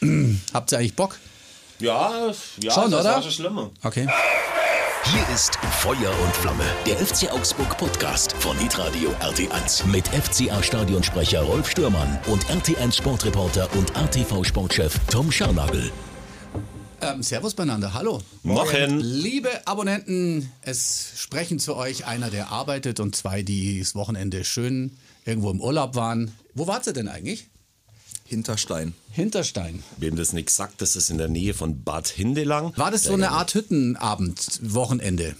Habt 0.54 0.72
ihr 0.72 0.78
eigentlich 0.78 0.96
Bock? 0.96 1.18
Ja, 1.78 2.32
ja, 2.62 2.72
Schon, 2.72 2.90
das 2.90 3.00
oder? 3.00 3.14
war 3.14 3.22
schon 3.22 3.32
schlimmer. 3.32 3.70
Okay. 3.82 4.08
Hier 5.04 5.34
ist 5.34 5.56
Feuer 5.80 6.12
und 6.22 6.36
Flamme, 6.36 6.64
der 6.86 6.96
FC 6.96 7.30
Augsburg 7.32 7.76
Podcast 7.78 8.32
von 8.38 8.56
Hitradio 8.58 9.10
RT1 9.20 9.86
mit 9.86 10.06
FCA-Stadionsprecher 10.08 11.40
Rolf 11.42 11.70
Stürmann 11.70 12.18
und 12.26 12.44
RT1 12.46 12.96
Sportreporter 12.96 13.68
und 13.76 13.94
ATV-Sportchef 13.96 14.98
Tom 15.10 15.30
Scharnagel. 15.32 15.90
Ähm, 17.02 17.22
servus 17.22 17.54
beieinander, 17.54 17.92
hallo. 17.94 18.20
Morgen. 18.42 19.00
Liebe 19.00 19.66
Abonnenten, 19.66 20.50
es 20.62 21.12
sprechen 21.16 21.58
zu 21.58 21.76
euch 21.76 22.06
einer, 22.06 22.30
der 22.30 22.48
arbeitet 22.50 23.00
und 23.00 23.16
zwei, 23.16 23.42
die 23.42 23.80
das 23.80 23.94
Wochenende 23.94 24.44
schön 24.44 24.96
irgendwo 25.24 25.50
im 25.50 25.60
Urlaub 25.60 25.94
waren. 25.94 26.32
Wo 26.54 26.66
wart 26.66 26.86
ihr 26.86 26.92
denn 26.94 27.08
eigentlich? 27.08 27.49
Hinterstein. 28.30 28.94
Hinterstein. 29.10 29.82
Wem 29.96 30.14
das 30.14 30.32
nichts 30.32 30.54
sagt, 30.54 30.80
das 30.80 30.94
ist 30.94 31.10
in 31.10 31.18
der 31.18 31.26
Nähe 31.26 31.52
von 31.52 31.82
Bad 31.82 32.06
Hindelang. 32.06 32.72
War 32.76 32.92
das 32.92 33.02
so 33.02 33.12
eine 33.12 33.32
Art 33.32 33.54
Hüttenabend, 33.54 34.60
Wochenende? 34.62 35.34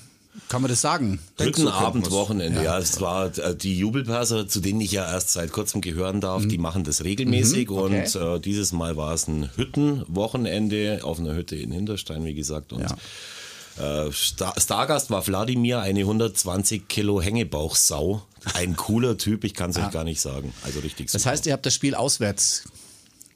Kann 0.48 0.60
man 0.60 0.68
das 0.68 0.80
sagen? 0.80 1.20
Hüttenabend, 1.38 2.10
Wochenende, 2.10 2.64
ja. 2.64 2.78
Es 2.78 3.00
war 3.00 3.38
äh, 3.38 3.54
die 3.54 3.78
Jubelperser, 3.78 4.48
zu 4.48 4.58
denen 4.58 4.80
ich 4.80 4.90
ja 4.90 5.08
erst 5.08 5.32
seit 5.32 5.52
kurzem 5.52 5.80
gehören 5.80 6.20
darf, 6.20 6.44
die 6.46 6.58
machen 6.58 6.82
das 6.82 7.04
regelmäßig 7.04 7.70
okay. 7.70 8.00
und 8.00 8.16
äh, 8.16 8.40
dieses 8.40 8.72
Mal 8.72 8.96
war 8.96 9.14
es 9.14 9.28
ein 9.28 9.50
Hüttenwochenende 9.54 11.00
auf 11.04 11.20
einer 11.20 11.34
Hütte 11.34 11.54
in 11.54 11.70
Hinterstein, 11.70 12.24
wie 12.24 12.34
gesagt. 12.34 12.72
Und 12.72 12.86
äh, 13.78 14.10
Star 14.12 14.54
Stargast 14.58 15.10
war 15.10 15.24
Wladimir, 15.24 15.78
eine 15.80 16.00
120 16.00 16.88
Kilo 16.88 17.22
Hängebauchsau. 17.22 18.22
Ein 18.54 18.74
cooler 18.74 19.18
Typ, 19.18 19.44
ich 19.44 19.54
kann 19.54 19.70
es 19.70 19.76
euch 19.76 19.90
gar 19.90 20.04
nicht 20.04 20.20
sagen. 20.20 20.52
Also 20.64 20.80
richtig 20.80 21.10
Das 21.12 21.22
super. 21.22 21.32
heißt, 21.32 21.46
ihr 21.46 21.52
habt 21.52 21.66
das 21.66 21.74
Spiel 21.74 21.94
auswärts 21.94 22.64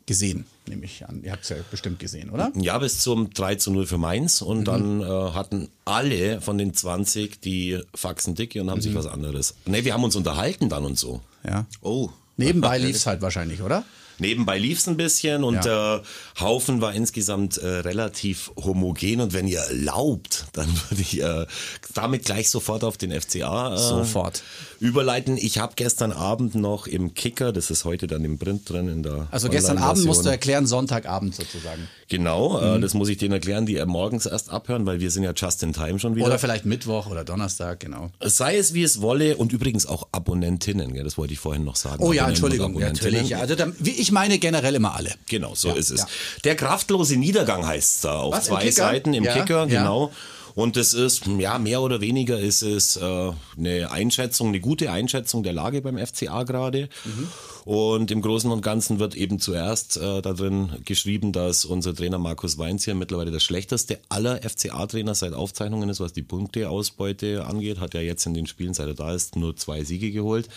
gesehen, 0.06 0.44
nehme 0.66 0.84
ich 0.84 1.06
an. 1.08 1.22
Ihr 1.22 1.32
habt 1.32 1.44
es 1.44 1.48
ja 1.48 1.56
bestimmt 1.70 1.98
gesehen, 1.98 2.30
oder? 2.30 2.52
Ja, 2.56 2.78
bis 2.78 3.00
zum 3.00 3.30
3 3.32 3.54
zu 3.56 3.70
0 3.70 3.86
für 3.86 3.98
Mainz 3.98 4.42
und 4.42 4.60
Mhm. 4.60 4.64
dann 4.64 5.00
äh, 5.00 5.04
hatten 5.06 5.68
alle 5.84 6.40
von 6.40 6.58
den 6.58 6.74
20 6.74 7.40
die 7.40 7.80
Faxen 7.94 8.34
dicke 8.34 8.60
und 8.60 8.70
haben 8.70 8.78
Mhm. 8.78 8.82
sich 8.82 8.94
was 8.94 9.06
anderes. 9.06 9.54
Ne, 9.66 9.84
wir 9.84 9.94
haben 9.94 10.04
uns 10.04 10.16
unterhalten 10.16 10.68
dann 10.68 10.84
und 10.84 10.98
so. 10.98 11.20
Ja. 11.46 11.66
Oh. 11.80 12.10
Nebenbei 12.36 12.78
lief 12.78 12.96
es 12.96 13.06
halt 13.06 13.22
wahrscheinlich, 13.22 13.62
oder? 13.62 13.84
Nebenbei 14.18 14.58
lief's 14.58 14.86
ein 14.88 14.96
bisschen 14.96 15.44
und 15.44 15.54
Ja. 15.54 15.60
der 15.62 16.02
Haufen 16.40 16.80
war 16.80 16.92
insgesamt 16.94 17.58
äh, 17.58 17.66
relativ 17.66 18.50
homogen 18.56 19.20
und 19.20 19.32
wenn 19.32 19.46
ihr 19.48 19.60
erlaubt, 19.60 20.46
dann 20.52 20.68
würde 20.90 21.02
ich 21.02 21.20
äh, 21.22 21.46
damit 21.94 22.24
gleich 22.24 22.50
sofort 22.50 22.84
auf 22.84 22.96
den 22.96 23.10
FCA 23.18 23.74
äh, 23.74 23.78
Sofort. 23.78 24.42
überleiten. 24.80 25.36
Ich 25.36 25.58
habe 25.58 25.72
gestern 25.76 26.12
Abend 26.12 26.54
noch 26.54 26.86
im 26.86 27.14
Kicker, 27.14 27.52
das 27.52 27.70
ist 27.70 27.84
heute 27.84 28.06
dann 28.06 28.24
im 28.24 28.38
Print 28.38 28.68
drin 28.68 28.88
in 28.88 29.02
der 29.02 29.26
Also 29.30 29.48
gestern 29.48 29.78
Abend 29.78 30.04
musst 30.04 30.24
du 30.24 30.28
erklären, 30.28 30.66
Sonntagabend 30.66 31.34
sozusagen. 31.34 31.88
Genau, 32.08 32.60
Mhm. 32.60 32.76
äh, 32.78 32.80
das 32.80 32.94
muss 32.94 33.08
ich 33.08 33.16
denen 33.18 33.32
erklären, 33.32 33.66
die 33.66 33.76
er 33.76 33.86
morgens 33.86 34.26
erst 34.26 34.50
abhören, 34.50 34.86
weil 34.86 35.00
wir 35.00 35.10
sind 35.10 35.22
ja 35.24 35.32
just 35.34 35.62
in 35.62 35.72
time 35.72 35.98
schon 35.98 36.16
wieder. 36.16 36.26
Oder 36.26 36.38
vielleicht 36.38 36.64
Mittwoch 36.66 37.06
oder 37.06 37.24
Donnerstag, 37.24 37.80
genau. 37.80 38.10
Sei 38.20 38.56
es 38.58 38.74
wie 38.74 38.82
es 38.82 39.00
wolle 39.00 39.36
und 39.36 39.52
übrigens 39.52 39.86
auch 39.86 40.08
Abonnentinnen, 40.12 40.92
gell, 40.92 41.04
das 41.04 41.16
wollte 41.18 41.32
ich 41.32 41.38
vorhin 41.38 41.64
noch 41.64 41.76
sagen. 41.76 42.02
Oh 42.02 42.12
ja, 42.12 42.28
Entschuldigung, 42.28 42.78
ja, 42.78 42.88
natürlich. 42.88 43.28
Ja, 43.30 43.38
Also, 43.38 43.54
dann- 43.54 43.74
wie 43.78 43.90
ich 43.90 44.03
meine 44.12 44.38
generell 44.38 44.74
immer 44.74 44.94
alle. 44.94 45.14
Genau, 45.28 45.54
so 45.54 45.68
Ja, 45.68 45.74
ist 45.74 45.90
es. 45.90 46.00
ja. 46.00 46.06
Der 46.44 46.56
kraftlose 46.56 47.16
Niedergang 47.16 47.66
heißt 47.66 47.96
es 47.96 48.00
da 48.02 48.18
auf 48.20 48.34
Was, 48.34 48.44
zwei? 48.46 48.70
Seiten 48.70 49.14
im 49.14 49.24
Ja, 49.24 49.34
Kicker, 49.34 49.66
ja. 49.66 49.80
genau. 49.80 50.12
Und 50.56 50.76
es 50.76 50.94
ist, 50.94 51.26
ja, 51.26 51.58
mehr 51.58 51.82
oder 51.82 52.00
weniger 52.00 52.38
ist 52.38 52.62
es 52.62 52.94
äh, 52.96 53.32
eine 53.58 53.90
Einschätzung, 53.90 54.48
eine 54.48 54.60
gute 54.60 54.88
Einschätzung 54.92 55.42
der 55.42 55.52
Lage 55.52 55.82
beim 55.82 55.98
FCA 55.98 56.44
gerade. 56.44 56.88
Mhm. 57.04 57.28
Und 57.64 58.10
im 58.12 58.22
Großen 58.22 58.48
und 58.52 58.60
Ganzen 58.60 59.00
wird 59.00 59.16
eben 59.16 59.40
zuerst 59.40 59.96
äh, 59.96 60.22
da 60.22 60.32
drin 60.32 60.70
geschrieben, 60.84 61.32
dass 61.32 61.64
unser 61.64 61.92
Trainer 61.92 62.18
Markus 62.18 62.56
Weinz 62.56 62.84
hier 62.84 62.94
mittlerweile 62.94 63.32
der 63.32 63.40
schlechteste 63.40 63.98
aller 64.08 64.42
FCA-Trainer 64.48 65.16
seit 65.16 65.32
Aufzeichnungen 65.32 65.88
ist, 65.88 65.98
was 65.98 66.12
die 66.12 66.22
Punkteausbeute 66.22 67.46
angeht. 67.46 67.80
Hat 67.80 67.94
ja 67.94 68.00
jetzt 68.00 68.24
in 68.26 68.34
den 68.34 68.46
Spielen, 68.46 68.74
seit 68.74 68.86
er 68.86 68.94
da 68.94 69.12
ist, 69.12 69.34
nur 69.34 69.56
zwei 69.56 69.82
Siege 69.82 70.12
geholt 70.12 70.48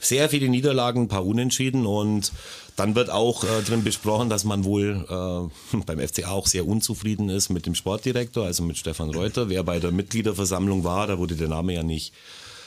sehr 0.00 0.28
viele 0.28 0.48
Niederlagen, 0.48 1.02
ein 1.02 1.08
paar 1.08 1.26
Unentschieden 1.26 1.86
und 1.86 2.32
dann 2.76 2.94
wird 2.94 3.10
auch 3.10 3.44
äh, 3.44 3.62
drin 3.66 3.82
besprochen, 3.82 4.30
dass 4.30 4.44
man 4.44 4.64
wohl 4.64 5.04
äh, 5.08 5.76
beim 5.86 5.98
FCA 5.98 6.30
auch 6.30 6.46
sehr 6.46 6.66
unzufrieden 6.66 7.28
ist 7.28 7.48
mit 7.48 7.66
dem 7.66 7.74
Sportdirektor, 7.74 8.46
also 8.46 8.62
mit 8.62 8.78
Stefan 8.78 9.10
Reuter. 9.10 9.48
Wer 9.48 9.64
bei 9.64 9.80
der 9.80 9.90
Mitgliederversammlung 9.90 10.84
war, 10.84 11.06
da 11.06 11.18
wurde 11.18 11.34
der 11.34 11.48
Name 11.48 11.74
ja 11.74 11.82
nicht 11.82 12.14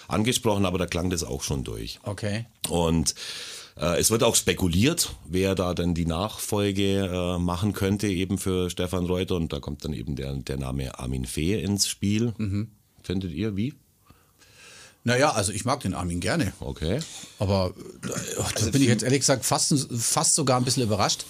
angesprochen, 0.07 0.65
aber 0.65 0.77
da 0.77 0.85
klang 0.85 1.09
das 1.09 1.23
auch 1.23 1.43
schon 1.43 1.63
durch. 1.63 1.99
Okay. 2.03 2.45
Und 2.69 3.15
äh, 3.79 3.99
es 3.99 4.11
wird 4.11 4.23
auch 4.23 4.35
spekuliert, 4.35 5.15
wer 5.25 5.55
da 5.55 5.73
denn 5.73 5.93
die 5.93 6.05
Nachfolge 6.05 7.05
äh, 7.05 7.39
machen 7.39 7.71
könnte, 7.71 8.07
eben 8.07 8.37
für 8.37 8.69
Stefan 8.69 9.05
Reuter. 9.05 9.35
Und 9.35 9.53
da 9.53 9.59
kommt 9.59 9.85
dann 9.85 9.93
eben 9.93 10.15
der, 10.15 10.33
der 10.33 10.57
Name 10.57 10.99
Armin 10.99 11.25
Fee 11.25 11.61
ins 11.61 11.87
Spiel. 11.87 12.33
Findet 13.01 13.31
ihr 13.31 13.55
wie? 13.55 13.73
Naja, 15.03 15.31
also 15.31 15.51
ich 15.51 15.65
mag 15.65 15.79
den 15.79 15.95
Armin 15.95 16.19
gerne. 16.19 16.53
Okay. 16.59 16.99
Aber 17.39 17.73
äh, 18.05 18.09
da 18.59 18.65
bin 18.69 18.83
ich 18.83 18.87
jetzt 18.87 19.01
ehrlich 19.03 19.21
gesagt 19.21 19.45
fast, 19.45 19.73
fast 19.97 20.35
sogar 20.35 20.57
ein 20.57 20.63
bisschen 20.63 20.83
überrascht. 20.83 21.25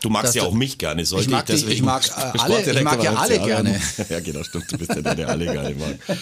Du 0.00 0.08
magst 0.10 0.34
ja 0.34 0.42
auch 0.42 0.52
mich 0.52 0.76
gerne. 0.78 1.04
Sollte 1.06 1.26
Ich 1.26 1.30
mag 1.30 1.46
dich- 1.46 1.54
deswegen 1.60 1.72
ich 1.72 1.82
mag, 1.82 2.02
äh, 2.34 2.38
alle- 2.38 2.60
ich 2.72 2.82
mag 2.82 3.02
ja 3.04 3.14
alle 3.14 3.38
gerne. 3.38 3.80
Ja, 4.08 4.18
genau, 4.18 4.42
stimmt. 4.42 4.72
Du 4.72 4.76
bist 4.78 4.90
ja 4.90 5.00
der, 5.02 5.14
der 5.14 5.28
alle 5.28 5.44
gerne 5.44 5.74
mag. 5.76 5.98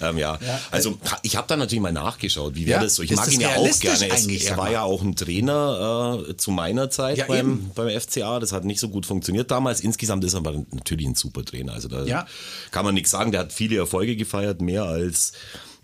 Ähm, 0.00 0.16
ja. 0.16 0.38
also 0.70 0.96
ich 1.22 1.34
habe 1.34 1.48
da 1.48 1.56
natürlich 1.56 1.82
mal 1.82 1.92
nachgeschaut, 1.92 2.54
wie 2.54 2.66
wäre 2.66 2.78
Ja, 2.78 2.84
das 2.84 2.94
so. 2.94 3.02
Ich 3.02 3.10
mag 3.10 3.32
ihn 3.32 3.40
ja 3.40 3.56
auch 3.56 3.80
gerne. 3.80 4.08
Es, 4.14 4.26
er 4.28 4.56
war 4.56 4.70
ja 4.70 4.82
auch 4.84 5.02
ein 5.02 5.16
Trainer 5.16 6.20
äh, 6.28 6.36
zu 6.36 6.52
meiner 6.52 6.88
Zeit 6.88 7.18
Ja, 7.18 7.26
beim, 7.26 7.38
eben. 7.38 7.70
beim 7.74 8.00
FCA. 8.00 8.38
Das 8.38 8.52
hat 8.52 8.64
nicht 8.64 8.78
so 8.78 8.90
gut 8.90 9.06
funktioniert 9.06 9.50
damals. 9.50 9.80
Insgesamt 9.80 10.22
ist 10.22 10.34
er 10.34 10.38
aber 10.38 10.52
natürlich 10.70 11.04
ein 11.04 11.16
super 11.16 11.44
Trainer. 11.44 11.72
Also 11.72 11.88
da 11.88 12.04
Ja. 12.04 12.28
kann 12.70 12.84
man 12.84 12.94
nichts 12.94 13.10
sagen. 13.10 13.32
Der 13.32 13.40
hat 13.40 13.52
viele 13.52 13.76
Erfolge 13.76 14.14
gefeiert, 14.14 14.60
mehr 14.60 14.84
als 14.84 15.32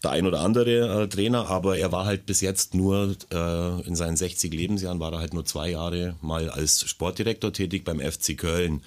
der 0.04 0.12
ein 0.12 0.26
oder 0.26 0.40
andere 0.40 1.02
äh, 1.02 1.08
Trainer, 1.08 1.48
aber 1.48 1.78
er 1.78 1.90
war 1.92 2.04
halt 2.04 2.26
bis 2.26 2.40
jetzt 2.40 2.74
nur 2.74 3.16
äh, 3.32 3.80
in 3.86 3.96
seinen 3.96 4.16
60 4.16 4.52
Lebensjahren 4.52 5.00
war 5.00 5.12
er 5.12 5.18
halt 5.18 5.34
nur 5.34 5.44
zwei 5.44 5.70
Jahre 5.70 6.16
mal 6.20 6.50
als 6.50 6.88
Sportdirektor 6.88 7.52
tätig 7.52 7.84
beim 7.84 8.00
FC 8.00 8.36
Köln. 8.36 8.82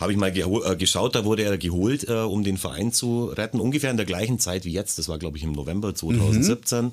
Habe 0.00 0.12
ich 0.12 0.18
mal 0.18 0.36
äh, 0.36 0.76
geschaut, 0.76 1.14
da 1.14 1.24
wurde 1.24 1.42
er 1.42 1.58
geholt, 1.58 2.08
äh, 2.08 2.14
um 2.14 2.44
den 2.44 2.56
Verein 2.56 2.92
zu 2.92 3.26
retten, 3.26 3.60
ungefähr 3.60 3.90
in 3.90 3.96
der 3.96 4.06
gleichen 4.06 4.38
Zeit 4.38 4.64
wie 4.64 4.72
jetzt. 4.72 4.98
Das 4.98 5.08
war 5.08 5.18
glaube 5.18 5.36
ich 5.36 5.42
im 5.42 5.52
November 5.52 5.94
2017 5.94 6.92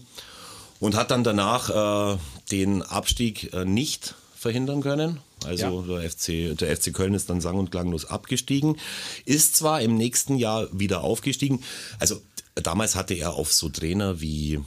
und 0.80 0.96
hat 0.96 1.12
dann 1.12 1.24
danach 1.24 2.16
äh, 2.16 2.18
den 2.52 2.82
Abstieg 2.82 3.54
äh, 3.54 3.66
nicht 3.66 4.16
verhindern 4.36 4.82
können. 4.82 5.20
Also 5.44 5.82
der, 5.82 6.10
FC, 6.10 6.58
der 6.58 6.76
FC 6.76 6.94
Köln 6.94 7.14
ist 7.14 7.30
dann 7.30 7.42
sang- 7.42 7.58
und 7.58 7.72
klanglos 7.72 8.06
abgestiegen, 8.06 8.78
ist 9.26 9.56
zwar 9.56 9.82
im 9.82 9.96
nächsten 9.96 10.36
Jahr 10.38 10.68
wieder 10.72 11.04
aufgestiegen. 11.04 11.62
Also 12.00 12.22
damals 12.56 12.96
hatte 12.96 13.14
er 13.14 13.34
auf 13.34 13.54
so 13.54 13.70
Trainer 13.70 14.22
wie 14.22 14.56
äh, 14.56 14.60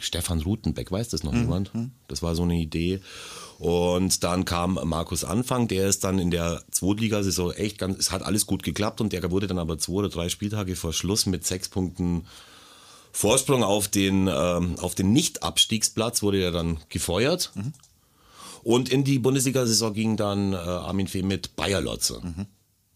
Stefan 0.00 0.40
Rutenbeck, 0.40 0.90
weiß 0.90 1.08
das 1.08 1.24
noch 1.24 1.34
jemand? 1.34 1.70
Das 2.08 2.22
war 2.22 2.34
so 2.34 2.42
eine 2.42 2.56
Idee. 2.56 3.00
Und 3.58 4.22
dann 4.22 4.44
kam 4.44 4.78
Markus 4.84 5.24
Anfang, 5.24 5.66
der 5.66 5.88
ist 5.88 6.04
dann 6.04 6.18
in 6.18 6.30
der 6.30 6.62
Zweitligasaison 6.70 7.52
echt 7.52 7.78
ganz, 7.78 7.98
es 7.98 8.12
hat 8.12 8.22
alles 8.22 8.46
gut 8.46 8.62
geklappt 8.62 9.00
und 9.00 9.12
der 9.12 9.28
wurde 9.30 9.48
dann 9.48 9.58
aber 9.58 9.78
zwei 9.78 9.94
oder 9.94 10.08
drei 10.08 10.28
Spieltage 10.28 10.76
vor 10.76 10.92
Schluss 10.92 11.26
mit 11.26 11.44
sechs 11.44 11.68
Punkten 11.68 12.26
Vorsprung 13.10 13.64
auf 13.64 13.88
den, 13.88 14.28
ähm, 14.32 14.78
auf 14.78 14.94
den 14.94 15.12
Nicht-Abstiegsplatz 15.12 16.22
wurde 16.22 16.40
er 16.40 16.52
dann 16.52 16.78
gefeuert. 16.88 17.52
Und 18.62 18.90
in 18.90 19.02
die 19.02 19.18
Bundesliga-Saison 19.18 19.92
ging 19.92 20.16
dann 20.16 20.52
äh, 20.52 20.56
Armin 20.56 21.08
Fee 21.08 21.22
mit 21.22 21.56
Bayer 21.56 21.80
Lotze. 21.80 22.20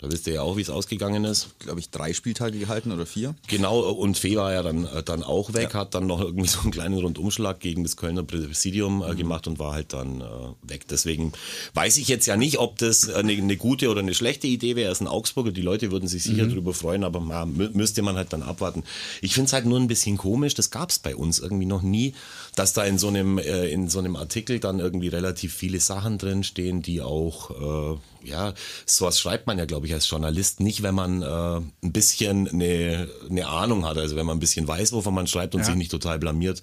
Da 0.03 0.11
wisst 0.11 0.27
ihr 0.27 0.35
ja 0.35 0.43
auch, 0.43 0.57
wie 0.57 0.63
es 0.63 0.69
ausgegangen 0.69 1.25
ist. 1.25 1.51
Glaube 1.61 1.79
ich, 1.79 1.91
drei 1.91 2.13
Spieltage 2.13 2.59
gehalten 2.59 2.91
oder 2.91 3.07
vier. 3.07 3.37
Genau, 3.47 3.79
und 3.79 4.19
Fee 4.19 4.35
war 4.35 4.53
ja 4.53 4.65
dann, 4.65 4.85
äh, 4.85 5.05
dann 5.05 5.23
auch 5.23 5.55
weg, 5.55 5.75
hat 5.75 5.95
dann 5.95 6.09
noch 6.09 6.21
irgendwie 6.21 6.49
so 6.49 6.59
einen 6.61 6.73
kleinen 6.73 6.99
Rundumschlag 6.99 7.61
gegen 7.61 7.85
das 7.85 7.97
Kölner 7.97 8.25
Präsidium 8.25 9.05
äh, 9.09 9.15
gemacht 9.15 9.47
und 9.47 9.61
war 9.61 9.73
halt 9.73 9.93
dann 9.93 10.21
äh, 10.21 10.25
weg. 10.63 10.89
Deswegen 10.89 11.33
weiß 11.75 11.99
ich 11.99 12.09
jetzt 12.09 12.27
ja 12.27 12.37
nicht, 12.37 12.59
ob 12.59 12.79
das 12.79 13.09
eine, 13.09 13.31
eine 13.31 13.57
gute 13.57 13.91
oder 13.91 14.01
eine 14.01 14.13
schlechte 14.13 14.49
Idee 14.49 14.75
wäre. 14.75 14.89
Er 14.89 14.93
ist 14.93 15.03
ein 15.03 15.07
Augsburger, 15.07 15.53
die 15.53 15.63
Leute 15.63 15.93
würden 15.93 16.09
sich 16.09 16.25
sicher 16.25 16.47
darüber 16.49 16.75
freuen, 16.75 17.05
aber 17.05 17.21
ma, 17.21 17.47
mü 17.47 17.71
müsste 17.73 18.03
man 18.03 18.17
halt 18.17 18.33
dann 18.33 18.43
abwarten. 18.43 18.83
Ich 19.21 19.35
finde 19.35 19.47
es 19.47 19.53
halt 19.53 19.67
nur 19.67 19.79
ein 19.79 19.87
bisschen 19.87 20.17
komisch, 20.17 20.55
das 20.55 20.73
gab 20.73 20.91
es 20.91 20.99
bei 20.99 21.15
uns 21.15 21.39
irgendwie 21.39 21.67
noch 21.67 21.83
nie, 21.83 22.13
dass 22.55 22.75
da 22.75 22.85
in 22.85 22.99
so 22.99 23.09
einem, 23.09 23.39
äh, 23.39 23.69
in 23.69 23.89
so 23.89 23.99
einem 23.99 24.15
Artikel 24.17 24.61
dann 24.61 24.79
irgendwie 24.79 25.09
relativ 25.09 25.55
viele 25.55 25.81
Sachen 25.81 26.19
drin 26.19 26.45
stehen, 26.45 26.83
die 26.83 27.01
auch, 27.01 27.51
äh, 27.95 28.29
ja, 28.29 28.53
sowas 28.85 29.19
schreibt 29.19 29.47
man 29.47 29.59
ja, 29.59 29.65
glaube 29.65 29.87
ich, 29.87 29.95
als 29.95 30.09
Journalist 30.09 30.61
nicht, 30.61 30.83
wenn 30.83 30.95
man 30.95 31.23
äh, 31.23 31.27
ein 31.27 31.93
bisschen 31.93 32.49
eine, 32.49 33.09
eine 33.31 33.47
Ahnung 33.49 33.87
hat, 33.87 33.97
also 33.97 34.17
wenn 34.17 34.27
man 34.27 34.37
ein 34.37 34.41
bisschen 34.41 34.69
weiß, 34.69 34.93
wovon 34.93 35.15
man 35.15 35.27
schreibt 35.27 35.55
und 35.55 35.63
Ja. 35.63 35.67
sich 35.67 35.77
nicht 35.77 35.91
total 35.91 36.19
blamiert 36.19 36.61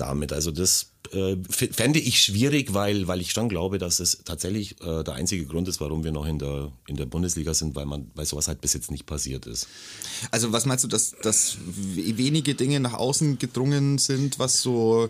damit. 0.00 0.32
Also 0.32 0.50
das 0.50 0.92
äh, 1.12 1.36
fände 1.48 1.98
ich 1.98 2.22
schwierig, 2.22 2.74
weil, 2.74 3.06
weil 3.08 3.20
ich 3.20 3.32
schon 3.32 3.48
glaube, 3.48 3.78
dass 3.78 4.00
es 4.00 4.18
tatsächlich 4.24 4.80
äh, 4.82 5.02
der 5.04 5.14
einzige 5.14 5.44
Grund 5.46 5.68
ist, 5.68 5.80
warum 5.80 6.04
wir 6.04 6.12
noch 6.12 6.26
in 6.26 6.38
der, 6.38 6.70
in 6.86 6.96
der 6.96 7.06
Bundesliga 7.06 7.54
sind, 7.54 7.74
weil 7.76 7.86
man, 7.86 8.10
weil 8.14 8.26
sowas 8.26 8.48
halt 8.48 8.60
bis 8.60 8.74
jetzt 8.74 8.90
nicht 8.90 9.06
passiert 9.06 9.46
ist. 9.46 9.68
Also 10.30 10.52
was 10.52 10.66
meinst 10.66 10.84
du, 10.84 10.88
dass, 10.88 11.14
dass 11.22 11.58
we- 11.66 12.16
wenige 12.18 12.54
Dinge 12.54 12.80
nach 12.80 12.94
außen 12.94 13.38
gedrungen 13.38 13.98
sind, 13.98 14.38
was 14.38 14.60
so 14.62 15.08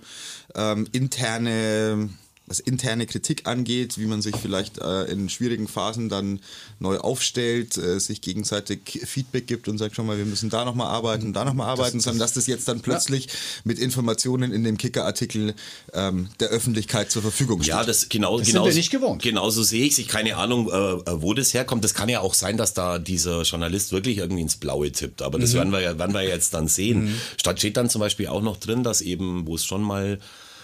ähm, 0.55 0.87
interne 0.93 2.08
was 2.48 2.60
interne 2.60 3.06
Kritik 3.06 3.46
angeht, 3.46 3.98
wie 3.98 4.06
man 4.06 4.22
sich 4.22 4.36
vielleicht 4.36 4.78
äh, 4.78 5.04
in 5.04 5.28
schwierigen 5.28 5.68
Phasen 5.68 6.08
dann 6.08 6.40
neu 6.80 6.98
aufstellt, 6.98 7.76
äh, 7.76 7.98
sich 8.00 8.20
gegenseitig 8.20 9.00
Feedback 9.04 9.46
gibt 9.46 9.68
und 9.68 9.78
sagt 9.78 9.94
schon 9.94 10.06
mal, 10.06 10.18
wir 10.18 10.24
müssen 10.24 10.50
da 10.50 10.64
nochmal 10.64 10.88
arbeiten, 10.88 11.32
da 11.32 11.44
nochmal 11.44 11.68
arbeiten, 11.68 12.00
sondern 12.00 12.20
dass 12.20 12.34
das 12.34 12.46
jetzt 12.46 12.68
dann 12.68 12.80
plötzlich 12.80 13.26
ja. 13.26 13.32
mit 13.64 13.78
Informationen 13.78 14.52
in 14.52 14.64
dem 14.64 14.78
Kicker-Artikel 14.78 15.54
ähm, 15.92 16.28
der 16.40 16.48
Öffentlichkeit 16.48 17.10
zur 17.10 17.22
Verfügung 17.22 17.62
steht. 17.62 17.74
Ja, 17.74 17.84
das 17.84 18.08
genau, 18.08 18.38
das 18.38 18.48
genau, 18.48 18.64
sind 18.64 18.72
wir 18.72 18.78
nicht 18.78 18.90
gewohnt. 18.90 19.22
Genauso 19.22 19.62
sehe 19.62 19.84
ich 19.84 19.98
es. 19.98 20.08
Keine 20.08 20.36
Ahnung, 20.36 20.68
äh, 20.68 21.22
wo 21.22 21.34
das 21.34 21.52
herkommt. 21.54 21.84
Das 21.84 21.94
kann 21.94 22.08
ja 22.08 22.20
auch 22.20 22.34
sein, 22.34 22.56
dass 22.56 22.74
da 22.74 22.98
dieser 22.98 23.42
Journalist 23.42 23.92
wirklich 23.92 24.18
irgendwie 24.18 24.42
ins 24.42 24.56
Blaue 24.56 24.90
tippt. 24.90 25.22
Aber 25.22 25.38
das 25.38 25.52
mhm. 25.52 25.58
werden 25.58 25.72
wir 25.72 25.80
ja, 25.80 25.98
werden 25.98 26.14
wir 26.14 26.22
jetzt 26.22 26.54
dann 26.54 26.68
sehen. 26.68 27.06
Mhm. 27.06 27.20
Statt 27.36 27.58
steht 27.58 27.76
dann 27.76 27.90
zum 27.90 28.00
Beispiel 28.00 28.28
auch 28.28 28.42
noch 28.42 28.56
drin, 28.56 28.82
dass 28.82 29.00
eben, 29.00 29.46
wo 29.46 29.54
es 29.56 29.64
schon 29.64 29.82
mal 29.82 30.18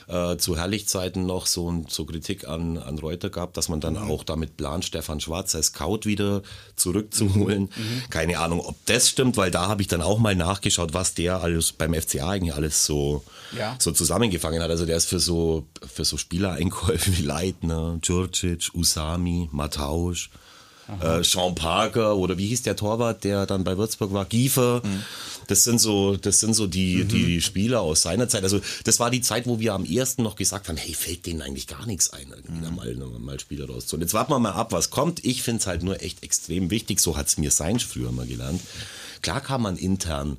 äh, 0.08 0.36
zu 0.36 0.56
Herrlichzeiten 0.56 1.26
noch 1.26 1.46
so, 1.46 1.84
so 1.88 2.04
Kritik 2.04 2.48
an, 2.48 2.78
an 2.78 2.98
Reuter 2.98 3.30
gab, 3.30 3.54
dass 3.54 3.68
man 3.68 3.80
dann 3.80 3.94
mhm. 3.94 4.10
auch 4.10 4.24
damit 4.24 4.56
plant, 4.56 4.84
Stefan 4.84 5.20
Schwarz 5.20 5.54
als 5.54 5.66
Scout 5.66 6.00
wieder 6.04 6.42
zurückzuholen. 6.76 7.70
Mhm. 7.76 7.82
mhm. 7.82 8.02
Keine 8.10 8.38
Ahnung, 8.38 8.60
ob 8.60 8.76
das 8.86 9.08
stimmt, 9.08 9.36
weil 9.36 9.50
da 9.50 9.68
habe 9.68 9.82
ich 9.82 9.88
dann 9.88 10.02
auch 10.02 10.18
mal 10.18 10.34
nachgeschaut, 10.34 10.94
was 10.94 11.14
der 11.14 11.40
alles 11.40 11.72
beim 11.72 11.94
FCA 11.94 12.30
eigentlich 12.30 12.54
alles 12.54 12.84
so, 12.84 13.24
ja. 13.56 13.76
so 13.78 13.92
zusammengefangen 13.92 14.62
hat. 14.62 14.70
Also 14.70 14.86
der 14.86 14.96
ist 14.96 15.08
für 15.08 15.20
so, 15.20 15.66
für 15.86 16.04
so 16.04 16.16
Spielereinkäufe 16.16 17.16
wie 17.16 17.22
Leitner, 17.22 17.98
Djurcic, 18.02 18.70
Usami, 18.74 19.48
Matausch, 19.52 20.30
äh, 21.00 21.22
Sean 21.22 21.54
Parker 21.54 22.16
oder 22.16 22.38
wie 22.38 22.48
hieß 22.48 22.62
der 22.62 22.76
Torwart, 22.76 23.24
der 23.24 23.46
dann 23.46 23.64
bei 23.64 23.76
Würzburg 23.76 24.12
war, 24.12 24.24
Giefer. 24.24 24.82
Mhm. 24.84 25.02
Das 25.46 25.64
sind 25.64 25.80
so, 25.80 26.16
das 26.16 26.40
sind 26.40 26.54
so 26.54 26.66
die, 26.66 27.04
mhm. 27.04 27.08
die 27.08 27.40
Spieler 27.40 27.80
aus 27.80 28.02
seiner 28.02 28.28
Zeit. 28.28 28.44
Also 28.44 28.60
das 28.84 29.00
war 29.00 29.10
die 29.10 29.20
Zeit, 29.20 29.46
wo 29.46 29.60
wir 29.60 29.74
am 29.74 29.84
ersten 29.84 30.22
noch 30.22 30.36
gesagt 30.36 30.68
haben, 30.68 30.76
hey, 30.76 30.94
fällt 30.94 31.26
denen 31.26 31.42
eigentlich 31.42 31.66
gar 31.66 31.86
nichts 31.86 32.10
ein, 32.10 32.32
irgendwie 32.34 32.66
mhm. 32.66 32.74
mal, 32.76 32.94
mal 33.18 33.40
Spieler 33.40 33.66
rauszuholen. 33.66 34.02
Jetzt 34.02 34.14
warten 34.14 34.32
wir 34.32 34.38
mal 34.38 34.52
ab, 34.52 34.72
was 34.72 34.90
kommt. 34.90 35.24
Ich 35.24 35.42
finde 35.42 35.60
es 35.60 35.66
halt 35.66 35.82
nur 35.82 36.02
echt 36.02 36.22
extrem 36.22 36.70
wichtig. 36.70 37.00
So 37.00 37.16
hat 37.16 37.26
es 37.26 37.38
mir 37.38 37.50
Sein 37.50 37.78
früher 37.78 38.12
mal 38.12 38.26
gelernt. 38.26 38.60
Klar 39.22 39.40
kann 39.40 39.62
man 39.62 39.76
intern 39.76 40.36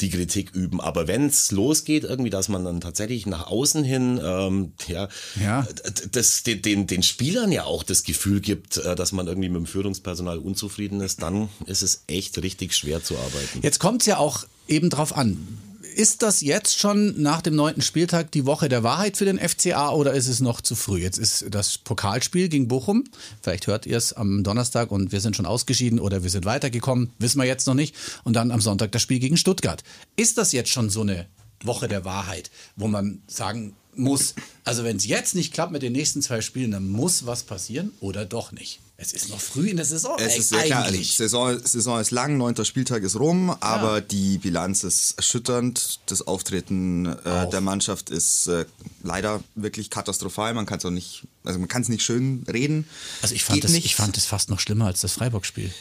die 0.00 0.10
Kritik 0.10 0.54
üben. 0.54 0.80
Aber 0.80 1.06
wenn 1.06 1.26
es 1.26 1.50
losgeht, 1.50 2.04
irgendwie, 2.04 2.30
dass 2.30 2.48
man 2.48 2.64
dann 2.64 2.80
tatsächlich 2.80 3.26
nach 3.26 3.46
außen 3.46 3.84
hin 3.84 4.20
ähm, 4.22 4.72
ja, 4.88 5.08
ja. 5.40 5.66
Das, 6.10 6.42
den, 6.42 6.62
den, 6.62 6.86
den 6.86 7.02
Spielern 7.02 7.52
ja 7.52 7.64
auch 7.64 7.82
das 7.82 8.02
Gefühl 8.02 8.40
gibt, 8.40 8.78
äh, 8.78 8.94
dass 8.94 9.12
man 9.12 9.26
irgendwie 9.26 9.48
mit 9.48 9.58
dem 9.58 9.66
Führungspersonal 9.66 10.38
unzufrieden 10.38 11.00
ist, 11.00 11.22
dann 11.22 11.48
ist 11.66 11.82
es 11.82 12.04
echt 12.06 12.40
richtig 12.42 12.74
schwer 12.74 13.02
zu 13.02 13.16
arbeiten. 13.16 13.60
Jetzt 13.62 13.78
kommt 13.78 14.02
es 14.02 14.06
ja 14.06 14.18
auch 14.18 14.44
eben 14.68 14.90
drauf 14.90 15.16
an 15.16 15.46
ist 15.92 16.22
das 16.22 16.40
jetzt 16.40 16.78
schon 16.78 17.20
nach 17.20 17.42
dem 17.42 17.54
neunten 17.54 17.82
Spieltag 17.82 18.30
die 18.32 18.46
Woche 18.46 18.68
der 18.68 18.82
Wahrheit 18.82 19.16
für 19.16 19.24
den 19.24 19.38
FCA 19.38 19.90
oder 19.90 20.12
ist 20.12 20.28
es 20.28 20.40
noch 20.40 20.60
zu 20.60 20.74
früh? 20.74 21.00
Jetzt 21.00 21.18
ist 21.18 21.46
das 21.50 21.78
Pokalspiel 21.78 22.48
gegen 22.48 22.68
Bochum. 22.68 23.04
Vielleicht 23.40 23.66
hört 23.66 23.86
ihr 23.86 23.96
es 23.96 24.12
am 24.12 24.42
Donnerstag 24.42 24.90
und 24.90 25.12
wir 25.12 25.20
sind 25.20 25.36
schon 25.36 25.46
ausgeschieden 25.46 26.00
oder 26.00 26.22
wir 26.22 26.30
sind 26.30 26.44
weitergekommen. 26.44 27.12
Wissen 27.18 27.40
wir 27.40 27.46
jetzt 27.46 27.66
noch 27.66 27.74
nicht. 27.74 27.94
Und 28.24 28.34
dann 28.34 28.50
am 28.50 28.60
Sonntag 28.60 28.92
das 28.92 29.02
Spiel 29.02 29.18
gegen 29.18 29.36
Stuttgart. 29.36 29.82
Ist 30.16 30.38
das 30.38 30.52
jetzt 30.52 30.70
schon 30.70 30.90
so 30.90 31.02
eine 31.02 31.26
Woche 31.62 31.88
der 31.88 32.04
Wahrheit, 32.04 32.50
wo 32.76 32.88
man 32.88 33.22
sagen 33.26 33.74
muss, 33.94 34.34
also 34.64 34.84
wenn 34.84 34.96
es 34.96 35.06
jetzt 35.06 35.34
nicht 35.34 35.52
klappt 35.52 35.72
mit 35.72 35.82
den 35.82 35.92
nächsten 35.92 36.22
zwei 36.22 36.40
Spielen, 36.40 36.70
dann 36.70 36.90
muss 36.90 37.26
was 37.26 37.42
passieren 37.42 37.92
oder 38.00 38.24
doch 38.24 38.52
nicht? 38.52 38.80
Es 39.02 39.12
ist 39.12 39.30
noch 39.30 39.40
früh 39.40 39.68
in 39.68 39.76
der 39.76 39.84
Saison. 39.84 40.16
Es 40.20 40.38
ist 40.38 40.50
sehr 40.50 40.62
klar. 40.62 40.84
Also 40.84 41.02
Saison, 41.02 41.58
Saison 41.64 42.00
ist 42.00 42.12
lang, 42.12 42.36
neunter 42.36 42.64
Spieltag 42.64 43.02
ist 43.02 43.18
rum, 43.18 43.50
aber 43.58 43.94
ja. 43.94 44.00
die 44.00 44.38
Bilanz 44.38 44.84
ist 44.84 45.14
erschütternd. 45.16 45.98
Das 46.06 46.22
Auftreten 46.22 47.06
äh, 47.06 47.50
der 47.50 47.60
Mannschaft 47.60 48.10
ist 48.10 48.46
äh, 48.46 48.64
leider 49.02 49.42
wirklich 49.56 49.90
katastrophal. 49.90 50.54
Man 50.54 50.66
kann 50.66 50.78
es 50.78 50.84
auch 50.84 50.90
nicht, 50.90 51.24
also 51.42 51.58
man 51.58 51.66
kann 51.66 51.82
es 51.82 51.88
nicht 51.88 52.04
schön 52.04 52.44
reden. 52.50 52.86
Also 53.22 53.34
ich 53.34 53.42
fand, 53.42 53.64
das, 53.64 53.72
ich 53.72 53.96
fand 53.96 54.16
es 54.16 54.24
fast 54.24 54.50
noch 54.50 54.60
schlimmer 54.60 54.86
als 54.86 55.00
das 55.00 55.14
Freiburg-Spiel. 55.14 55.72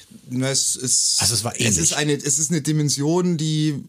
Es 0.42 0.76
ist, 0.76 1.22
also 1.22 1.36
es 1.36 1.44
war 1.44 1.54
ähnlich. 1.60 1.70
Es 1.70 1.78
ist 1.78 1.94
eine, 1.94 2.14
es 2.14 2.40
ist 2.40 2.50
eine 2.50 2.64
Dimension, 2.64 3.38
die 3.38 3.84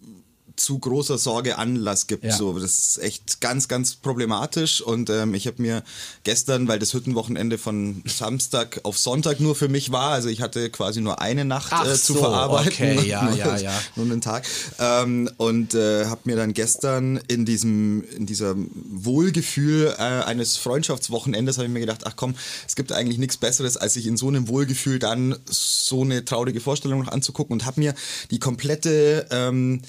zu 0.63 0.79
großer 0.79 1.19
Sorge 1.19 1.59
Anlass 1.59 2.07
gibt. 2.07 2.25
Ja. 2.25 2.37
So, 2.37 2.59
das 2.59 2.79
ist 2.79 2.99
echt 3.03 3.41
ganz, 3.41 3.69
ganz 3.69 3.97
problematisch. 3.97 4.81
Und 4.81 5.11
ähm, 5.11 5.35
ich 5.35 5.47
habe 5.47 5.61
mir 5.61 5.83
gestern, 6.23 6.69
weil 6.69 6.79
das 6.79 6.95
Hüttenwochenende 6.95 7.59
von 7.59 8.03
Samstag 8.07 8.81
auf 8.85 8.97
Sonntag 8.97 9.41
nur 9.41 9.55
für 9.55 9.69
mich 9.69 9.91
war, 9.91 10.13
also 10.13 10.29
ich 10.29 10.41
hatte 10.41 10.71
quasi 10.71 11.01
nur 11.01 11.21
eine 11.21 11.45
Nacht 11.45 11.73
äh, 11.73 11.95
zu 11.95 12.15
so, 12.15 12.21
verarbeiten. 12.21 12.73
Okay, 12.73 13.09
ja, 13.09 13.25
nur, 13.25 13.35
ja, 13.37 13.57
ja. 13.57 13.83
Nur 13.97 14.07
einen 14.07 14.21
Tag. 14.21 14.47
Ähm, 14.79 15.29
und 15.37 15.75
äh, 15.75 16.07
habe 16.07 16.21
mir 16.25 16.37
dann 16.37 16.53
gestern 16.53 17.17
in 17.29 17.45
diesem, 17.45 18.05
in 18.17 18.27
dieser 18.27 18.55
Wohlgefühl 18.57 19.95
äh, 19.99 20.03
eines 20.03 20.57
Freundschaftswochenendes 20.57 21.59
habe 21.59 21.67
ich 21.67 21.73
mir 21.73 21.81
gedacht, 21.81 22.03
ach 22.05 22.15
komm, 22.15 22.35
es 22.67 22.77
gibt 22.77 22.93
eigentlich 22.93 23.19
nichts 23.19 23.37
Besseres, 23.37 23.77
als 23.77 23.95
sich 23.95 24.07
in 24.07 24.17
so 24.17 24.29
einem 24.29 24.47
Wohlgefühl 24.49 25.01
dann 25.01 25.37
so 25.47 26.03
eine 26.03 26.25
traurige 26.25 26.61
Vorstellung 26.61 27.01
noch 27.01 27.13
anzugucken 27.13 27.53
und 27.53 27.67
habe 27.67 27.81
mir 27.81 27.95
die 28.31 28.39
komplette 28.39 29.27
ähm, 29.31 29.83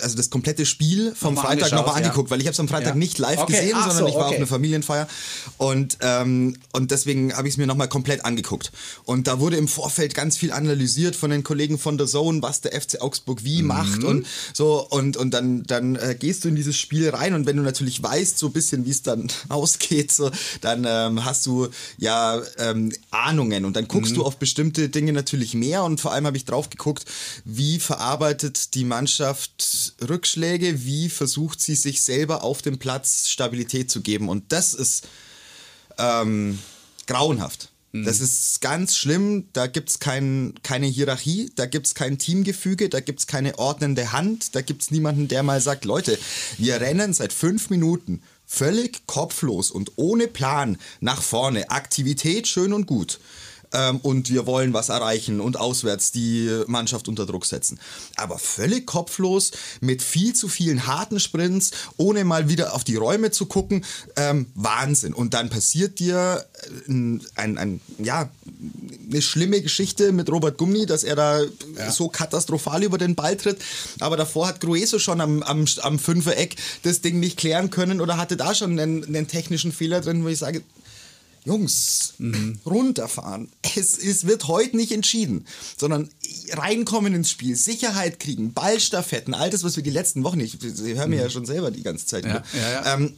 also 0.00 0.16
das 0.16 0.30
komplette 0.30 0.66
Spiel 0.66 1.14
vom 1.14 1.34
nochmal 1.34 1.56
Freitag 1.56 1.72
nochmal 1.72 1.96
angeguckt, 1.96 2.28
ja. 2.28 2.32
weil 2.32 2.40
ich 2.40 2.46
habe 2.46 2.54
es 2.54 2.60
am 2.60 2.68
Freitag 2.68 2.94
ja. 2.94 2.94
nicht 2.96 3.18
live 3.18 3.38
okay. 3.38 3.52
gesehen, 3.52 3.74
Ach 3.76 3.86
sondern 3.86 4.04
so, 4.04 4.08
ich 4.08 4.14
war 4.14 4.26
okay. 4.26 4.34
auf 4.34 4.36
einer 4.38 4.46
Familienfeier 4.46 5.08
und, 5.58 5.98
ähm, 6.00 6.56
und 6.72 6.90
deswegen 6.90 7.36
habe 7.36 7.46
ich 7.46 7.54
es 7.54 7.58
mir 7.58 7.66
nochmal 7.66 7.88
komplett 7.88 8.24
angeguckt. 8.24 8.72
Und 9.04 9.28
da 9.28 9.38
wurde 9.38 9.56
im 9.56 9.68
Vorfeld 9.68 10.14
ganz 10.14 10.36
viel 10.36 10.52
analysiert 10.52 11.14
von 11.14 11.30
den 11.30 11.44
Kollegen 11.44 11.78
von 11.78 11.98
The 11.98 12.06
Zone, 12.06 12.42
was 12.42 12.62
der 12.62 12.80
FC 12.80 13.00
Augsburg 13.00 13.44
wie 13.44 13.62
mhm. 13.62 13.68
macht 13.68 14.02
und 14.02 14.26
so 14.52 14.86
und, 14.88 15.16
und 15.16 15.32
dann, 15.32 15.62
dann 15.64 15.94
äh, 15.96 16.16
gehst 16.18 16.44
du 16.44 16.48
in 16.48 16.56
dieses 16.56 16.76
Spiel 16.76 17.10
rein 17.10 17.34
und 17.34 17.46
wenn 17.46 17.56
du 17.56 17.62
natürlich 17.62 18.02
weißt 18.02 18.38
so 18.38 18.46
ein 18.46 18.52
bisschen, 18.52 18.86
wie 18.86 18.90
es 18.90 19.02
dann 19.02 19.28
ausgeht, 19.48 20.10
so, 20.10 20.30
dann 20.62 20.84
ähm, 20.86 21.24
hast 21.24 21.46
du 21.46 21.68
ja 21.96 22.42
ähm, 22.58 22.92
Ahnungen 23.10 23.64
und 23.64 23.76
dann 23.76 23.86
guckst 23.86 24.12
mhm. 24.12 24.16
du 24.16 24.24
auf 24.24 24.36
bestimmte 24.38 24.88
Dinge 24.88 25.12
natürlich 25.12 25.54
mehr 25.54 25.84
und 25.84 26.00
vor 26.00 26.12
allem 26.12 26.26
habe 26.26 26.36
ich 26.36 26.44
drauf 26.44 26.70
geguckt, 26.70 27.04
wie 27.44 27.78
verarbeitet 27.78 28.74
die 28.74 28.84
Mannschaft 28.84 29.59
Rückschläge, 30.06 30.84
wie 30.84 31.08
versucht 31.08 31.60
sie 31.60 31.74
sich 31.74 32.02
selber 32.02 32.42
auf 32.42 32.62
dem 32.62 32.78
Platz 32.78 33.28
Stabilität 33.28 33.90
zu 33.90 34.00
geben. 34.00 34.28
Und 34.28 34.52
das 34.52 34.74
ist 34.74 35.08
ähm, 35.98 36.58
grauenhaft. 37.06 37.70
Mhm. 37.92 38.04
Das 38.04 38.20
ist 38.20 38.60
ganz 38.60 38.96
schlimm. 38.96 39.48
Da 39.52 39.66
gibt 39.66 39.90
es 39.90 39.98
kein, 39.98 40.54
keine 40.62 40.86
Hierarchie, 40.86 41.50
da 41.56 41.66
gibt 41.66 41.86
es 41.86 41.94
kein 41.94 42.18
Teamgefüge, 42.18 42.88
da 42.88 43.00
gibt 43.00 43.20
es 43.20 43.26
keine 43.26 43.58
ordnende 43.58 44.12
Hand, 44.12 44.54
da 44.54 44.60
gibt 44.60 44.82
es 44.82 44.90
niemanden, 44.90 45.28
der 45.28 45.42
mal 45.42 45.60
sagt, 45.60 45.84
Leute, 45.84 46.18
wir 46.58 46.80
rennen 46.80 47.12
seit 47.12 47.32
fünf 47.32 47.70
Minuten 47.70 48.22
völlig 48.46 49.06
kopflos 49.06 49.70
und 49.70 49.92
ohne 49.96 50.26
Plan 50.26 50.78
nach 51.00 51.22
vorne. 51.22 51.70
Aktivität 51.70 52.48
schön 52.48 52.72
und 52.72 52.86
gut 52.86 53.20
ähm, 53.72 53.98
und 53.98 54.30
wir 54.30 54.46
wollen 54.46 54.72
was 54.72 54.88
erreichen 54.88 55.40
und 55.40 55.58
auswärts 55.58 56.12
die 56.12 56.62
Mannschaft 56.66 57.08
unter 57.08 57.26
Druck 57.26 57.46
setzen. 57.46 57.78
Aber 58.16 58.38
völlig 58.38 58.86
kopflos, 58.86 59.52
mit 59.80 60.02
viel 60.02 60.34
zu 60.34 60.48
vielen 60.48 60.86
harten 60.86 61.20
Sprints, 61.20 61.70
ohne 61.96 62.24
mal 62.24 62.48
wieder 62.48 62.74
auf 62.74 62.84
die 62.84 62.96
Räume 62.96 63.30
zu 63.30 63.46
gucken, 63.46 63.84
ähm, 64.16 64.46
Wahnsinn. 64.54 65.14
Und 65.14 65.34
dann 65.34 65.50
passiert 65.50 65.98
dir 65.98 66.44
äh, 66.86 66.90
ein, 66.90 67.22
ein, 67.36 67.58
ein, 67.58 67.80
ja, 67.98 68.28
eine 69.10 69.22
schlimme 69.22 69.60
Geschichte 69.60 70.12
mit 70.12 70.30
Robert 70.30 70.58
Gummi, 70.58 70.86
dass 70.86 71.04
er 71.04 71.16
da 71.16 71.42
ja. 71.42 71.90
so 71.90 72.08
katastrophal 72.08 72.82
über 72.82 72.98
den 72.98 73.14
Ball 73.14 73.36
tritt. 73.36 73.58
Aber 74.00 74.16
davor 74.16 74.48
hat 74.48 74.60
Grueso 74.60 74.98
schon 74.98 75.20
am, 75.20 75.42
am, 75.42 75.64
am 75.82 75.98
Fünfer-Eck 75.98 76.56
das 76.82 77.00
Ding 77.00 77.20
nicht 77.20 77.36
klären 77.36 77.70
können 77.70 78.00
oder 78.00 78.16
hatte 78.16 78.36
da 78.36 78.54
schon 78.54 78.78
einen, 78.78 79.04
einen 79.04 79.28
technischen 79.28 79.72
Fehler 79.72 80.00
drin, 80.00 80.24
wo 80.24 80.28
ich 80.28 80.38
sage, 80.38 80.62
Jungs, 81.44 82.14
mhm. 82.18 82.58
runterfahren. 82.66 83.50
Es, 83.76 83.98
es 83.98 84.26
wird 84.26 84.48
heute 84.48 84.76
nicht 84.76 84.92
entschieden, 84.92 85.46
sondern 85.76 86.10
reinkommen 86.52 87.14
ins 87.14 87.30
Spiel, 87.30 87.56
Sicherheit 87.56 88.20
kriegen, 88.20 88.52
Ballstaffetten, 88.52 89.34
all 89.34 89.50
das, 89.50 89.64
was 89.64 89.76
wir 89.76 89.82
die 89.82 89.90
letzten 89.90 90.24
Wochen 90.24 90.38
nicht, 90.38 90.60
Sie 90.60 90.94
hören 90.94 91.10
mhm. 91.10 91.16
mir 91.16 91.22
ja 91.22 91.30
schon 91.30 91.46
selber 91.46 91.70
die 91.70 91.82
ganze 91.82 92.06
Zeit. 92.06 92.24
Ja, 92.24 92.42
ja, 92.52 92.70
ja. 92.72 92.94
Ähm, 92.94 93.14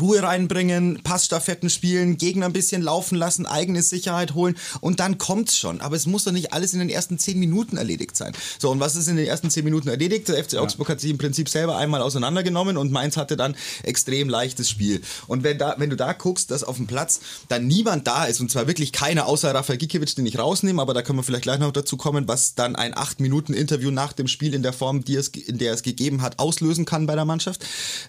Ruhe 0.00 0.22
reinbringen, 0.22 1.00
Passstaffetten 1.02 1.70
spielen, 1.70 2.16
Gegner 2.16 2.46
ein 2.46 2.52
bisschen 2.52 2.82
laufen 2.82 3.16
lassen, 3.16 3.46
eigene 3.46 3.82
Sicherheit 3.82 4.34
holen 4.34 4.56
und 4.80 5.00
dann 5.00 5.18
kommt's 5.18 5.56
schon. 5.56 5.80
Aber 5.80 5.96
es 5.96 6.06
muss 6.06 6.24
doch 6.24 6.32
nicht 6.32 6.52
alles 6.52 6.72
in 6.72 6.78
den 6.78 6.88
ersten 6.88 7.18
zehn 7.18 7.38
Minuten 7.38 7.76
erledigt 7.76 8.16
sein. 8.16 8.32
So, 8.58 8.70
und 8.70 8.80
was 8.80 8.96
ist 8.96 9.08
in 9.08 9.16
den 9.16 9.26
ersten 9.26 9.50
zehn 9.50 9.64
Minuten 9.64 9.88
erledigt? 9.88 10.28
Der 10.28 10.42
FC 10.42 10.56
Augsburg 10.56 10.88
ja. 10.88 10.94
hat 10.94 11.00
sich 11.00 11.10
im 11.10 11.18
Prinzip 11.18 11.48
selber 11.48 11.76
einmal 11.76 12.02
auseinandergenommen 12.02 12.76
und 12.76 12.92
Mainz 12.92 13.16
hatte 13.16 13.36
dann 13.36 13.56
extrem 13.82 14.28
leichtes 14.28 14.70
Spiel. 14.70 15.02
Und 15.26 15.42
wenn, 15.42 15.58
da, 15.58 15.74
wenn 15.78 15.90
du 15.90 15.96
da 15.96 16.12
guckst, 16.12 16.50
dass 16.50 16.64
auf 16.64 16.76
dem 16.76 16.86
Platz 16.86 17.20
dann 17.48 17.66
niemand 17.66 18.06
da 18.06 18.24
ist, 18.24 18.40
und 18.40 18.50
zwar 18.50 18.66
wirklich 18.66 18.92
keiner 18.92 19.26
außer 19.26 19.54
Rafael 19.54 19.78
Gikiewicz, 19.78 20.14
den 20.14 20.26
ich 20.26 20.38
rausnehme, 20.38 20.80
aber 20.80 20.94
da 20.94 21.02
können 21.02 21.18
wir 21.18 21.22
vielleicht 21.22 21.44
gleich 21.44 21.58
noch 21.58 21.72
dazu 21.72 21.96
kommen, 21.96 22.28
was 22.28 22.54
dann 22.54 22.76
ein 22.76 22.96
acht 22.96 23.20
Minuten 23.20 23.54
Interview 23.54 23.90
nach 23.90 24.12
dem 24.12 24.28
Spiel 24.28 24.54
in 24.54 24.62
der 24.62 24.72
Form, 24.72 25.04
die 25.04 25.16
es, 25.16 25.28
in 25.28 25.58
der 25.58 25.72
es 25.72 25.82
gegeben 25.82 26.22
hat, 26.22 26.38
auslösen 26.38 26.84
kann 26.84 27.06
bei 27.06 27.14
der 27.14 27.24
Mannschaft. 27.24 27.64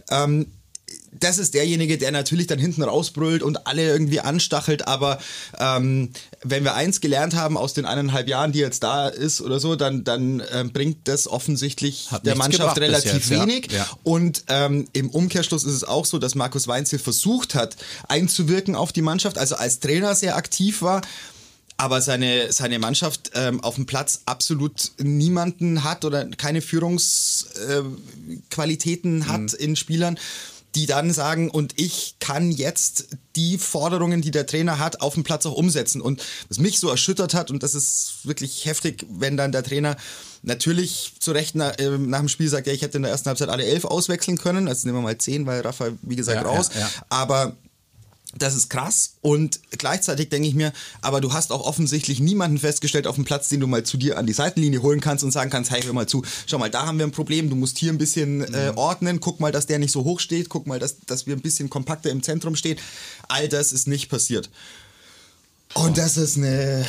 Ähm, 0.10 0.48
das 1.20 1.38
ist 1.38 1.54
derjenige, 1.54 1.98
der 1.98 2.12
natürlich 2.12 2.48
dann 2.48 2.60
hinten 2.60 2.84
rausbrüllt 2.84 3.44
und 3.44 3.68
alle 3.68 3.88
irgendwie 3.88 4.20
anstachelt. 4.20 4.88
Aber 4.88 5.20
ähm, 5.60 6.12
wenn 6.44 6.64
wir 6.64 6.76
eins 6.76 7.02
gelernt 7.02 7.36
haben 7.36 7.58
aus 7.58 7.74
den 7.74 7.86
eineinhalb 7.86 8.28
Jahren, 8.28 8.52
die 8.52 8.60
jetzt 8.60 8.84
da 8.84 9.08
ist 9.08 9.42
oder 9.42 9.60
so, 9.60 9.76
dann, 9.76 10.04
dann 10.04 10.44
ähm, 10.52 10.72
bringt 10.72 11.08
das 11.08 11.28
offensichtlich 11.28 12.12
Hat 12.12 12.26
der 12.26 12.36
Mannschaft 12.36 12.80
relativ 12.80 13.14
jetzt, 13.14 13.30
ja. 13.30 13.42
wenig. 13.42 13.72
Ja. 13.72 13.88
Und 14.04 14.44
ähm, 14.48 14.88
im 14.94 15.10
Umkehrschluss 15.10 15.64
ist 15.64 15.74
es 15.74 15.84
auch 15.84 16.06
so, 16.06 16.20
dass 16.20 16.36
Markus 16.36 16.68
Weinzel 16.68 17.00
versucht 17.00 17.56
hat, 17.56 17.76
einzuwirken 18.08 18.76
auf 18.76 18.92
die 18.92 19.02
Mannschaft, 19.02 19.38
also 19.38 19.56
als 19.56 19.80
Trainer 19.80 20.16
sehr 20.16 20.36
aktiv 20.36 20.82
war. 20.82 21.02
Aber 21.78 22.02
seine, 22.02 22.54
seine 22.54 22.80
Mannschaft 22.80 23.32
ähm, 23.34 23.62
auf 23.62 23.76
dem 23.76 23.86
Platz 23.86 24.22
absolut 24.26 24.94
niemanden 24.98 25.84
hat 25.84 26.06
oder 26.06 26.26
keine 26.26 26.62
Führungsqualitäten 26.62 29.28
hat 29.28 29.54
in 29.54 29.76
Spielern, 29.76 30.18
die 30.76 30.86
dann 30.86 31.14
sagen, 31.14 31.50
und 31.50 31.80
ich 31.80 32.16
kann 32.20 32.52
jetzt 32.52 33.08
die 33.36 33.58
Forderungen, 33.58 34.22
die 34.22 34.32
der 34.32 34.46
Trainer 34.46 34.78
hat, 34.80 35.02
auf 35.02 35.14
dem 35.14 35.24
Platz 35.24 35.46
auch 35.46 35.54
umsetzen. 35.54 36.02
Und 36.02 36.22
was 36.50 36.60
mich 36.60 36.80
so 36.80 36.90
erschüttert 36.90 37.34
hat, 37.34 37.50
und 37.50 37.64
das 37.64 37.76
ist 37.76 38.20
wirklich 38.24 38.66
heftig, 38.66 39.06
wenn 39.10 39.38
dann 39.38 39.52
der 39.52 39.64
Trainer 39.64 39.96
natürlich 40.44 41.14
zu 41.20 41.32
Recht 41.32 41.56
nach, 41.56 41.78
äh, 41.80 41.98
nach 41.98 42.20
dem 42.20 42.30
Spiel 42.30 42.50
sagt, 42.50 42.68
ja, 42.68 42.74
ich 42.74 42.82
hätte 42.82 42.98
in 42.98 43.04
der 43.04 43.12
ersten 43.12 43.28
Halbzeit 43.30 43.50
alle 43.50 43.66
elf 43.66 43.86
auswechseln 43.86 44.38
können, 44.38 44.68
also 44.68 44.88
nehmen 44.88 45.00
wir 45.00 45.04
mal 45.04 45.18
zehn, 45.18 45.46
weil 45.46 45.62
Rafa, 45.62 45.90
wie 46.02 46.16
gesagt, 46.16 46.44
Ja, 46.44 46.48
raus. 46.48 46.70
ja, 46.74 46.82
ja. 46.82 46.90
Aber 47.10 47.56
das 48.38 48.56
ist 48.56 48.70
krass 48.70 49.16
und 49.22 49.60
gleichzeitig 49.72 50.30
denke 50.30 50.48
ich 50.48 50.56
mir, 50.56 50.74
aber 51.02 51.22
du 51.22 51.34
hast 51.34 51.52
auch 51.52 51.66
offensichtlich 51.66 52.20
niemanden 52.20 52.58
festgestellt 52.58 53.08
auf 53.08 53.16
dem 53.16 53.26
Platz, 53.26 53.50
den 53.50 53.60
du 53.60 53.68
mal 53.68 53.84
zu 53.84 53.98
dir 53.98 54.18
an 54.18 54.26
die 54.26 54.34
Seitenlinie 54.34 54.82
holen 54.82 55.00
kannst 55.02 55.24
und 55.24 55.32
sagen 55.32 55.50
kannst, 55.50 55.72
hey, 55.72 55.82
hör 55.84 55.94
mal 55.94 56.08
zu, 56.08 56.24
schau 56.46 56.58
mal, 56.58 56.70
da 56.70 56.86
haben 56.86 56.98
wir 56.98 57.06
ein 57.06 57.12
Problem, 57.12 57.50
du 57.50 57.56
musst 57.56 57.78
hier 57.78 57.92
ein 57.92 57.98
bisschen 57.98 58.42
äh, 58.54 58.74
ordnen, 58.76 59.20
guck 59.20 59.40
mal, 59.40 59.52
dass 59.52 59.68
der 59.68 59.80
nicht 59.80 59.92
so 59.92 60.04
hoch 60.04 60.20
steht, 60.20 60.50
guck 60.50 60.68
mal, 60.68 60.80
dass, 60.80 60.98
dass 61.06 61.28
wir 61.28 61.36
ein 61.36 61.42
bisschen 61.42 61.70
kompakter 61.70 62.10
im 62.10 62.24
Zentrum 62.24 62.56
stehen. 62.56 62.78
All 63.28 63.48
das 63.48 63.72
ist 63.72 63.88
nicht 63.88 64.10
passiert. 64.10 64.50
Und 65.74 65.98
das 65.98 66.16
ist 66.16 66.38
eine, 66.38 66.86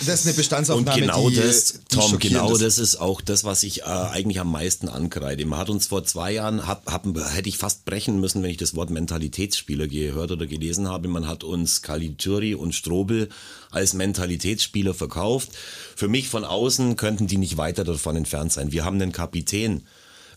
das 0.00 0.20
ist 0.20 0.26
eine 0.26 0.32
Und 0.32 0.36
Bestandsaufnahme, 0.36 1.00
genau 1.00 1.30
die, 1.30 1.36
das, 1.36 1.80
die 1.90 1.96
Tom, 1.96 2.18
genau 2.18 2.52
ist. 2.52 2.62
das 2.62 2.78
ist 2.78 2.96
auch 2.96 3.20
das, 3.20 3.44
was 3.44 3.62
ich 3.62 3.82
äh, 3.82 3.84
eigentlich 3.84 4.40
am 4.40 4.50
meisten 4.50 4.88
ankreide. 4.88 5.44
Man 5.46 5.58
hat 5.58 5.70
uns 5.70 5.86
vor 5.86 6.04
zwei 6.04 6.32
Jahren, 6.32 6.66
hab, 6.66 6.90
hab, 6.90 7.06
hätte 7.06 7.48
ich 7.48 7.58
fast 7.58 7.84
brechen 7.84 8.20
müssen, 8.20 8.42
wenn 8.42 8.50
ich 8.50 8.56
das 8.56 8.74
Wort 8.74 8.90
Mentalitätsspieler 8.90 9.88
gehört 9.88 10.32
oder 10.32 10.46
gelesen 10.46 10.88
habe. 10.88 11.08
Man 11.08 11.26
hat 11.26 11.44
uns 11.44 11.82
Caligiuri 11.82 12.54
und 12.54 12.74
Strobel 12.74 13.28
als 13.70 13.94
Mentalitätsspieler 13.94 14.94
verkauft. 14.94 15.50
Für 15.96 16.08
mich 16.08 16.28
von 16.28 16.44
außen 16.44 16.96
könnten 16.96 17.26
die 17.26 17.38
nicht 17.38 17.56
weiter 17.56 17.84
davon 17.84 18.16
entfernt 18.16 18.52
sein. 18.52 18.72
Wir 18.72 18.84
haben 18.84 19.00
einen 19.00 19.12
Kapitän 19.12 19.86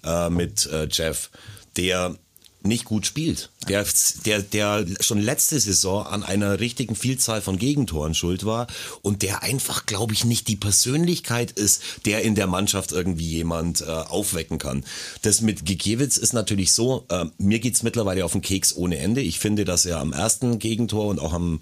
äh, 0.03 0.29
mit 0.29 0.65
äh, 0.67 0.87
Jeff, 0.91 1.29
der 1.75 2.15
nicht 2.63 2.85
gut 2.85 3.05
spielt. 3.05 3.49
Der, 3.67 3.85
der, 4.25 4.41
der 4.41 4.85
schon 4.99 5.21
letzte 5.21 5.59
Saison 5.59 6.05
an 6.05 6.23
einer 6.23 6.59
richtigen 6.59 6.95
Vielzahl 6.95 7.41
von 7.41 7.57
Gegentoren 7.57 8.13
schuld 8.13 8.45
war 8.45 8.67
und 9.01 9.21
der 9.21 9.43
einfach, 9.43 9.85
glaube 9.85 10.13
ich, 10.13 10.25
nicht 10.25 10.47
die 10.47 10.55
Persönlichkeit 10.55 11.51
ist, 11.51 11.81
der 12.05 12.23
in 12.23 12.35
der 12.35 12.47
Mannschaft 12.47 12.91
irgendwie 12.91 13.29
jemand 13.29 13.81
äh, 13.81 13.85
aufwecken 13.85 14.57
kann. 14.57 14.83
Das 15.21 15.41
mit 15.41 15.65
Gikiewicz 15.65 16.17
ist 16.17 16.33
natürlich 16.33 16.73
so, 16.73 17.05
äh, 17.09 17.25
mir 17.37 17.59
geht's 17.59 17.83
mittlerweile 17.83 18.25
auf 18.25 18.31
den 18.31 18.41
Keks 18.41 18.75
ohne 18.75 18.97
Ende. 18.97 19.21
Ich 19.21 19.39
finde, 19.39 19.65
dass 19.65 19.85
er 19.85 19.99
am 19.99 20.13
ersten 20.13 20.59
Gegentor 20.59 21.07
und 21.07 21.19
auch 21.19 21.33
am, 21.33 21.59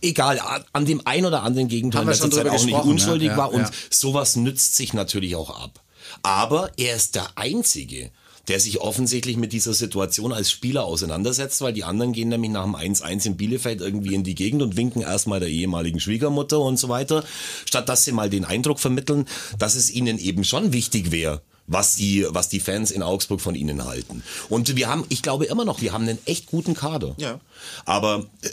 egal, 0.00 0.40
an, 0.72 0.86
dem 0.86 1.02
ein 1.04 1.26
oder 1.26 1.42
anderen 1.42 1.68
Gegentor 1.68 2.00
Haben 2.00 2.08
in 2.08 2.12
letzter 2.12 2.30
Zeit 2.30 2.48
auch 2.48 2.64
nicht 2.64 2.84
unschuldig 2.84 3.28
ja, 3.28 3.32
ja, 3.32 3.38
war 3.38 3.52
und 3.52 3.62
ja. 3.62 3.70
sowas 3.90 4.36
nützt 4.36 4.76
sich 4.76 4.94
natürlich 4.94 5.36
auch 5.36 5.62
ab. 5.62 5.82
Aber 6.22 6.70
er 6.76 6.96
ist 6.96 7.14
der 7.14 7.36
Einzige, 7.36 8.10
der 8.48 8.60
sich 8.60 8.80
offensichtlich 8.80 9.36
mit 9.36 9.52
dieser 9.52 9.74
Situation 9.74 10.32
als 10.32 10.50
Spieler 10.50 10.84
auseinandersetzt, 10.84 11.60
weil 11.60 11.72
die 11.72 11.84
anderen 11.84 12.12
gehen 12.12 12.28
nämlich 12.28 12.50
nach 12.50 12.64
dem 12.64 12.76
1-1 12.76 13.26
in 13.26 13.36
Bielefeld 13.36 13.80
irgendwie 13.80 14.14
in 14.14 14.24
die 14.24 14.34
Gegend 14.34 14.62
und 14.62 14.76
winken 14.76 15.02
erstmal 15.02 15.40
der 15.40 15.48
ehemaligen 15.48 16.00
Schwiegermutter 16.00 16.60
und 16.60 16.78
so 16.78 16.88
weiter, 16.88 17.24
statt 17.64 17.88
dass 17.88 18.04
sie 18.04 18.12
mal 18.12 18.30
den 18.30 18.44
Eindruck 18.44 18.80
vermitteln, 18.80 19.26
dass 19.58 19.74
es 19.74 19.90
ihnen 19.90 20.18
eben 20.18 20.44
schon 20.44 20.72
wichtig 20.72 21.10
wäre, 21.10 21.42
was 21.66 21.96
die, 21.96 22.26
was 22.28 22.48
die 22.48 22.60
Fans 22.60 22.90
in 22.90 23.02
Augsburg 23.02 23.40
von 23.40 23.54
ihnen 23.54 23.84
halten. 23.84 24.22
Und 24.48 24.76
wir 24.76 24.88
haben, 24.88 25.04
ich 25.08 25.22
glaube 25.22 25.46
immer 25.46 25.64
noch, 25.64 25.80
wir 25.80 25.92
haben 25.92 26.08
einen 26.08 26.18
echt 26.26 26.46
guten 26.46 26.74
Kader. 26.74 27.14
Ja. 27.18 27.40
Aber 27.84 28.26
äh, 28.42 28.50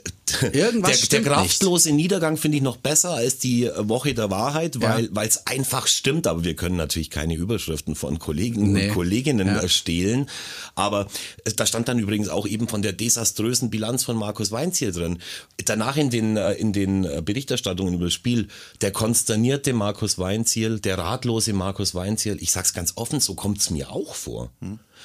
Irgendwas 0.51 1.01
der, 1.09 1.21
der 1.21 1.31
kraftlose 1.31 1.91
Niedergang 1.91 2.37
finde 2.37 2.57
ich 2.57 2.63
noch 2.63 2.77
besser 2.77 3.11
als 3.11 3.37
die 3.37 3.69
Woche 3.77 4.13
der 4.15 4.31
Wahrheit, 4.31 4.81
weil 4.81 5.09
weil 5.11 5.27
es 5.27 5.45
einfach 5.45 5.85
stimmt. 5.85 6.25
Aber 6.25 6.43
wir 6.43 6.55
können 6.55 6.75
natürlich 6.77 7.11
keine 7.11 7.35
Überschriften 7.35 7.93
von 7.95 8.17
Kollegen 8.17 8.71
Nee. 8.71 8.87
und 8.87 8.93
Kolleginnen 8.95 9.47
Ja. 9.47 9.57
erstehlen. 9.61 10.27
Aber 10.73 11.07
es- 11.43 11.55
da 11.55 11.65
stand 11.67 11.87
dann 11.87 11.99
übrigens 11.99 12.29
auch 12.29 12.47
eben 12.47 12.67
von 12.67 12.81
der 12.81 12.93
desaströsen 12.93 13.69
Bilanz 13.69 14.03
von 14.05 14.15
Markus 14.15 14.51
Weinz 14.51 14.77
hier 14.79 14.91
drin. 14.91 15.19
Danach 15.65 15.97
in 15.97 16.09
den, 16.09 16.35
äh, 16.37 16.53
in 16.53 16.73
den 16.73 17.03
äh, 17.05 17.21
Berichterstattungen 17.23 17.93
über 17.93 18.05
das 18.05 18.13
Spiel, 18.13 18.47
der 18.81 18.91
konsternierte 18.91 19.73
Markus 19.73 20.17
Weinziel, 20.17 20.79
der 20.79 20.97
ratlose 20.97 21.53
Markus 21.53 21.93
Weinziel, 21.93 22.37
ich 22.41 22.51
sag's 22.51 22.73
ganz 22.73 22.93
offen, 22.95 23.02
so 23.11 23.35
kommt's 23.35 23.69
mir 23.69 23.91
auch 23.91 24.15
vor. 24.15 24.51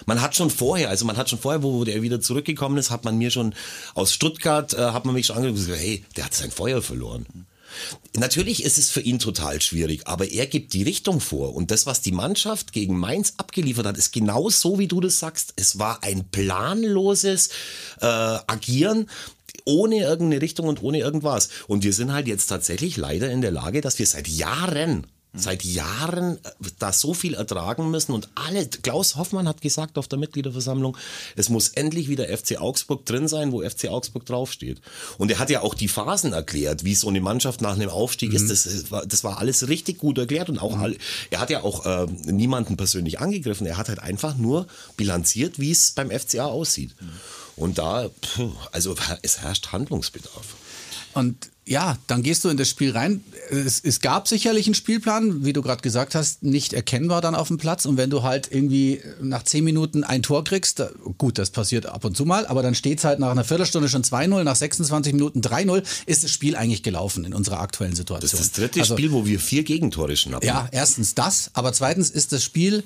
Man 0.06 0.22
hat 0.22 0.36
schon 0.36 0.50
vorher, 0.50 0.88
also 0.88 1.04
man 1.04 1.16
hat 1.16 1.28
schon 1.28 1.38
vorher, 1.38 1.62
wo 1.62 1.84
der 1.84 2.02
wieder 2.02 2.20
zurückgekommen 2.20 2.78
ist, 2.78 2.90
hat 2.90 3.04
man 3.04 3.18
mir 3.18 3.30
schon 3.30 3.54
aus 3.94 4.12
Stuttgart, 4.12 4.74
äh, 4.74 4.78
hat 4.78 5.04
man 5.04 5.14
mich 5.14 5.26
schon 5.26 5.36
angeguckt 5.36 5.58
und 5.58 5.66
gesagt, 5.66 5.84
hey, 5.84 6.04
der 6.16 6.24
hat 6.24 6.34
sein 6.34 6.50
Feuer 6.50 6.82
verloren. 6.82 7.26
Natürlich 8.16 8.64
ist 8.64 8.78
es 8.78 8.90
für 8.90 9.00
ihn 9.00 9.18
total 9.18 9.60
schwierig, 9.60 10.06
aber 10.06 10.30
er 10.30 10.46
gibt 10.46 10.72
die 10.72 10.82
Richtung 10.82 11.20
vor. 11.20 11.54
Und 11.54 11.70
das, 11.70 11.86
was 11.86 12.00
die 12.00 12.12
Mannschaft 12.12 12.72
gegen 12.72 12.98
Mainz 12.98 13.34
abgeliefert 13.36 13.86
hat, 13.86 13.98
ist 13.98 14.12
genau 14.12 14.48
so, 14.48 14.78
wie 14.78 14.88
du 14.88 15.00
das 15.00 15.18
sagst. 15.18 15.52
Es 15.56 15.78
war 15.78 16.02
ein 16.02 16.28
planloses 16.30 17.50
äh, 18.00 18.06
Agieren 18.06 19.08
ohne 19.64 19.98
irgendeine 19.98 20.40
Richtung 20.40 20.66
und 20.66 20.82
ohne 20.82 20.98
irgendwas. 20.98 21.50
Und 21.66 21.84
wir 21.84 21.92
sind 21.92 22.12
halt 22.12 22.26
jetzt 22.26 22.46
tatsächlich 22.46 22.96
leider 22.96 23.30
in 23.30 23.42
der 23.42 23.50
Lage, 23.50 23.82
dass 23.82 23.98
wir 23.98 24.06
seit 24.06 24.26
Jahren 24.26 25.06
seit 25.34 25.62
Jahren 25.64 26.36
äh, 26.44 26.50
da 26.78 26.92
so 26.92 27.12
viel 27.14 27.34
ertragen 27.34 27.90
müssen 27.90 28.12
und 28.12 28.28
alle, 28.34 28.66
Klaus 28.66 29.16
Hoffmann 29.16 29.46
hat 29.46 29.60
gesagt 29.60 29.98
auf 29.98 30.08
der 30.08 30.18
Mitgliederversammlung, 30.18 30.96
es 31.36 31.48
muss 31.50 31.68
endlich 31.68 32.08
wieder 32.08 32.26
FC 32.36 32.58
Augsburg 32.60 33.04
drin 33.04 33.28
sein, 33.28 33.52
wo 33.52 33.62
FC 33.62 33.88
Augsburg 33.88 34.24
draufsteht. 34.26 34.80
Und 35.18 35.30
er 35.30 35.38
hat 35.38 35.50
ja 35.50 35.60
auch 35.60 35.74
die 35.74 35.88
Phasen 35.88 36.32
erklärt, 36.32 36.84
wie 36.84 36.94
so 36.94 37.08
eine 37.08 37.20
Mannschaft 37.20 37.60
nach 37.60 37.74
einem 37.74 37.90
Aufstieg 37.90 38.32
ist. 38.32 38.50
Das, 38.50 38.64
ist- 38.66 38.90
war- 38.90 39.04
das 39.06 39.22
war 39.22 39.38
alles 39.38 39.68
richtig 39.68 39.98
gut 39.98 40.16
erklärt 40.18 40.48
und 40.48 40.58
auch 40.58 40.78
alle, 40.78 40.96
er 41.30 41.40
hat 41.40 41.50
ja 41.50 41.62
auch 41.62 41.84
äh, 41.84 42.06
niemanden 42.24 42.76
persönlich 42.76 43.20
angegriffen. 43.20 43.66
Er 43.66 43.76
hat 43.76 43.88
halt 43.90 43.98
einfach 44.00 44.36
nur 44.36 44.66
bilanziert, 44.96 45.58
wie 45.58 45.70
es 45.70 45.90
beim 45.92 46.10
FCA 46.10 46.46
aussieht. 46.46 46.94
Und 47.54 47.78
da, 47.78 48.08
also 48.72 48.94
es 49.22 49.38
herrscht 49.40 49.72
Handlungsbedarf. 49.72 50.54
Und 51.14 51.50
ja, 51.68 51.98
dann 52.06 52.22
gehst 52.22 52.44
du 52.44 52.48
in 52.48 52.56
das 52.56 52.68
Spiel 52.68 52.92
rein. 52.92 53.22
Es, 53.50 53.78
es 53.84 54.00
gab 54.00 54.26
sicherlich 54.26 54.66
einen 54.66 54.74
Spielplan, 54.74 55.44
wie 55.44 55.52
du 55.52 55.60
gerade 55.60 55.82
gesagt 55.82 56.14
hast, 56.14 56.42
nicht 56.42 56.72
erkennbar 56.72 57.20
dann 57.20 57.34
auf 57.34 57.48
dem 57.48 57.58
Platz. 57.58 57.84
Und 57.84 57.98
wenn 57.98 58.08
du 58.08 58.22
halt 58.22 58.48
irgendwie 58.50 59.02
nach 59.20 59.42
10 59.42 59.64
Minuten 59.64 60.02
ein 60.02 60.22
Tor 60.22 60.44
kriegst, 60.44 60.78
da, 60.78 60.88
gut, 61.18 61.36
das 61.36 61.50
passiert 61.50 61.84
ab 61.84 62.06
und 62.06 62.16
zu 62.16 62.24
mal, 62.24 62.46
aber 62.46 62.62
dann 62.62 62.74
steht 62.74 62.98
es 62.98 63.04
halt 63.04 63.18
nach 63.18 63.30
einer 63.30 63.44
Viertelstunde 63.44 63.90
schon 63.90 64.02
2-0, 64.02 64.44
nach 64.44 64.56
26 64.56 65.12
Minuten 65.12 65.42
3-0, 65.42 65.82
ist 66.06 66.24
das 66.24 66.30
Spiel 66.30 66.56
eigentlich 66.56 66.82
gelaufen 66.82 67.24
in 67.24 67.34
unserer 67.34 67.60
aktuellen 67.60 67.94
Situation. 67.94 68.30
Das 68.30 68.40
ist 68.40 68.56
das 68.56 68.60
dritte 68.60 68.80
Also, 68.80 68.96
Spiel, 68.96 69.12
wo 69.12 69.26
wir 69.26 69.38
vier 69.38 69.62
Gegentore 69.62 70.16
schnappen. 70.16 70.46
Ja, 70.48 70.68
erstens 70.72 71.14
das, 71.14 71.50
aber 71.52 71.74
zweitens 71.74 72.08
ist 72.08 72.32
das 72.32 72.42
Spiel 72.42 72.82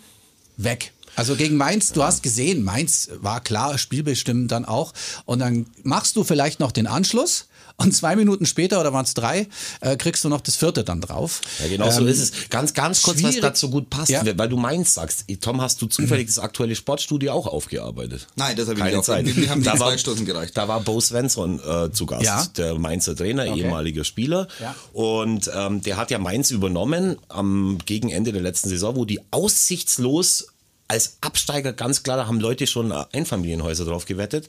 weg. 0.57 0.93
Also 1.15 1.37
gegen 1.37 1.57
Mainz, 1.57 1.93
du 1.93 2.03
hast 2.03 2.23
gesehen, 2.23 2.65
Mainz 2.65 3.11
war 3.21 3.43
klar 3.43 3.77
spielbestimmend 3.77 4.51
dann 4.51 4.65
auch. 4.65 4.95
Und 5.27 5.41
dann 5.41 5.67
machst 5.83 6.17
du 6.17 6.25
vielleicht 6.25 6.59
noch 6.59 6.73
den 6.73 6.87
Anschluss 6.87 7.49
und 7.77 7.95
zwei 7.95 8.17
Minuten 8.17 8.47
später, 8.47 8.81
oder 8.81 8.93
waren 8.93 9.05
es 9.05 9.15
drei, 9.15 9.49
äh, 9.81 9.97
kriegst 9.97 10.25
du 10.25 10.29
noch 10.29 10.41
das 10.41 10.57
vierte 10.57 10.85
dann 10.85 11.01
drauf. 11.01 11.41
Ja, 11.61 11.69
genau 11.69 11.91
so 11.91 12.01
Ähm, 12.03 12.09
ist 12.09 12.21
es. 12.21 12.51
Ganz, 12.51 12.75
ganz 12.75 13.03
kurz, 13.03 13.17
was 13.23 13.31
schwierig. 13.33 13.41
dazu 13.41 13.71
gut 13.71 13.91
passt, 13.91 14.11
Ja. 14.11 14.23
weil 14.37 14.49
du 14.49 14.57
meins 14.57 14.95
sagst. 14.95 15.25
Tom, 15.41 15.61
hast 15.61 15.81
du 15.83 15.87
zufällig 15.87 16.27
das 16.29 16.39
aktuelle 16.39 16.75
Sportstudio 16.77 17.33
auch 17.33 17.47
aufgearbeitet? 17.47 18.27
Nein, 18.37 18.57
das 18.57 18.67
habe 18.69 18.79
ich 18.79 18.85
Keine 18.85 18.97
nicht 18.97 19.05
Zeit. 19.07 19.27
Die 19.27 19.49
haben 19.51 19.61
die 19.61 19.67
Da 19.67 19.73
in 19.75 19.81
war- 19.81 19.89
zwei 19.89 19.99
Stunden 19.99 20.25
gereicht. 20.25 20.57
Da 20.57 20.69
war 20.69 20.81
Bo 20.81 21.01
Svensson 21.01 21.61
äh, 21.61 21.91
zu 21.93 22.07
Gast, 22.07 22.25
Ja. 22.25 22.47
der 22.57 22.75
Mainzer 22.79 23.17
Trainer, 23.17 23.47
ehemaliger 23.47 24.05
Spieler. 24.05 24.49
Ja. 24.61 24.75
Und 24.93 25.51
ähm, 25.55 25.83
der 25.83 25.97
hat 25.97 26.11
ja 26.11 26.19
Mainz 26.19 26.51
übernommen 26.51 27.17
am 27.29 27.79
Gegenende 27.87 28.33
der 28.33 28.43
letzten 28.43 28.69
Saison, 28.69 28.97
wo 28.97 29.05
die 29.05 29.21
aussichtslos 29.31 30.47
als 30.89 31.17
Absteiger 31.21 31.73
ganz 31.73 32.03
klar, 32.03 32.19
da 32.19 32.27
haben 32.27 32.41
Leute 32.41 32.67
schon 32.67 32.93
Einfamilienhäuser 32.93 33.85
drauf 33.85 34.05
gewettet. 34.05 34.49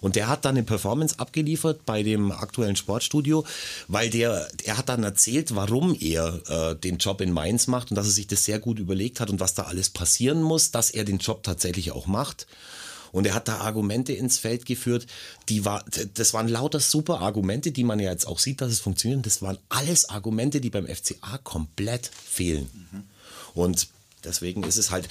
Und 0.00 0.16
der 0.16 0.28
hat 0.28 0.44
dann 0.44 0.56
eine 0.56 0.64
Performance 0.64 1.18
abgeliefert 1.18 1.84
bei 1.84 2.02
dem 2.02 2.32
aktuellen 2.32 2.76
Sportstudio, 2.76 3.44
weil 3.88 4.08
der, 4.10 4.48
er 4.64 4.78
hat 4.78 4.88
dann 4.88 5.04
erzählt, 5.04 5.54
warum 5.54 5.94
er 6.00 6.40
äh, 6.48 6.76
den 6.76 6.98
Job 6.98 7.20
in 7.20 7.32
Mainz 7.32 7.66
macht 7.66 7.90
und 7.90 7.96
dass 7.96 8.06
er 8.06 8.12
sich 8.12 8.26
das 8.26 8.44
sehr 8.44 8.58
gut 8.58 8.78
überlegt 8.78 9.20
hat 9.20 9.30
und 9.30 9.40
was 9.40 9.54
da 9.54 9.64
alles 9.64 9.90
passieren 9.90 10.42
muss, 10.42 10.70
dass 10.70 10.90
er 10.90 11.04
den 11.04 11.18
Job 11.18 11.42
tatsächlich 11.42 11.92
auch 11.92 12.06
macht. 12.06 12.46
Und 13.14 13.28
er 13.28 13.34
hat 13.34 13.46
da 13.46 13.58
Argumente 13.58 14.12
ins 14.12 14.38
Feld 14.38 14.66
geführt, 14.66 15.06
die 15.48 15.64
war, 15.64 15.84
das 16.14 16.34
waren 16.34 16.48
lauter 16.48 16.80
super 16.80 17.20
Argumente, 17.20 17.70
die 17.70 17.84
man 17.84 18.00
ja 18.00 18.10
jetzt 18.10 18.26
auch 18.26 18.40
sieht, 18.40 18.60
dass 18.60 18.72
es 18.72 18.80
funktioniert. 18.80 19.24
Das 19.24 19.40
waren 19.40 19.56
alles 19.68 20.08
Argumente, 20.08 20.60
die 20.60 20.70
beim 20.70 20.88
FCA 20.88 21.38
komplett 21.44 22.08
fehlen. 22.08 22.68
Und 23.54 23.86
deswegen 24.24 24.62
ist 24.62 24.76
es 24.76 24.90
halt, 24.90 25.08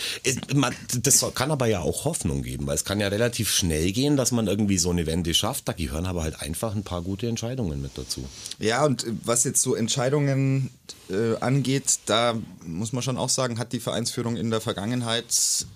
das 1.01 1.25
kann 1.35 1.51
aber 1.51 1.67
ja 1.67 1.79
auch 1.79 2.05
Hoffnung 2.05 2.43
geben, 2.43 2.67
weil 2.67 2.75
es 2.75 2.85
kann 2.85 2.99
ja 2.99 3.07
relativ 3.07 3.49
schnell 3.49 3.91
gehen, 3.91 4.17
dass 4.17 4.31
man 4.31 4.47
irgendwie 4.47 4.77
so 4.77 4.89
eine 4.89 5.05
Wende 5.05 5.33
schafft. 5.33 5.67
Da 5.67 5.73
gehören 5.73 6.05
aber 6.05 6.23
halt 6.23 6.41
einfach 6.41 6.75
ein 6.75 6.83
paar 6.83 7.01
gute 7.01 7.27
Entscheidungen 7.27 7.81
mit 7.81 7.97
dazu. 7.97 8.27
Ja, 8.59 8.85
und 8.85 9.05
was 9.23 9.43
jetzt 9.43 9.61
so 9.61 9.75
Entscheidungen 9.75 10.69
äh, 11.09 11.35
angeht, 11.39 11.99
da 12.05 12.35
muss 12.65 12.93
man 12.93 13.03
schon 13.03 13.17
auch 13.17 13.29
sagen, 13.29 13.59
hat 13.59 13.73
die 13.73 13.79
Vereinsführung 13.79 14.35
in 14.37 14.49
der 14.49 14.61
Vergangenheit 14.61 15.25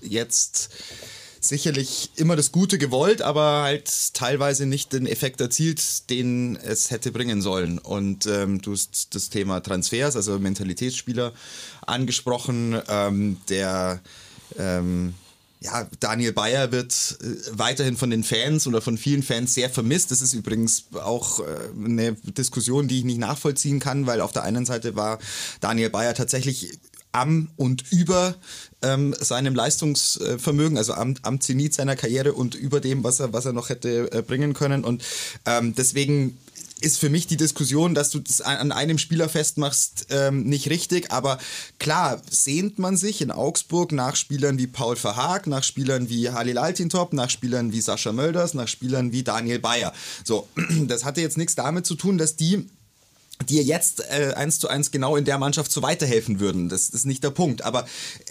jetzt 0.01 0.70
sicherlich 1.39 2.12
immer 2.15 2.36
das 2.36 2.51
Gute 2.51 2.77
gewollt, 2.77 3.22
aber 3.22 3.63
halt 3.63 4.13
teilweise 4.13 4.65
nicht 4.65 4.94
den 4.94 5.08
Effekt 5.08 5.41
erzielt, 5.41 6.10
den 6.10 6.56
es 6.58 6.91
hätte 6.91 7.12
bringen 7.12 7.41
sollen. 7.41 7.79
Und 7.79 8.25
ähm, 8.27 8.62
du 8.62 8.74
hast 8.74 9.15
das 9.15 9.29
Thema 9.29 9.60
Transfers, 9.62 10.15
also 10.15 10.39
Mentalitätsspieler 10.39 11.34
angesprochen, 11.86 12.79
ähm, 12.88 13.38
der 13.50 14.01
ähm, 14.58 15.13
ja, 15.60 15.88
Daniel 16.00 16.34
Bayer 16.34 16.72
wird 16.72 17.17
äh, 17.22 17.58
weiterhin 17.58 17.98
von 17.98 18.10
den 18.10 18.24
Fans 18.24 18.67
oder 18.67 18.82
von 18.82 18.98
vielen 18.98 19.24
Fans 19.24 19.53
sehr 19.53 19.70
vermisst. 19.70 20.12
Das 20.12 20.22
ist 20.22 20.34
übrigens 20.34 20.86
auch 20.94 21.39
äh, 21.39 21.44
eine 21.84 22.13
Diskussion, 22.13 22.88
die 22.88 23.00
ich 23.00 23.06
nicht 23.06 23.20
nachvollziehen 23.20 23.79
kann, 23.79 24.06
weil 24.06 24.22
auf 24.22 24.32
der 24.32 24.44
einen 24.44 24.65
Seite 24.65 24.96
war 24.96 25.20
Daniel 25.60 25.89
Bayer 25.89 26.13
tatsächlich 26.13 26.77
am 27.11 27.49
und 27.55 27.91
über 27.91 28.35
ähm, 28.81 29.15
seinem 29.19 29.55
Leistungsvermögen, 29.55 30.77
also 30.77 30.93
am, 30.93 31.15
am 31.23 31.41
Zenit 31.41 31.73
seiner 31.73 31.95
Karriere 31.95 32.33
und 32.33 32.55
über 32.55 32.79
dem, 32.79 33.03
was 33.03 33.19
er, 33.19 33.33
was 33.33 33.45
er 33.45 33.53
noch 33.53 33.69
hätte 33.69 34.11
äh, 34.11 34.21
bringen 34.21 34.53
können. 34.53 34.83
Und 34.83 35.03
ähm, 35.45 35.73
deswegen 35.75 36.37
ist 36.81 36.99
für 36.99 37.09
mich 37.09 37.27
die 37.27 37.37
Diskussion, 37.37 37.95
dass 37.95 38.09
du 38.09 38.19
das 38.19 38.41
an 38.41 38.71
einem 38.71 38.97
Spieler 38.97 39.29
festmachst, 39.29 40.07
ähm, 40.09 40.43
nicht 40.43 40.69
richtig. 40.69 41.11
Aber 41.11 41.39
klar, 41.79 42.21
sehnt 42.29 42.79
man 42.79 42.97
sich 42.97 43.21
in 43.21 43.31
Augsburg 43.31 43.91
nach 43.91 44.15
Spielern 44.15 44.57
wie 44.57 44.67
Paul 44.67 44.95
Verhaag, 44.95 45.47
nach 45.47 45.63
Spielern 45.63 46.09
wie 46.09 46.29
Halil 46.29 46.57
Altintop, 46.57 47.13
nach 47.13 47.29
Spielern 47.29 47.71
wie 47.71 47.81
Sascha 47.81 48.11
Mölders, 48.11 48.53
nach 48.53 48.67
Spielern 48.67 49.11
wie 49.11 49.23
Daniel 49.23 49.59
Bayer. 49.59 49.93
So, 50.23 50.47
das 50.87 51.05
hatte 51.05 51.21
jetzt 51.21 51.37
nichts 51.37 51.55
damit 51.55 51.85
zu 51.85 51.95
tun, 51.95 52.17
dass 52.17 52.35
die 52.35 52.67
dir 53.46 53.63
jetzt 53.63 54.01
äh, 54.01 54.34
eins 54.36 54.60
zu 54.60 54.67
eins 54.67 54.91
genau 54.91 55.15
in 55.15 55.25
der 55.25 55.38
Mannschaft 55.38 55.72
so 55.72 55.82
weiterhelfen 55.82 56.39
würden. 56.39 56.70
Das, 56.70 56.91
das 56.91 57.01
ist 57.01 57.06
nicht 57.06 57.24
der 57.24 57.29
Punkt. 57.29 57.63
Aber 57.63 57.88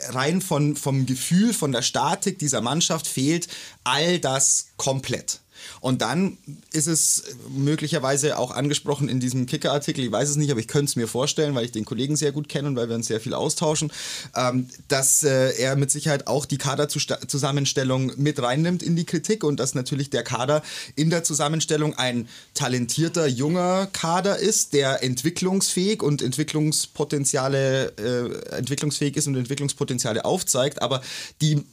rein 0.09 0.41
von, 0.41 0.77
vom 0.77 1.07
Gefühl, 1.07 1.53
von 1.53 1.73
der 1.73 1.83
Statik 1.83 2.39
dieser 2.39 2.61
Mannschaft 2.61 3.07
fehlt 3.07 3.49
all 3.85 4.19
das 4.19 4.69
komplett. 4.77 5.41
Und 5.81 6.03
dann 6.03 6.39
ist 6.73 6.87
es 6.87 7.25
möglicherweise 7.49 8.39
auch 8.39 8.51
angesprochen 8.51 9.09
in 9.09 9.21
diesem 9.21 9.47
Kicker-Artikel, 9.47 10.05
ich 10.05 10.13
weiß 10.13 10.31
es 10.31 10.37
nicht, 10.37 10.51
aber 10.51 10.61
ich 10.61 10.69
könnte 10.69 10.91
es 10.91 10.97
mir 10.97 11.09
vorstellen, 11.09 11.55
weil 11.55 11.65
ich 11.65 11.73
den 11.73 11.85
Kollegen 11.85 12.17
sehr 12.17 12.33
gut 12.33 12.49
kenne 12.49 12.69
und 12.69 12.77
weil 12.77 12.89
wir 12.89 12.97
uns 12.97 13.07
sehr 13.07 13.21
viel 13.21 13.35
austauschen, 13.35 13.93
ähm, 14.35 14.69
dass 14.89 15.23
äh, 15.23 15.57
er 15.59 15.77
mit 15.77 15.91
Sicherheit 15.91 16.27
auch 16.27 16.47
die 16.47 16.59
Kaderzusammenstellung 16.59 18.13
mit 18.17 18.41
reinnimmt 18.41 18.83
in 18.83 18.97
die 18.97 19.05
Kritik 19.05 19.45
und 19.45 19.61
dass 19.61 19.75
natürlich 19.75 20.11
der 20.11 20.23
Kader 20.23 20.63
in 20.95 21.11
der 21.11 21.25
Zusammenstellung 21.25 21.95
ein 21.95 22.29
talentierter, 22.55 23.27
junger 23.27 23.87
Kader 23.93 24.39
ist, 24.39 24.73
der 24.73 25.03
entwicklungsfähig 25.03 26.03
und 26.03 26.23
Entwicklungspotenziale, 26.23 27.93
äh, 27.97 28.57
entwicklungsfähig 28.57 29.17
ist 29.17 29.27
und 29.27 29.37
Entwicklungspotenziale 29.37 30.25
aufzeigt, 30.25 30.83
aber 30.83 31.03
die 31.41 31.65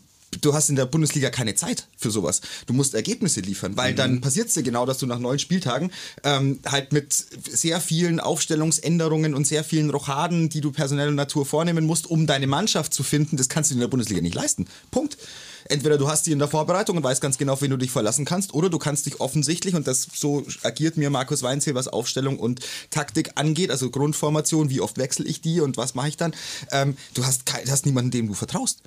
du 0.41 0.53
hast 0.53 0.69
in 0.69 0.75
der 0.75 0.85
Bundesliga 0.85 1.29
keine 1.29 1.55
Zeit 1.55 1.87
für 1.97 2.11
sowas. 2.11 2.41
Du 2.65 2.73
musst 2.73 2.93
Ergebnisse 2.93 3.41
liefern, 3.41 3.77
weil 3.77 3.93
mhm. 3.93 3.97
dann 3.97 4.21
passiert 4.21 4.47
es 4.47 4.53
dir 4.53 4.63
genau, 4.63 4.85
dass 4.85 4.97
du 4.97 5.05
nach 5.05 5.19
neun 5.19 5.39
Spieltagen 5.39 5.91
ähm, 6.23 6.59
halt 6.65 6.93
mit 6.93 7.13
sehr 7.13 7.79
vielen 7.79 8.19
Aufstellungsänderungen 8.19 9.33
und 9.33 9.45
sehr 9.47 9.63
vielen 9.63 9.89
Rochaden, 9.89 10.49
die 10.49 10.61
du 10.61 10.71
personeller 10.71 11.11
Natur 11.11 11.45
vornehmen 11.45 11.85
musst, 11.85 12.07
um 12.09 12.27
deine 12.27 12.47
Mannschaft 12.47 12.93
zu 12.93 13.03
finden, 13.03 13.37
das 13.37 13.49
kannst 13.49 13.71
du 13.71 13.75
in 13.75 13.81
der 13.81 13.87
Bundesliga 13.87 14.21
nicht 14.21 14.35
leisten. 14.35 14.67
Punkt. 14.91 15.17
Entweder 15.65 15.97
du 15.97 16.07
hast 16.07 16.25
die 16.25 16.31
in 16.31 16.39
der 16.39 16.47
Vorbereitung 16.47 16.97
und 16.97 17.03
weißt 17.03 17.21
ganz 17.21 17.37
genau, 17.37 17.53
auf 17.53 17.61
wen 17.61 17.71
du 17.71 17.77
dich 17.77 17.91
verlassen 17.91 18.25
kannst, 18.25 18.53
oder 18.53 18.69
du 18.69 18.77
kannst 18.79 19.05
dich 19.05 19.21
offensichtlich, 19.21 19.75
und 19.75 19.87
das 19.87 20.07
so 20.13 20.45
agiert 20.63 20.97
mir 20.97 21.09
Markus 21.09 21.41
Weinzel, 21.41 21.75
was 21.75 21.87
Aufstellung 21.87 22.37
und 22.37 22.59
Taktik 22.89 23.31
angeht, 23.35 23.71
also 23.71 23.89
Grundformation, 23.89 24.69
wie 24.69 24.81
oft 24.81 24.97
wechsle 24.97 25.25
ich 25.25 25.41
die 25.41 25.61
und 25.61 25.77
was 25.77 25.95
mache 25.95 26.09
ich 26.09 26.17
dann, 26.17 26.33
ähm, 26.71 26.97
du 27.13 27.25
hast, 27.25 27.43
hast 27.69 27.85
niemanden, 27.85 28.11
dem 28.11 28.27
du 28.27 28.33
vertraust. 28.33 28.81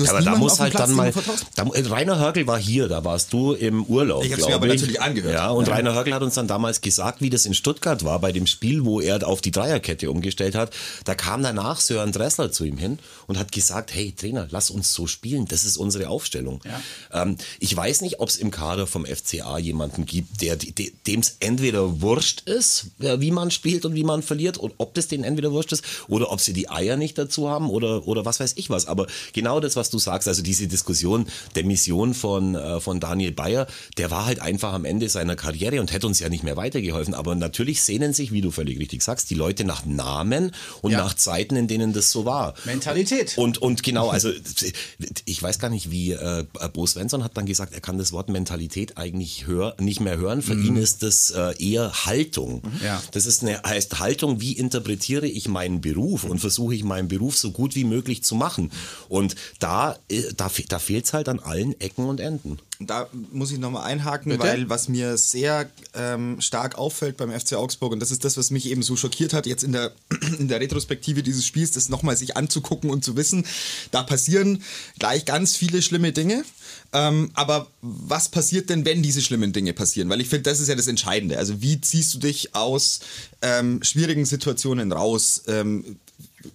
Du 0.00 0.06
hast 0.06 0.14
aber 0.14 0.22
da 0.22 0.36
muss 0.36 0.60
halt 0.60 0.72
Platz, 0.72 0.88
dann 0.88 0.96
mal. 0.96 1.12
Da, 1.54 1.64
Rainer 1.64 2.18
Hörgel 2.18 2.46
war 2.46 2.58
hier, 2.58 2.88
da 2.88 3.04
warst 3.04 3.32
du 3.32 3.52
im 3.52 3.84
Urlaub. 3.84 4.24
Ich 4.24 4.32
habe 4.32 4.46
mir 4.46 4.54
aber 4.54 4.66
ich. 4.68 4.80
natürlich 4.80 5.00
angehört. 5.00 5.34
Ja, 5.34 5.50
und 5.50 5.68
ja. 5.68 5.74
Rainer 5.74 5.94
Hörgel 5.94 6.14
hat 6.14 6.22
uns 6.22 6.34
dann 6.34 6.48
damals 6.48 6.80
gesagt, 6.80 7.20
wie 7.20 7.30
das 7.30 7.46
in 7.46 7.54
Stuttgart 7.54 8.04
war, 8.04 8.18
bei 8.18 8.32
dem 8.32 8.46
Spiel, 8.46 8.84
wo 8.84 9.00
er 9.00 9.26
auf 9.26 9.40
die 9.40 9.50
Dreierkette 9.50 10.10
umgestellt 10.10 10.54
hat. 10.54 10.72
Da 11.04 11.14
kam 11.14 11.42
danach 11.42 11.80
Sören 11.80 12.12
Dressler 12.12 12.50
zu 12.52 12.64
ihm 12.64 12.78
hin 12.78 12.98
und 13.26 13.38
hat 13.38 13.52
gesagt: 13.52 13.94
Hey 13.94 14.12
Trainer, 14.12 14.48
lass 14.50 14.70
uns 14.70 14.92
so 14.92 15.06
spielen, 15.06 15.46
das 15.46 15.64
ist 15.64 15.76
unsere 15.76 16.08
Aufstellung. 16.08 16.60
Ja. 16.64 17.22
Ähm, 17.22 17.36
ich 17.58 17.76
weiß 17.76 18.00
nicht, 18.02 18.20
ob 18.20 18.28
es 18.28 18.36
im 18.36 18.50
Kader 18.50 18.86
vom 18.86 19.04
FCA 19.04 19.58
jemanden 19.58 20.06
gibt, 20.06 20.40
der 20.42 20.56
dem 20.56 21.20
es 21.20 21.36
entweder 21.40 22.00
wurscht 22.00 22.48
ist, 22.48 22.86
wie 22.98 23.30
man 23.30 23.50
spielt 23.50 23.84
und 23.84 23.94
wie 23.94 24.04
man 24.04 24.22
verliert, 24.22 24.58
und 24.58 24.74
ob 24.78 24.94
das 24.94 25.08
denen 25.08 25.24
entweder 25.24 25.52
wurscht 25.52 25.72
ist, 25.72 25.84
oder 26.08 26.30
ob 26.30 26.40
sie 26.40 26.52
die 26.52 26.70
Eier 26.70 26.96
nicht 26.96 27.18
dazu 27.18 27.48
haben 27.48 27.68
oder, 27.70 28.06
oder 28.06 28.24
was 28.24 28.40
weiß 28.40 28.54
ich 28.56 28.70
was. 28.70 28.86
Aber 28.86 29.06
genau 29.32 29.60
das, 29.60 29.76
was 29.76 29.89
du 29.90 29.98
sagst, 29.98 30.28
also 30.28 30.42
diese 30.42 30.66
Diskussion 30.66 31.26
der 31.54 31.64
Mission 31.64 32.14
von, 32.14 32.54
äh, 32.54 32.80
von 32.80 33.00
Daniel 33.00 33.32
Bayer, 33.32 33.66
der 33.98 34.10
war 34.10 34.26
halt 34.26 34.40
einfach 34.40 34.72
am 34.72 34.84
Ende 34.84 35.08
seiner 35.08 35.36
Karriere 35.36 35.80
und 35.80 35.92
hätte 35.92 36.06
uns 36.06 36.20
ja 36.20 36.28
nicht 36.28 36.44
mehr 36.44 36.56
weitergeholfen. 36.56 37.14
Aber 37.14 37.34
natürlich 37.34 37.82
sehnen 37.82 38.12
sich, 38.12 38.32
wie 38.32 38.40
du 38.40 38.50
völlig 38.50 38.78
richtig 38.78 39.02
sagst, 39.02 39.30
die 39.30 39.34
Leute 39.34 39.64
nach 39.64 39.84
Namen 39.84 40.52
und 40.82 40.92
ja. 40.92 40.98
nach 40.98 41.14
Zeiten, 41.14 41.56
in 41.56 41.68
denen 41.68 41.92
das 41.92 42.10
so 42.10 42.24
war. 42.24 42.54
Mentalität. 42.64 43.36
Und, 43.36 43.58
und 43.58 43.82
genau, 43.82 44.08
also 44.08 44.30
ich 45.24 45.42
weiß 45.42 45.58
gar 45.58 45.70
nicht, 45.70 45.90
wie 45.90 46.12
äh, 46.12 46.44
Bo 46.72 46.86
Svensson 46.86 47.24
hat 47.24 47.36
dann 47.36 47.46
gesagt, 47.46 47.74
er 47.74 47.80
kann 47.80 47.98
das 47.98 48.12
Wort 48.12 48.28
Mentalität 48.28 48.96
eigentlich 48.96 49.46
hör, 49.46 49.74
nicht 49.78 50.00
mehr 50.00 50.18
hören. 50.18 50.42
Für 50.42 50.54
mhm. 50.54 50.66
ihn 50.66 50.76
ist 50.76 51.02
das 51.02 51.30
äh, 51.30 51.54
eher 51.58 52.06
Haltung. 52.06 52.62
Mhm. 52.62 52.84
Ja. 52.84 53.02
Das 53.12 53.26
ist 53.26 53.42
eine, 53.42 53.62
heißt 53.62 53.98
Haltung, 53.98 54.40
wie 54.40 54.52
interpretiere 54.52 55.26
ich 55.26 55.48
meinen 55.48 55.80
Beruf 55.80 56.24
und 56.24 56.38
versuche 56.38 56.74
ich 56.74 56.84
meinen 56.84 57.08
Beruf 57.08 57.36
so 57.36 57.50
gut 57.50 57.74
wie 57.74 57.84
möglich 57.84 58.22
zu 58.22 58.34
machen. 58.34 58.70
Und 59.08 59.34
da 59.58 59.69
da, 59.70 59.96
äh, 60.08 60.32
da, 60.36 60.50
da 60.68 60.78
fehlt 60.80 61.04
es 61.04 61.12
halt 61.12 61.28
an 61.28 61.38
allen 61.38 61.80
Ecken 61.80 62.06
und 62.06 62.18
Enden. 62.18 62.58
Da 62.80 63.08
muss 63.30 63.52
ich 63.52 63.58
nochmal 63.58 63.84
einhaken, 63.84 64.32
Bitte? 64.32 64.42
weil 64.42 64.68
was 64.68 64.88
mir 64.88 65.16
sehr 65.16 65.70
ähm, 65.94 66.40
stark 66.40 66.76
auffällt 66.76 67.16
beim 67.16 67.30
FC 67.30 67.52
Augsburg, 67.52 67.92
und 67.92 68.00
das 68.00 68.10
ist 68.10 68.24
das, 68.24 68.36
was 68.36 68.50
mich 68.50 68.66
eben 68.66 68.82
so 68.82 68.96
schockiert 68.96 69.32
hat, 69.32 69.46
jetzt 69.46 69.62
in 69.62 69.70
der, 69.70 69.92
in 70.40 70.48
der 70.48 70.58
Retrospektive 70.58 71.22
dieses 71.22 71.46
Spiels, 71.46 71.70
das 71.70 71.88
nochmal 71.88 72.16
sich 72.16 72.36
anzugucken 72.36 72.90
und 72.90 73.04
zu 73.04 73.14
wissen, 73.14 73.46
da 73.92 74.02
passieren 74.02 74.60
gleich 74.98 75.24
ganz 75.24 75.56
viele 75.56 75.82
schlimme 75.82 76.10
Dinge. 76.10 76.42
Ähm, 76.92 77.30
aber 77.34 77.68
was 77.80 78.28
passiert 78.28 78.70
denn, 78.70 78.84
wenn 78.84 79.02
diese 79.02 79.22
schlimmen 79.22 79.52
Dinge 79.52 79.72
passieren? 79.72 80.08
Weil 80.08 80.20
ich 80.20 80.28
finde, 80.28 80.50
das 80.50 80.58
ist 80.58 80.66
ja 80.66 80.74
das 80.74 80.88
Entscheidende. 80.88 81.38
Also 81.38 81.62
wie 81.62 81.80
ziehst 81.80 82.12
du 82.14 82.18
dich 82.18 82.56
aus 82.56 82.98
ähm, 83.40 83.80
schwierigen 83.84 84.24
Situationen 84.24 84.90
raus? 84.90 85.44
Ähm, 85.46 86.00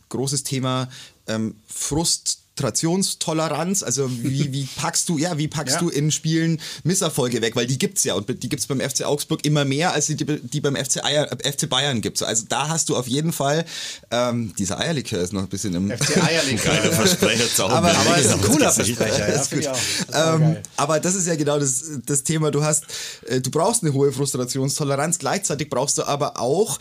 großes 0.10 0.43
Thema 0.43 0.89
ähm, 1.28 1.56
Frust 1.67 2.39
Frustrationstoleranz, 2.56 3.84
also 3.84 4.10
wie, 4.10 4.52
wie 4.54 4.68
packst 4.76 5.10
du, 5.10 5.18
ja, 5.18 5.38
wie 5.38 5.48
packst 5.48 5.76
ja. 5.76 5.82
du 5.82 5.89
in 5.89 6.12
Spielen 6.12 6.60
Misserfolge 6.84 7.41
weg, 7.41 7.56
weil 7.56 7.68
die 7.68 7.78
gibt's 7.78 8.04
ja 8.04 8.13
und 8.13 8.28
die 8.41 8.50
gibt's 8.50 8.68
beim 8.68 8.80
FC 8.80 9.04
Augsburg 9.04 9.46
immer 9.46 9.65
mehr, 9.65 9.94
als 9.94 10.08
die, 10.08 10.15
die 10.15 10.62
beim 10.62 10.76
FC, 10.76 11.04
Eier, 11.04 11.28
FC 11.28 11.70
Bayern 11.70 12.02
gibt. 12.02 12.22
Also 12.24 12.46
da 12.48 12.70
hast 12.70 12.89
du 12.89 12.96
auf 12.96 13.08
jeden 13.08 13.34
Fall, 13.34 13.65
ähm, 14.12 14.54
dieser 14.58 14.80
Eierlikör 14.80 15.22
ist 15.22 15.34
noch 15.34 15.41
ein 15.41 15.50
bisschen 15.50 15.76
im... 15.76 15.91
FC 15.91 16.24
Eierlikör. 16.24 16.74
Geiler 16.76 16.91
Versprecher, 16.94 17.65
aber, 17.65 17.91
aber 17.94 18.18
ist 18.18 18.32
ein 18.32 18.41
cooler 18.50 18.72
Versprecher, 18.72 19.30
ja, 19.30 19.44
gut. 19.44 19.70
Ähm, 20.13 20.58
aber 20.78 21.00
das 21.00 21.15
ist 21.15 21.28
ja 21.28 21.36
genau 21.36 21.60
das, 21.60 21.84
das 22.06 22.24
Thema, 22.24 22.52
du 22.52 22.63
hast, 22.63 22.86
äh, 23.28 23.41
du 23.41 23.52
brauchst 23.52 23.84
eine 23.84 23.94
hohe 23.94 24.12
Frustrationstoleranz, 24.12 25.20
gleichzeitig 25.20 25.70
brauchst 25.70 25.98
du 25.98 26.04
aber 26.04 26.39
auch 26.39 26.80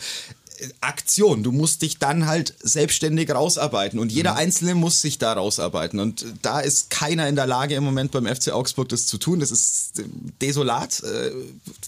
Aktion. 0.81 1.43
Du 1.43 1.51
musst 1.51 1.81
dich 1.81 1.97
dann 1.97 2.25
halt 2.25 2.53
selbstständig 2.61 3.29
rausarbeiten 3.31 3.99
und 3.99 4.11
jeder 4.11 4.33
mhm. 4.33 4.37
Einzelne 4.37 4.75
muss 4.75 5.01
sich 5.01 5.17
da 5.17 5.33
rausarbeiten. 5.33 5.99
Und 5.99 6.25
da 6.41 6.59
ist 6.59 6.89
keiner 6.89 7.27
in 7.27 7.35
der 7.35 7.47
Lage 7.47 7.75
im 7.75 7.83
Moment 7.83 8.11
beim 8.11 8.25
FC 8.25 8.51
Augsburg 8.51 8.89
das 8.89 9.05
zu 9.05 9.17
tun. 9.17 9.39
Das 9.39 9.51
ist 9.51 10.03
desolat 10.41 11.03
äh, 11.03 11.31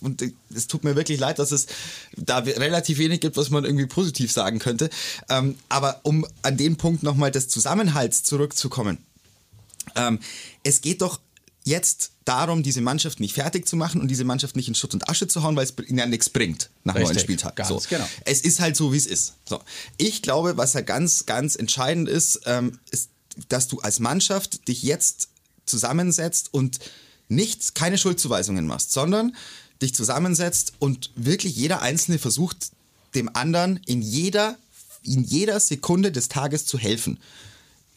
und 0.02 0.24
es 0.54 0.68
tut 0.68 0.84
mir 0.84 0.96
wirklich 0.96 1.20
leid, 1.20 1.40
dass 1.40 1.52
es 1.52 1.68
da 2.16 2.40
relativ 2.40 2.98
wenig 2.98 3.22
gibt, 3.22 3.38
was 3.38 3.50
man 3.50 3.66
irgendwie 3.66 3.88
positiv 3.88 4.32
sagen 4.32 4.60
könnte. 4.60 4.90
Ähm, 5.30 5.56
aber 5.70 6.00
um 6.04 6.26
an 6.42 6.58
den 6.58 6.78
Punkt 6.78 7.04
nochmal 7.04 7.32
des 7.32 7.48
Zusammenhalts 7.48 8.24
zurückzukommen. 8.24 8.98
Ähm, 9.96 10.20
es 10.64 10.82
geht 10.82 11.02
doch 11.02 11.20
jetzt 11.64 12.12
darum, 12.28 12.64
diese 12.64 12.82
Mannschaft 12.82 13.20
nicht 13.20 13.34
fertig 13.34 13.68
zu 13.68 13.76
machen 13.76 14.02
und 14.02 14.10
diese 14.10 14.24
Mannschaft 14.24 14.56
nicht 14.56 14.68
in 14.68 14.76
Schutt 14.76 14.94
und 14.94 15.10
Asche 15.10 15.28
zu 15.28 15.44
hauen, 15.44 15.56
weil 15.56 15.66
es 15.66 15.74
ihnen 15.88 16.00
ja 16.00 16.06
nichts 16.06 16.30
bringt 16.30 16.70
nach 16.84 16.96
Richtig, 16.96 17.16
neun 17.16 17.20
Spieltagen. 17.20 17.66
So. 17.66 17.82
Genau. 17.90 18.08
Es 18.26 18.42
ist 18.42 18.60
halt 18.60 18.76
so, 18.76 18.94
wie 18.94 18.98
es 18.98 19.06
ist. 19.06 19.36
So. 19.46 19.62
Ich 19.98 20.22
glaube, 20.22 20.58
was 20.58 20.74
ja 20.74 20.82
ganz, 20.82 21.26
ganz 21.26 21.56
entscheidend 21.56 22.10
ist, 22.10 22.42
ähm, 22.46 22.80
ist, 22.92 23.10
dass 23.50 23.68
du 23.68 23.80
als 23.80 24.00
Mannschaft 24.00 24.68
dich 24.68 24.84
jetzt 24.84 25.30
zusammensetzt 25.66 26.54
und 26.54 26.80
nicht 27.30 27.76
keine 27.76 27.98
Schuldzuweisungen 27.98 28.68
machst, 28.68 28.92
sondern 28.92 29.36
dich 29.82 29.94
zusammensetzt 29.94 30.74
und 30.80 31.12
wirklich 31.16 31.56
jeder 31.56 31.82
Einzelne 31.82 32.20
versucht, 32.20 32.72
dem 33.16 33.30
anderen 33.36 33.80
in 33.86 34.02
jeder, 34.02 34.58
in 35.04 35.24
jeder 35.24 35.60
Sekunde 35.60 36.12
des 36.12 36.30
Tages 36.30 36.66
zu 36.66 36.78
helfen 36.78 37.20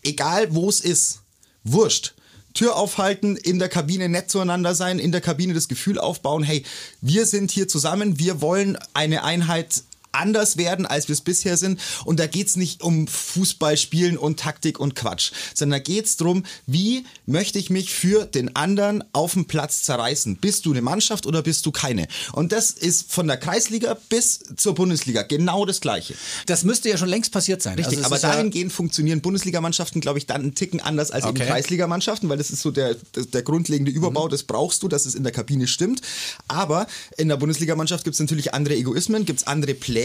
egal 0.03 0.55
wo 0.55 0.69
es 0.69 0.81
ist, 0.81 1.21
wurscht. 1.65 2.15
Tür 2.55 2.77
aufhalten, 2.77 3.37
in 3.37 3.59
der 3.59 3.69
Kabine 3.69 4.09
nett 4.09 4.31
zueinander 4.31 4.75
sein, 4.75 4.99
in 4.99 5.13
der 5.13 5.21
Kabine 5.21 5.55
das 5.55 5.69
Gefühl 5.69 5.99
aufbauen, 5.99 6.43
hey, 6.43 6.65
wir 7.01 7.27
sind 7.27 7.51
hier 7.51 7.69
zusammen, 7.69 8.19
wir 8.19 8.41
wollen 8.41 8.79
eine 8.95 9.25
Einheit 9.25 9.85
anders 10.13 10.57
werden, 10.57 10.87
als 10.87 11.09
wir 11.09 11.13
es 11.15 11.21
bisher 11.21 11.57
sind. 11.57 11.81
Und 12.05 12.19
da 12.21 12.27
geht's 12.27 12.57
nicht 12.57 12.83
um 12.83 13.07
Fußballspielen 13.07 14.19
und 14.19 14.39
Taktik 14.41 14.79
und 14.81 14.95
Quatsch, 14.95 15.33
sondern 15.55 15.81
da 15.81 15.83
geht's 15.85 16.17
drum, 16.17 16.45
wie 16.67 17.05
möchte 17.27 17.59
ich 17.59 17.71
mich 17.71 17.93
für 17.93 18.25
den 18.27 18.55
anderen 18.57 19.05
auf 19.13 19.33
dem 19.35 19.47
Platz 19.47 19.83
zerreißen? 19.83 20.37
Bist 20.37 20.67
du 20.67 20.73
eine 20.73 20.83
Mannschaft 20.83 21.27
oder 21.27 21.43
bist 21.43 21.65
du 21.67 21.71
keine? 21.73 22.07
Und 22.33 22.53
das 22.53 22.71
ist 22.71 23.11
von 23.13 23.27
der 23.27 23.37
Kreisliga 23.37 23.97
bis 24.09 24.41
zur 24.57 24.75
Bundesliga 24.75 25.23
genau 25.23 25.65
das 25.65 25.81
Gleiche. 25.81 26.15
Das 26.47 26.65
müsste 26.65 26.89
ja 26.89 26.99
schon 26.99 27.09
längst 27.09 27.33
passiert 27.33 27.63
sein. 27.63 27.75
Richtig, 27.77 27.99
Also 27.99 28.01
es 28.01 28.07
aber 28.07 28.17
ist 28.17 28.23
ja- 28.23 28.33
dahingehend 28.35 28.73
funktionieren 28.73 29.21
Bundesligamannschaften, 29.21 30.01
glaube 30.01 30.19
ich, 30.19 30.27
dann 30.27 30.43
einen 30.43 30.55
Ticken 30.55 30.81
anders 30.81 31.11
als 31.11 31.25
Okay. 31.25 31.41
eben 31.43 31.49
Kreisligamannschaften, 31.51 32.29
weil 32.29 32.39
das 32.39 32.51
ist 32.51 32.63
so 32.63 32.71
der, 32.71 32.95
der, 33.15 33.25
der 33.27 33.43
grundlegende 33.43 33.91
Überbau, 33.93 34.27
Mhm. 34.27 34.31
das 34.31 34.43
brauchst 34.43 34.83
du, 34.83 34.89
dass 34.89 35.07
es 35.07 35.15
in 35.15 35.23
der 35.23 35.33
Kabine 35.33 35.67
stimmt. 35.69 36.01
Aber 36.49 36.87
in 37.17 37.29
der 37.29 37.37
Bundesligamannschaft 37.37 38.05
gibt 38.05 38.15
es 38.15 38.21
natürlich 38.21 38.55
andere 38.55 38.75
Egoismen, 38.77 39.25
gibt 39.25 39.41
es 39.41 39.47
andere 39.47 39.75
Pläne, 39.75 40.00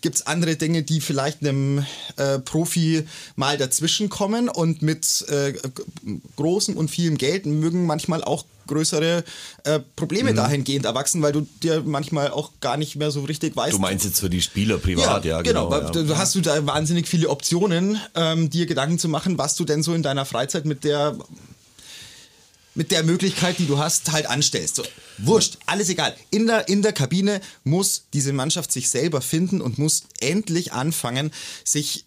gibt 0.00 0.16
es 0.16 0.26
andere 0.26 0.56
Dinge, 0.56 0.82
die 0.82 1.00
vielleicht 1.00 1.40
einem 1.40 1.84
äh, 2.16 2.38
Profi 2.38 3.04
mal 3.36 3.56
dazwischen 3.58 4.08
kommen 4.08 4.48
und 4.48 4.82
mit 4.82 5.24
äh, 5.28 5.54
großem 6.36 6.76
und 6.76 6.90
vielem 6.90 7.18
Geld 7.18 7.46
mögen 7.46 7.86
manchmal 7.86 8.22
auch 8.24 8.44
größere 8.66 9.24
äh, 9.64 9.80
Probleme 9.94 10.32
Mhm. 10.32 10.36
dahingehend 10.36 10.86
erwachsen, 10.86 11.20
weil 11.20 11.32
du 11.32 11.46
dir 11.62 11.82
manchmal 11.84 12.30
auch 12.30 12.52
gar 12.60 12.78
nicht 12.78 12.96
mehr 12.96 13.10
so 13.10 13.22
richtig 13.24 13.54
weißt, 13.54 13.74
Du 13.74 13.78
meinst 13.78 14.06
jetzt 14.06 14.20
für 14.20 14.30
die 14.30 14.40
Spieler 14.40 14.78
privat, 14.78 15.24
ja, 15.26 15.42
genau. 15.42 15.68
genau. 15.68 15.70
weil 15.70 15.84
ja. 15.94 16.02
Du 16.02 16.16
hast 16.16 16.34
du 16.34 16.40
da 16.40 16.64
wahnsinnig 16.66 17.06
viele 17.06 17.28
Optionen, 17.28 17.98
ähm, 18.14 18.48
dir 18.48 18.64
Gedanken 18.66 18.98
zu 18.98 19.08
machen, 19.08 19.36
was 19.36 19.54
du 19.56 19.64
denn 19.66 19.82
so 19.82 19.92
in 19.92 20.02
deiner 20.02 20.24
Freizeit 20.24 20.64
mit 20.64 20.84
der 20.84 21.14
mit 22.74 22.90
der 22.90 23.02
Möglichkeit, 23.04 23.58
die 23.58 23.66
du 23.66 23.78
hast, 23.78 24.12
halt 24.12 24.26
anstellst. 24.26 24.76
So, 24.76 24.84
wurscht, 25.18 25.58
alles 25.66 25.88
egal. 25.88 26.14
In 26.30 26.46
der, 26.46 26.68
in 26.68 26.82
der 26.82 26.92
Kabine 26.92 27.40
muss 27.62 28.06
diese 28.12 28.32
Mannschaft 28.32 28.72
sich 28.72 28.90
selber 28.90 29.20
finden 29.20 29.60
und 29.60 29.78
muss 29.78 30.04
endlich 30.20 30.72
anfangen, 30.72 31.30
sich 31.64 32.06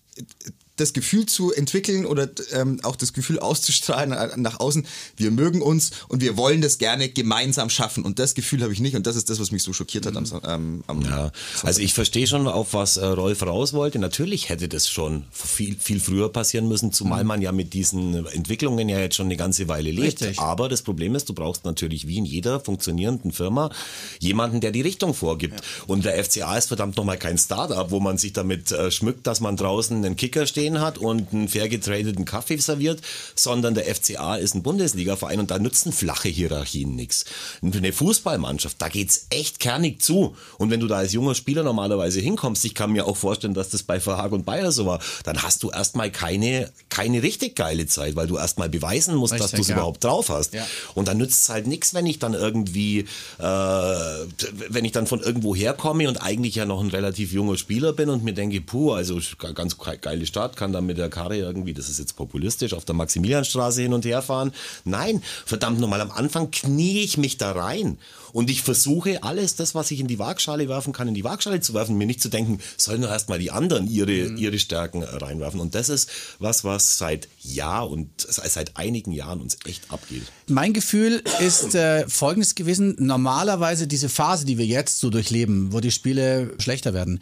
das 0.78 0.94
Gefühl 0.94 1.26
zu 1.26 1.52
entwickeln 1.52 2.06
oder 2.06 2.30
ähm, 2.54 2.80
auch 2.84 2.96
das 2.96 3.14
Gefühl 3.14 3.40
auszustrahlen 3.40 4.42
nach 4.42 4.60
außen, 4.60 4.86
wir 5.18 5.32
mögen 5.32 5.62
uns 5.62 5.92
und 6.08 6.22
wir 6.22 6.38
wollen 6.38 6.62
das 6.62 6.78
gerne 6.78 7.10
gemeinsam 7.10 7.70
schaffen. 7.70 8.06
Und 8.06 8.20
das 8.20 8.34
Gefühl 8.36 8.64
habe 8.64 8.72
ich 8.74 8.80
nicht 8.80 8.96
und 8.96 9.06
das 9.06 9.16
ist 9.16 9.30
das, 9.30 9.40
was 9.40 9.52
mich 9.52 9.64
so 9.64 9.74
schockiert 9.74 10.06
hat 10.06 10.16
am, 10.16 10.26
Son- 10.26 10.42
ähm, 10.46 10.84
am 10.88 11.02
Ja, 11.02 11.32
also 11.64 11.82
ich 11.82 11.94
verstehe 11.94 12.28
schon, 12.28 12.48
auf 12.48 12.74
was 12.74 12.98
äh, 12.98 13.06
Rolf 13.06 13.44
raus 13.44 13.74
wollte. 13.74 14.00
Natürlich 14.00 14.50
hätte 14.50 14.68
das 14.70 14.88
schon 14.90 15.26
viel, 15.32 15.76
viel 15.80 16.00
früher 16.00 16.30
passieren 16.32 16.68
müssen, 16.68 16.94
zumal 16.94 17.24
man 17.24 17.42
ja 17.42 17.52
mit 17.52 17.74
diesen 17.74 18.26
Entwicklungen 18.28 18.88
ja 18.90 19.00
jetzt 19.00 19.16
schon 19.16 19.28
eine 19.28 19.38
ganze 19.38 19.68
Weile 19.68 19.92
lebt. 19.92 20.22
Richtig. 20.22 20.40
Aber 20.40 20.70
das 20.70 20.82
Problem 20.84 21.16
ist, 21.16 21.28
du 21.30 21.34
brauchst 21.34 21.66
natürlich 21.66 22.08
wie 22.08 22.18
in 22.18 22.26
jeder 22.26 22.60
funktionierenden 22.60 23.32
Firma 23.32 23.72
jemanden, 24.20 24.62
der 24.62 24.72
die 24.72 24.82
Richtung 24.82 25.14
vorgibt. 25.14 25.62
Und 25.88 26.06
der 26.06 26.24
FCA 26.24 26.58
ist 26.58 26.68
verdammt 26.68 26.98
nochmal 26.98 27.18
kein 27.18 27.38
Start-up, 27.38 27.92
wo 27.92 28.00
man 28.00 28.18
sich 28.18 28.34
damit 28.34 28.72
äh, 28.72 28.92
schmückt, 28.92 29.26
dass 29.28 29.40
man 29.40 29.58
draußen 29.58 29.98
einen 29.98 30.16
Kicker 30.16 30.46
stehen 30.68 30.82
hat 30.82 30.98
und 30.98 31.34
einen 31.34 31.48
fair 31.48 31.70
getradeten 31.70 32.26
Kaffee 32.26 32.58
serviert, 32.58 33.02
sondern 33.36 33.74
der 33.74 33.86
FCA 33.94 34.36
ist 34.36 34.56
ein 34.56 34.64
Bundesliga-Verein 34.64 35.40
und 35.40 35.52
da 35.52 35.60
nützen 35.60 35.92
flache 35.92 36.30
Hierarchien 36.30 36.96
nichts. 36.96 37.26
Eine 37.62 37.94
Fußballmannschaft, 37.94 38.82
da 38.82 38.90
geht's 38.90 39.28
echt 39.30 39.60
kernig 39.60 40.02
zu. 40.02 40.36
Und 40.58 40.70
wenn 40.70 40.80
du 40.80 40.88
da 40.88 40.98
als 40.98 41.14
junger 41.14 41.36
Spieler 41.36 41.64
normalerweise 41.64 42.20
hinkommst, 42.20 42.66
ich 42.66 42.76
kann 42.76 42.92
mir 42.92 43.06
auch 43.06 43.16
vorstellen, 43.16 43.54
dass 43.54 43.70
das 43.70 43.84
bei 43.84 44.00
Verhag 44.00 44.32
und 44.32 44.46
Bayer 44.46 44.72
so 44.72 44.86
war, 44.86 45.00
dann 45.24 45.42
hast 45.42 45.64
du 45.64 45.70
erstmal 45.70 46.12
keine, 46.12 46.72
keine 46.90 47.24
richtig 47.24 47.56
geile 47.56 47.88
Zeit, 47.88 48.16
weil 48.16 48.28
du 48.28 48.38
erstmal 48.38 48.70
beweisen 48.70 49.16
musst, 49.16 49.34
dass 49.34 49.54
Richtig, 49.54 49.58
du 49.58 49.62
es 49.62 49.68
ja. 49.70 49.76
überhaupt 49.76 50.04
drauf 50.04 50.30
hast. 50.30 50.54
Ja. 50.54 50.66
Und 50.96 51.08
dann 51.08 51.18
nützt 51.18 51.44
es 51.44 51.50
halt 51.50 51.68
nichts, 51.68 51.94
wenn 51.94 52.06
ich 52.06 52.20
dann 52.20 52.34
irgendwie, 52.34 53.00
äh, 53.40 53.44
wenn 53.44 54.86
ich 54.86 54.92
dann 54.92 55.08
von 55.08 55.22
irgendwo 55.22 55.56
herkomme 55.56 56.08
und 56.08 56.18
eigentlich 56.18 56.56
ja 56.56 56.66
noch 56.66 56.82
ein 56.82 56.90
relativ 56.90 57.32
junger 57.32 57.58
Spieler 57.58 57.94
bin 57.94 58.10
und 58.10 58.24
mir 58.24 58.34
denke, 58.34 58.60
puh, 58.62 58.92
also 58.92 59.20
ganz 59.54 59.78
geile 60.02 60.26
Stadt, 60.26 60.57
kann 60.58 60.74
dann 60.74 60.86
mit 60.86 60.98
der 60.98 61.10
Karre 61.10 61.38
irgendwie, 61.38 61.74
das 61.74 61.88
ist 61.88 62.00
jetzt 62.00 62.18
populistisch, 62.18 62.74
auf 62.74 62.84
der 62.84 62.96
Maximilianstraße 62.96 63.82
hin 63.82 63.94
und 63.94 64.04
her 64.04 64.22
fahren. 64.22 64.52
Nein, 64.84 65.24
verdammt 65.46 65.80
nochmal, 65.80 66.02
am 66.02 66.12
Anfang 66.12 66.52
knie 66.52 67.00
ich 67.00 67.18
mich 67.18 67.38
da 67.38 67.54
rein. 67.54 67.98
Und 68.34 68.50
ich 68.50 68.62
versuche 68.62 69.24
alles, 69.24 69.56
das, 69.56 69.74
was 69.74 69.90
ich 69.92 70.00
in 70.00 70.08
die 70.08 70.20
Waagschale 70.20 70.68
werfen 70.68 70.94
kann, 70.94 71.08
in 71.08 71.14
die 71.14 71.24
Waagschale 71.24 71.62
zu 71.62 71.74
werfen, 71.74 71.98
mir 71.98 72.06
nicht 72.06 72.22
zu 72.22 72.30
denken, 72.30 72.60
sollen 72.76 73.02
nur 73.02 73.10
erstmal 73.10 73.40
die 73.40 73.52
anderen 73.52 73.88
ihre, 73.88 74.12
ihre 74.12 74.60
Stärken 74.60 75.04
reinwerfen. 75.04 75.60
Und 75.60 75.76
das 75.76 75.90
ist 75.90 76.10
was, 76.40 76.64
was 76.64 76.98
seit 76.98 77.28
Jahr 77.42 77.90
und 77.90 78.10
seit 78.18 78.78
einigen 78.78 79.12
Jahren 79.12 79.42
uns 79.42 79.58
echt 79.66 79.92
abgeht. 79.92 80.24
Mein 80.48 80.74
Gefühl 80.74 81.24
ist 81.40 81.76
äh, 81.76 82.08
folgendes 82.08 82.56
gewesen. 82.56 82.96
Normalerweise 83.00 83.88
diese 83.88 84.10
Phase, 84.10 84.46
die 84.46 84.58
wir 84.58 84.66
jetzt 84.66 85.00
so 85.00 85.10
durchleben, 85.10 85.72
wo 85.74 85.80
die 85.80 85.92
Spiele 85.92 86.54
schlechter 86.60 86.94
werden, 86.94 87.20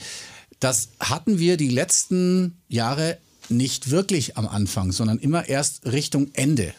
das 0.60 0.89
hatten 1.00 1.39
wir 1.39 1.58
die 1.58 1.70
letzten 1.70 2.58
Jahre 2.68 3.18
nicht 3.50 3.89
wirklich 3.91 4.38
am 4.38 4.48
Anfang, 4.48 4.91
sondern 4.91 5.20
immer 5.20 5.48
erst 5.48 5.86
Richtung 5.86 6.30
Ende. 6.34 6.74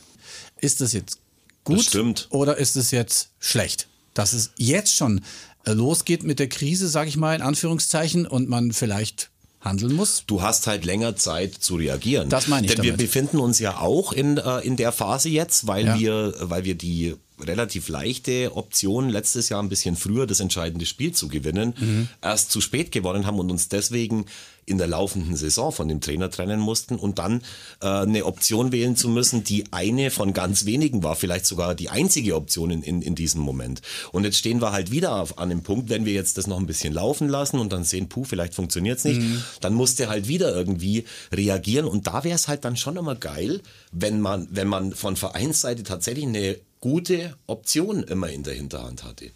Ist 0.61 0.81
das 0.81 0.93
jetzt 0.93 1.19
gut 1.65 1.79
Das 1.79 1.87
stimmt. 1.87 2.27
oder 2.31 2.57
ist 2.57 2.77
es 2.77 2.91
jetzt 2.91 3.31
schlecht? 3.39 3.89
Dass 4.15 4.33
es 4.33 4.51
jetzt 4.57 4.95
schon 4.95 5.21
äh, 5.65 5.73
losgeht 5.73 6.23
mit 6.25 6.39
der 6.39 6.49
Krise, 6.49 6.89
sage 6.89 7.09
ich 7.09 7.17
mal 7.17 7.37
in 7.37 7.43
Anführungszeichen, 7.43 8.27
und 8.27 8.49
man 8.49 8.73
vielleicht 8.73 9.31
handeln 9.61 9.95
muss. 9.95 10.23
du 10.27 10.43
hast 10.43 10.67
halt 10.69 10.85
länger 10.85 11.17
Zeit 11.17 11.55
zu 11.55 11.75
reagieren. 11.77 12.29
Das 12.29 12.47
meine 12.47 12.67
ich 12.67 12.75
Denn 12.75 12.85
wir 12.85 12.93
damit. 12.93 13.05
befinden 13.07 13.39
uns 13.39 13.59
ja 13.59 13.79
auch 13.81 14.13
in, 14.13 14.37
äh, 14.39 14.61
in 14.61 14.77
der 14.77 14.93
Phase 14.93 15.29
jetzt, 15.29 15.67
weil 15.67 15.87
Ja. 15.87 15.99
wir, 15.99 16.35
weil 16.41 16.65
wir 16.65 16.77
die 16.77 17.17
relativ 17.41 17.89
leichte 17.89 18.57
Option 18.57 19.09
letztes 19.09 19.49
Jahr 19.49 19.63
ein 19.63 19.69
bisschen 19.69 19.97
früher 19.97 20.27
das 20.27 20.41
entscheidende 20.41 20.87
Spiel 20.87 21.13
zu 21.13 21.29
gewinnen, 21.29 21.75
Mhm. 21.79 22.09
erst 22.23 22.51
zu 22.51 22.61
spät 22.61 22.93
gewonnen 22.93 23.27
haben 23.27 23.39
und 23.39 23.51
uns 23.51 23.69
deswegen 23.69 24.27
in 24.69 24.79
der 24.79 24.89
laufenden 24.89 25.37
Saison 25.37 25.71
von 25.71 25.87
dem 25.87 26.01
Trainer 26.01 26.29
trennen 26.29 26.59
mussten 26.59 26.97
und 26.97 27.21
dann 27.21 27.43
äh, 27.81 27.87
eine 27.87 28.25
Option 28.25 28.73
wählen 28.73 28.97
zu 28.97 29.09
müssen, 29.09 29.45
die 29.45 29.65
eine 29.71 30.11
von 30.11 30.33
ganz 30.33 30.65
wenigen 30.65 31.05
war, 31.05 31.15
vielleicht 31.15 31.47
sogar 31.47 31.77
die 31.77 31.89
einzige 31.89 32.35
Option 32.35 32.71
in, 32.73 32.83
in, 32.83 33.01
in 33.01 33.15
diesem 33.15 33.43
Moment. 33.43 33.81
Und 34.11 34.25
jetzt 34.25 34.39
stehen 34.39 34.61
wir 34.61 34.73
halt 34.73 34.91
wieder 34.91 35.21
auf, 35.23 35.39
an 35.39 35.51
dem 35.51 35.63
Punkt, 35.63 35.89
wenn 35.89 36.05
wir 36.05 36.15
jetzt 36.15 36.37
das 36.37 36.49
noch 36.49 36.59
ein 36.59 36.67
bisschen 36.67 36.93
laufen 36.93 37.29
lassen 37.29 37.61
und 37.61 37.73
dann 37.73 37.85
sehen, 37.85 38.09
puh, 38.09 38.25
vielleicht 38.25 38.55
funktioniert's 38.55 39.05
nicht, 39.05 39.21
dann 39.61 39.73
musste 39.73 40.09
halt 40.09 40.27
wieder 40.27 40.53
irgendwie 40.53 41.05
reagieren 41.33 41.87
und 41.87 42.09
da 42.09 42.25
wäre 42.25 42.35
es 42.35 42.49
halt 42.49 42.65
dann 42.65 42.77
schon 42.77 42.97
immer 42.97 43.15
geil, 43.15 43.61
wenn 43.93 44.21
man, 44.21 44.49
wenn 44.51 44.67
man 44.67 44.93
von 44.95 45.15
Vereinsseite 45.15 45.85
tatsächlich 45.85 46.25
eine 46.27 46.57
gute 46.87 47.35
Option 47.49 48.05
immer 48.05 48.29
in 48.29 48.45
der 48.45 48.55
Hinterhand 48.55 49.03
hatte. 49.03 49.33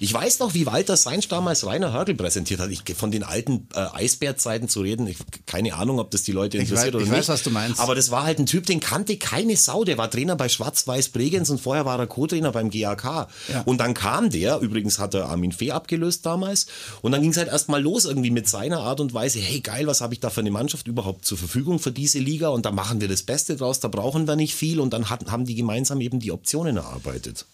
Ich 0.00 0.12
weiß 0.12 0.38
noch, 0.38 0.54
wie 0.54 0.66
Walter 0.66 0.96
Seinsch 0.96 1.28
damals 1.28 1.66
Rainer 1.66 1.92
Hörgel 1.92 2.14
präsentiert 2.14 2.60
hat. 2.60 2.70
Ich, 2.70 2.82
von 2.96 3.10
den 3.10 3.22
alten 3.22 3.68
äh, 3.74 3.80
Eisbärzeiten 3.92 4.68
zu 4.68 4.80
reden, 4.80 5.06
ich, 5.06 5.18
keine 5.46 5.74
Ahnung, 5.74 5.98
ob 5.98 6.10
das 6.10 6.22
die 6.22 6.32
Leute 6.32 6.58
interessiert 6.58 6.94
weiß- 6.94 6.96
oder 6.96 7.04
ich 7.04 7.10
nicht. 7.10 7.18
weiß, 7.18 7.28
was 7.28 7.42
du 7.42 7.50
meinst. 7.50 7.80
Aber 7.80 7.94
das 7.94 8.10
war 8.10 8.24
halt 8.24 8.38
ein 8.38 8.46
Typ, 8.46 8.66
den 8.66 8.80
kannte 8.80 9.16
keine 9.16 9.56
Sau. 9.56 9.84
Der 9.84 9.98
war 9.98 10.10
Trainer 10.10 10.36
bei 10.36 10.48
Schwarz-Weiß 10.48 11.10
Bregenz 11.10 11.50
und 11.50 11.60
vorher 11.60 11.84
war 11.84 11.98
er 11.98 12.06
Co-Trainer 12.06 12.52
beim 12.52 12.70
GAK. 12.70 13.04
Ja. 13.04 13.62
Und 13.64 13.78
dann 13.78 13.94
kam 13.94 14.30
der, 14.30 14.58
übrigens 14.60 14.98
hat 14.98 15.14
er 15.14 15.28
Armin 15.28 15.52
Fee 15.52 15.72
abgelöst 15.72 16.24
damals, 16.26 16.66
und 17.02 17.12
dann 17.12 17.22
ging 17.22 17.30
es 17.30 17.36
halt 17.36 17.48
erstmal 17.48 17.82
los 17.82 18.04
irgendwie 18.04 18.30
mit 18.30 18.48
seiner 18.48 18.80
Art 18.80 19.00
und 19.00 19.14
Weise, 19.14 19.38
hey 19.38 19.60
geil, 19.60 19.86
was 19.86 20.00
habe 20.00 20.14
ich 20.14 20.20
da 20.20 20.30
für 20.30 20.40
eine 20.40 20.50
Mannschaft 20.50 20.86
überhaupt 20.86 21.24
zur 21.24 21.38
Verfügung 21.38 21.78
für 21.78 21.92
diese 21.92 22.18
Liga 22.18 22.48
und 22.48 22.64
da 22.64 22.70
machen 22.70 23.00
wir 23.00 23.08
das 23.08 23.22
Beste 23.22 23.56
draus, 23.56 23.80
da 23.80 23.88
brauchen 23.88 24.26
wir 24.26 24.36
nicht 24.36 24.54
viel 24.54 24.80
und 24.80 24.92
dann 24.92 25.10
hat, 25.10 25.30
haben 25.30 25.44
die 25.44 25.54
gemeinsam 25.54 26.00
eben 26.00 26.20
die 26.20 26.32
Optionen 26.32 26.76
erarbeitet. 26.76 27.46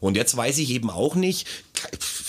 Und 0.00 0.16
jetzt 0.16 0.36
weiß 0.36 0.58
ich 0.58 0.70
eben 0.70 0.90
auch 0.90 1.14
nicht, 1.14 1.46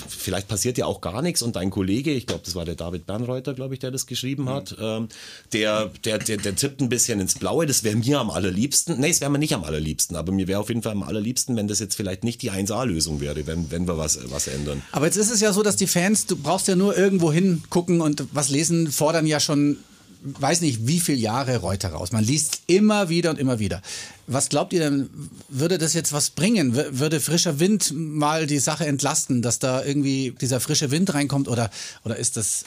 vielleicht 0.08 0.48
passiert 0.48 0.78
ja 0.78 0.86
auch 0.86 1.02
gar 1.02 1.22
nichts. 1.22 1.42
Und 1.42 1.56
dein 1.56 1.70
Kollege, 1.70 2.12
ich 2.12 2.28
glaube, 2.28 2.44
das 2.46 2.56
war 2.56 2.66
der 2.66 2.76
David 2.76 3.06
Bernreuter, 3.06 3.54
glaube 3.54 3.74
ich, 3.74 3.80
der 3.80 3.92
das 3.92 4.06
geschrieben 4.06 4.50
hat, 4.50 4.76
ähm, 4.80 5.08
der, 5.54 5.92
der, 6.04 6.18
der, 6.18 6.38
der 6.38 6.56
tippt 6.56 6.82
ein 6.82 6.90
bisschen 6.90 7.20
ins 7.20 7.36
Blaue, 7.36 7.66
das 7.66 7.84
wäre 7.84 7.96
mir 7.96 8.20
am 8.20 8.30
allerliebsten, 8.30 9.00
nee, 9.00 9.10
es 9.10 9.22
wäre 9.22 9.32
mir 9.32 9.40
nicht 9.40 9.54
am 9.54 9.64
allerliebsten, 9.64 10.16
aber 10.16 10.32
mir 10.32 10.48
wäre 10.48 10.60
auf 10.60 10.70
jeden 10.70 10.82
Fall 10.82 10.94
am 10.94 11.04
allerliebsten, 11.04 11.56
wenn 11.56 11.68
das 11.68 11.80
jetzt 11.80 11.96
vielleicht 11.96 12.24
nicht 12.24 12.42
die 12.42 12.52
1A-Lösung 12.52 13.22
wäre, 13.22 13.48
wenn, 13.48 13.72
wenn 13.72 13.88
wir 13.88 13.98
was, 13.98 14.20
was 14.32 14.48
ändern. 14.48 14.82
Aber 14.92 15.06
jetzt 15.06 15.18
ist 15.18 15.32
es 15.32 15.42
ja 15.42 15.54
so, 15.54 15.64
dass 15.64 15.76
die 15.76 15.88
Fans, 15.88 16.26
du 16.26 16.36
brauchst 16.36 16.68
ja 16.68 16.76
nur 16.76 16.98
irgendwo 16.98 17.32
hingucken 17.32 18.02
und 18.02 18.26
was 18.32 18.50
lesen, 18.50 18.92
fordern 18.92 19.26
ja 19.26 19.40
schon, 19.40 19.78
weiß 20.26 20.62
nicht, 20.62 20.88
wie 20.88 21.00
viele 21.00 21.20
Jahre 21.20 21.58
Reuter 21.58 21.90
raus. 21.90 22.12
Man 22.12 22.24
liest 22.24 22.62
immer 22.68 23.10
wieder 23.10 23.30
und 23.30 23.40
immer 23.40 23.60
wieder. 23.60 23.82
Was 24.28 24.50
glaubt 24.50 24.74
ihr 24.74 24.80
denn, 24.80 25.10
würde 25.50 25.78
das 25.78 25.94
jetzt 25.94 26.12
was 26.12 26.32
bringen? 26.32 26.76
Würde 26.76 27.20
frischer 27.20 27.60
Wind 27.60 27.94
mal 27.96 28.48
die 28.48 28.58
Sache 28.58 28.88
entlasten, 28.88 29.44
dass 29.44 29.60
da 29.60 29.84
irgendwie 29.84 30.34
dieser 30.42 30.60
frische 30.60 30.90
Wind 30.90 31.14
reinkommt 31.14 31.48
oder, 31.48 31.70
oder 32.04 32.18
ist 32.18 32.38
das 32.38 32.66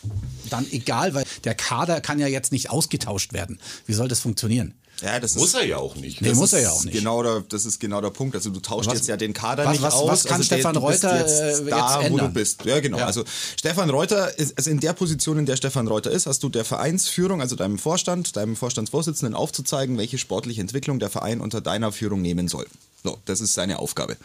dann 0.51 0.67
egal, 0.71 1.15
weil 1.15 1.25
der 1.45 1.57
Kader 1.57 2.01
kann 2.01 2.21
ja 2.21 2.29
jetzt 2.29 2.53
nicht 2.53 2.71
ausgetauscht 2.71 3.33
werden. 3.33 3.59
Wie 3.87 3.93
soll 3.93 4.07
das 4.07 4.21
funktionieren? 4.21 4.75
Ja, 5.01 5.21
das 5.21 5.37
Muss 5.37 5.49
ist, 5.49 5.55
er 5.55 5.65
ja 5.67 5.77
auch 5.77 5.95
nicht. 5.95 6.21
Nee, 6.21 6.31
das 6.31 6.39
muss 6.39 6.53
er 6.53 6.59
ist 6.59 6.65
ja 6.65 6.71
auch 6.73 6.85
nicht. 6.85 6.95
Genau 6.95 7.23
der, 7.23 7.45
das 7.49 7.65
ist 7.65 7.79
genau 7.79 8.01
der 8.01 8.11
Punkt. 8.11 8.35
Also 8.35 8.51
du 8.51 8.59
tauschst 8.59 8.91
Was- 8.91 8.99
jetzt 8.99 9.07
ja 9.09 9.17
den 9.17 9.33
Kader 9.33 9.65
was- 9.65 9.73
nicht 9.73 9.83
was- 9.83 9.95
aus. 9.95 10.09
was 10.11 10.25
kann 10.25 10.39
also 10.39 10.45
Stefan 10.47 10.73
bist 10.75 10.83
Reuter, 10.85 11.19
jetzt 11.21 11.41
äh, 11.41 11.49
jetzt 11.51 11.71
da, 11.71 11.97
wo 11.97 12.01
du 12.01 12.07
ändern? 12.07 12.33
bist. 12.33 12.65
Ja, 12.65 12.81
genau. 12.81 12.99
Ja. 12.99 13.07
Also 13.07 13.23
Stefan 13.57 13.91
Reuter 13.91 14.37
ist 14.39 14.59
also 14.59 14.71
in 14.71 14.81
der 14.81 14.93
Position, 14.95 15.39
in 15.39 15.47
der 15.47 15.57
Stefan 15.57 15.87
Reuter 15.87 16.11
ist, 16.11 16.27
hast 16.27 16.43
du 16.43 16.49
der 16.49 16.65
Vereinsführung, 16.65 17.41
also 17.41 17.55
deinem 17.55 17.79
Vorstand, 17.79 18.37
deinem 18.37 18.57
Vorstandsvorsitzenden 18.57 19.35
aufzuzeigen, 19.35 19.99
welche 19.99 20.19
sportliche 20.19 20.61
Entwicklung 20.61 20.99
der 20.99 21.11
Verein 21.11 21.41
unter 21.41 21.61
deiner 21.61 21.93
Führung 21.93 22.21
nehmen 22.21 22.49
soll. 22.49 22.67
So, 23.05 23.17
das 23.27 23.41
ist 23.41 23.55
seine 23.55 23.79
Aufgabe. 23.79 24.17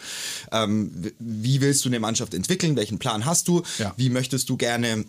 Ähm, 0.50 0.90
wie 1.20 1.60
willst 1.60 1.84
du 1.84 1.88
eine 1.88 2.00
Mannschaft 2.00 2.34
entwickeln? 2.34 2.74
Welchen 2.74 2.98
Plan 2.98 3.24
hast 3.24 3.46
du? 3.46 3.62
Ja. 3.78 3.94
Wie 3.96 4.10
möchtest 4.10 4.48
du 4.48 4.56
gerne 4.56 5.04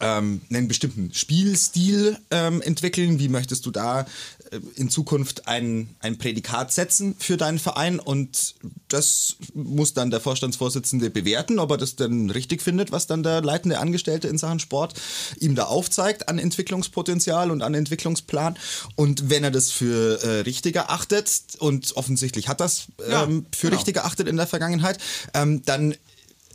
ähm, 0.00 0.40
einen 0.50 0.68
bestimmten 0.68 1.12
Spielstil 1.14 2.18
ähm, 2.30 2.62
entwickeln? 2.62 3.18
Wie 3.18 3.28
möchtest 3.28 3.66
du 3.66 3.70
da 3.70 4.02
äh, 4.50 4.60
in 4.76 4.90
Zukunft 4.90 5.48
ein, 5.48 5.90
ein 6.00 6.18
Prädikat 6.18 6.72
setzen 6.72 7.16
für 7.18 7.36
deinen 7.36 7.58
Verein? 7.58 7.98
Und 7.98 8.54
das 8.88 9.36
muss 9.54 9.94
dann 9.94 10.10
der 10.10 10.20
Vorstandsvorsitzende 10.20 11.10
bewerten, 11.10 11.58
ob 11.58 11.72
er 11.72 11.76
das 11.76 11.96
dann 11.96 12.30
richtig 12.30 12.62
findet, 12.62 12.92
was 12.92 13.06
dann 13.06 13.22
der 13.22 13.42
leitende 13.42 13.78
Angestellte 13.78 14.28
in 14.28 14.38
Sachen 14.38 14.60
Sport 14.60 14.94
ihm 15.40 15.54
da 15.54 15.64
aufzeigt 15.64 16.28
an 16.28 16.38
Entwicklungspotenzial 16.38 17.50
und 17.50 17.62
an 17.62 17.74
Entwicklungsplan. 17.74 18.56
Und 18.96 19.30
wenn 19.30 19.44
er 19.44 19.50
das 19.50 19.70
für 19.70 20.22
äh, 20.22 20.40
richtig 20.40 20.76
erachtet, 20.76 21.30
und 21.58 21.96
offensichtlich 21.96 22.48
hat 22.48 22.60
das 22.60 22.86
Ja, 23.08 23.24
ähm, 23.24 23.46
für 23.54 23.68
genau. 23.68 23.76
richtig 23.76 23.96
erachtet 23.96 24.28
in 24.28 24.36
der 24.36 24.46
Vergangenheit, 24.46 24.98
ähm, 25.34 25.62
dann 25.64 25.94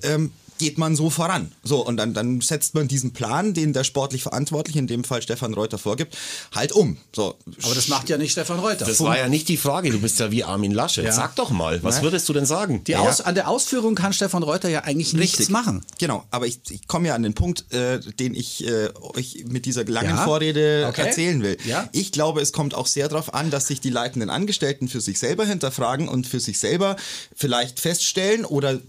ähm, 0.03 0.31
geht 0.57 0.77
man 0.77 0.95
so 0.95 1.09
voran. 1.09 1.51
So, 1.63 1.85
und 1.85 1.97
dann, 1.97 2.13
dann 2.13 2.41
setzt 2.41 2.73
man 2.75 2.87
diesen 2.87 3.11
Plan, 3.13 3.53
den 3.53 3.73
der 3.73 3.83
sportlich 3.83 4.23
Verantwortliche, 4.23 4.79
in 4.79 4.87
dem 4.87 5.03
Fall 5.03 5.21
Stefan 5.21 5.53
Reuter, 5.53 5.77
vorgibt, 5.77 6.17
halt 6.53 6.71
um. 6.71 6.97
So. 7.13 7.35
Aber 7.63 7.75
das 7.75 7.87
macht 7.87 8.09
ja 8.09 8.17
nicht 8.17 8.31
Stefan 8.31 8.59
Reuter. 8.59 8.85
Das 8.85 8.99
war 9.01 9.17
ja 9.17 9.27
nicht 9.27 9.47
die 9.49 9.57
Frage. 9.57 9.91
Du 9.91 9.99
bist 9.99 10.19
ja 10.19 10.31
wie 10.31 10.43
Armin 10.43 10.71
Laschet. 10.71 11.03
Ja. 11.05 11.11
Sag 11.11 11.35
doch 11.35 11.49
mal, 11.51 11.83
was 11.83 12.01
würdest 12.01 12.27
du 12.29 12.33
denn 12.33 12.45
sagen? 12.45 12.83
Die 12.85 12.95
Aus, 12.95 13.21
an 13.21 13.35
der 13.35 13.47
Ausführung 13.49 13.95
kann 13.95 14.13
Stefan 14.13 14.43
Reuter 14.43 14.69
ja 14.69 14.83
eigentlich 14.83 15.13
nichts 15.13 15.49
machen. 15.49 15.83
Genau, 15.99 16.23
aber 16.31 16.47
ich, 16.47 16.59
ich 16.69 16.87
komme 16.87 17.07
ja 17.09 17.15
an 17.15 17.23
den 17.23 17.33
Punkt, 17.33 17.71
äh, 17.73 17.99
den 17.99 18.33
ich 18.33 18.65
äh, 18.67 18.89
euch 19.15 19.43
mit 19.47 19.65
dieser 19.65 19.83
langen 19.85 20.15
Ja? 20.15 20.23
Vorrede 20.23 20.85
Okay. 20.89 21.07
erzählen 21.07 21.41
will. 21.43 21.57
Ja? 21.65 21.89
Ich 21.91 22.11
glaube, 22.11 22.41
es 22.41 22.53
kommt 22.53 22.73
auch 22.75 22.87
sehr 22.87 23.07
darauf 23.09 23.33
an, 23.33 23.49
dass 23.51 23.67
sich 23.67 23.81
die 23.81 23.89
leitenden 23.89 24.29
Angestellten 24.29 24.87
für 24.87 25.01
sich 25.01 25.19
selber 25.19 25.45
hinterfragen 25.45 26.07
und 26.07 26.27
für 26.27 26.39
sich 26.39 26.59
selber 26.59 26.95
vielleicht 27.35 27.79
feststellen 27.79 28.45
oder 28.45 28.79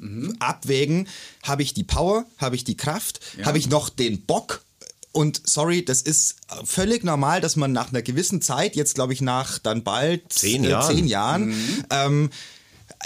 Mhm. 0.00 0.36
abwägen, 0.38 1.08
habe 1.42 1.62
ich 1.62 1.74
die 1.74 1.84
Power, 1.84 2.24
habe 2.38 2.56
ich 2.56 2.64
die 2.64 2.76
Kraft, 2.76 3.20
habe 3.44 3.58
ich 3.58 3.68
noch 3.68 3.88
den 3.88 4.26
Bock, 4.26 4.62
und 5.16 5.40
sorry, 5.48 5.82
das 5.82 6.02
ist 6.02 6.36
völlig 6.64 7.02
normal, 7.02 7.40
dass 7.40 7.56
man 7.56 7.72
nach 7.72 7.88
einer 7.88 8.02
gewissen 8.02 8.42
Zeit, 8.42 8.76
jetzt 8.76 8.96
glaube 8.96 9.14
ich 9.14 9.22
nach 9.22 9.58
dann 9.58 9.82
bald 9.82 10.30
Zehn 10.30 10.62
äh, 10.62 10.68
Jahren. 10.68 10.94
zehn 10.94 11.06
Jahren 11.06 11.84
ähm, 11.88 12.30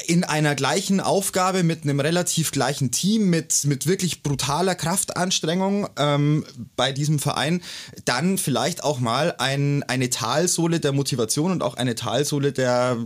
in 0.07 0.24
einer 0.24 0.55
gleichen 0.55 1.00
Aufgabe 1.00 1.62
mit 1.62 1.83
einem 1.83 2.00
relativ 2.00 2.53
gleichen 2.53 2.90
Team, 2.90 3.29
mit, 3.29 3.64
mit 3.64 3.87
wirklich 3.87 4.22
brutaler 4.22 4.74
Kraftanstrengung 4.74 5.88
ähm, 5.98 6.44
bei 6.76 6.92
diesem 6.92 7.18
Verein, 7.18 7.61
dann 8.05 8.38
vielleicht 8.38 8.85
auch 8.85 9.00
mal 9.00 9.35
ein, 9.38 9.83
eine 9.85 10.09
Talsohle 10.09 10.81
der 10.81 10.92
Motivation 10.92 11.50
und 11.50 11.62
auch 11.62 11.74
eine 11.74 11.96
Talsohle 11.96 12.53
der, 12.53 12.96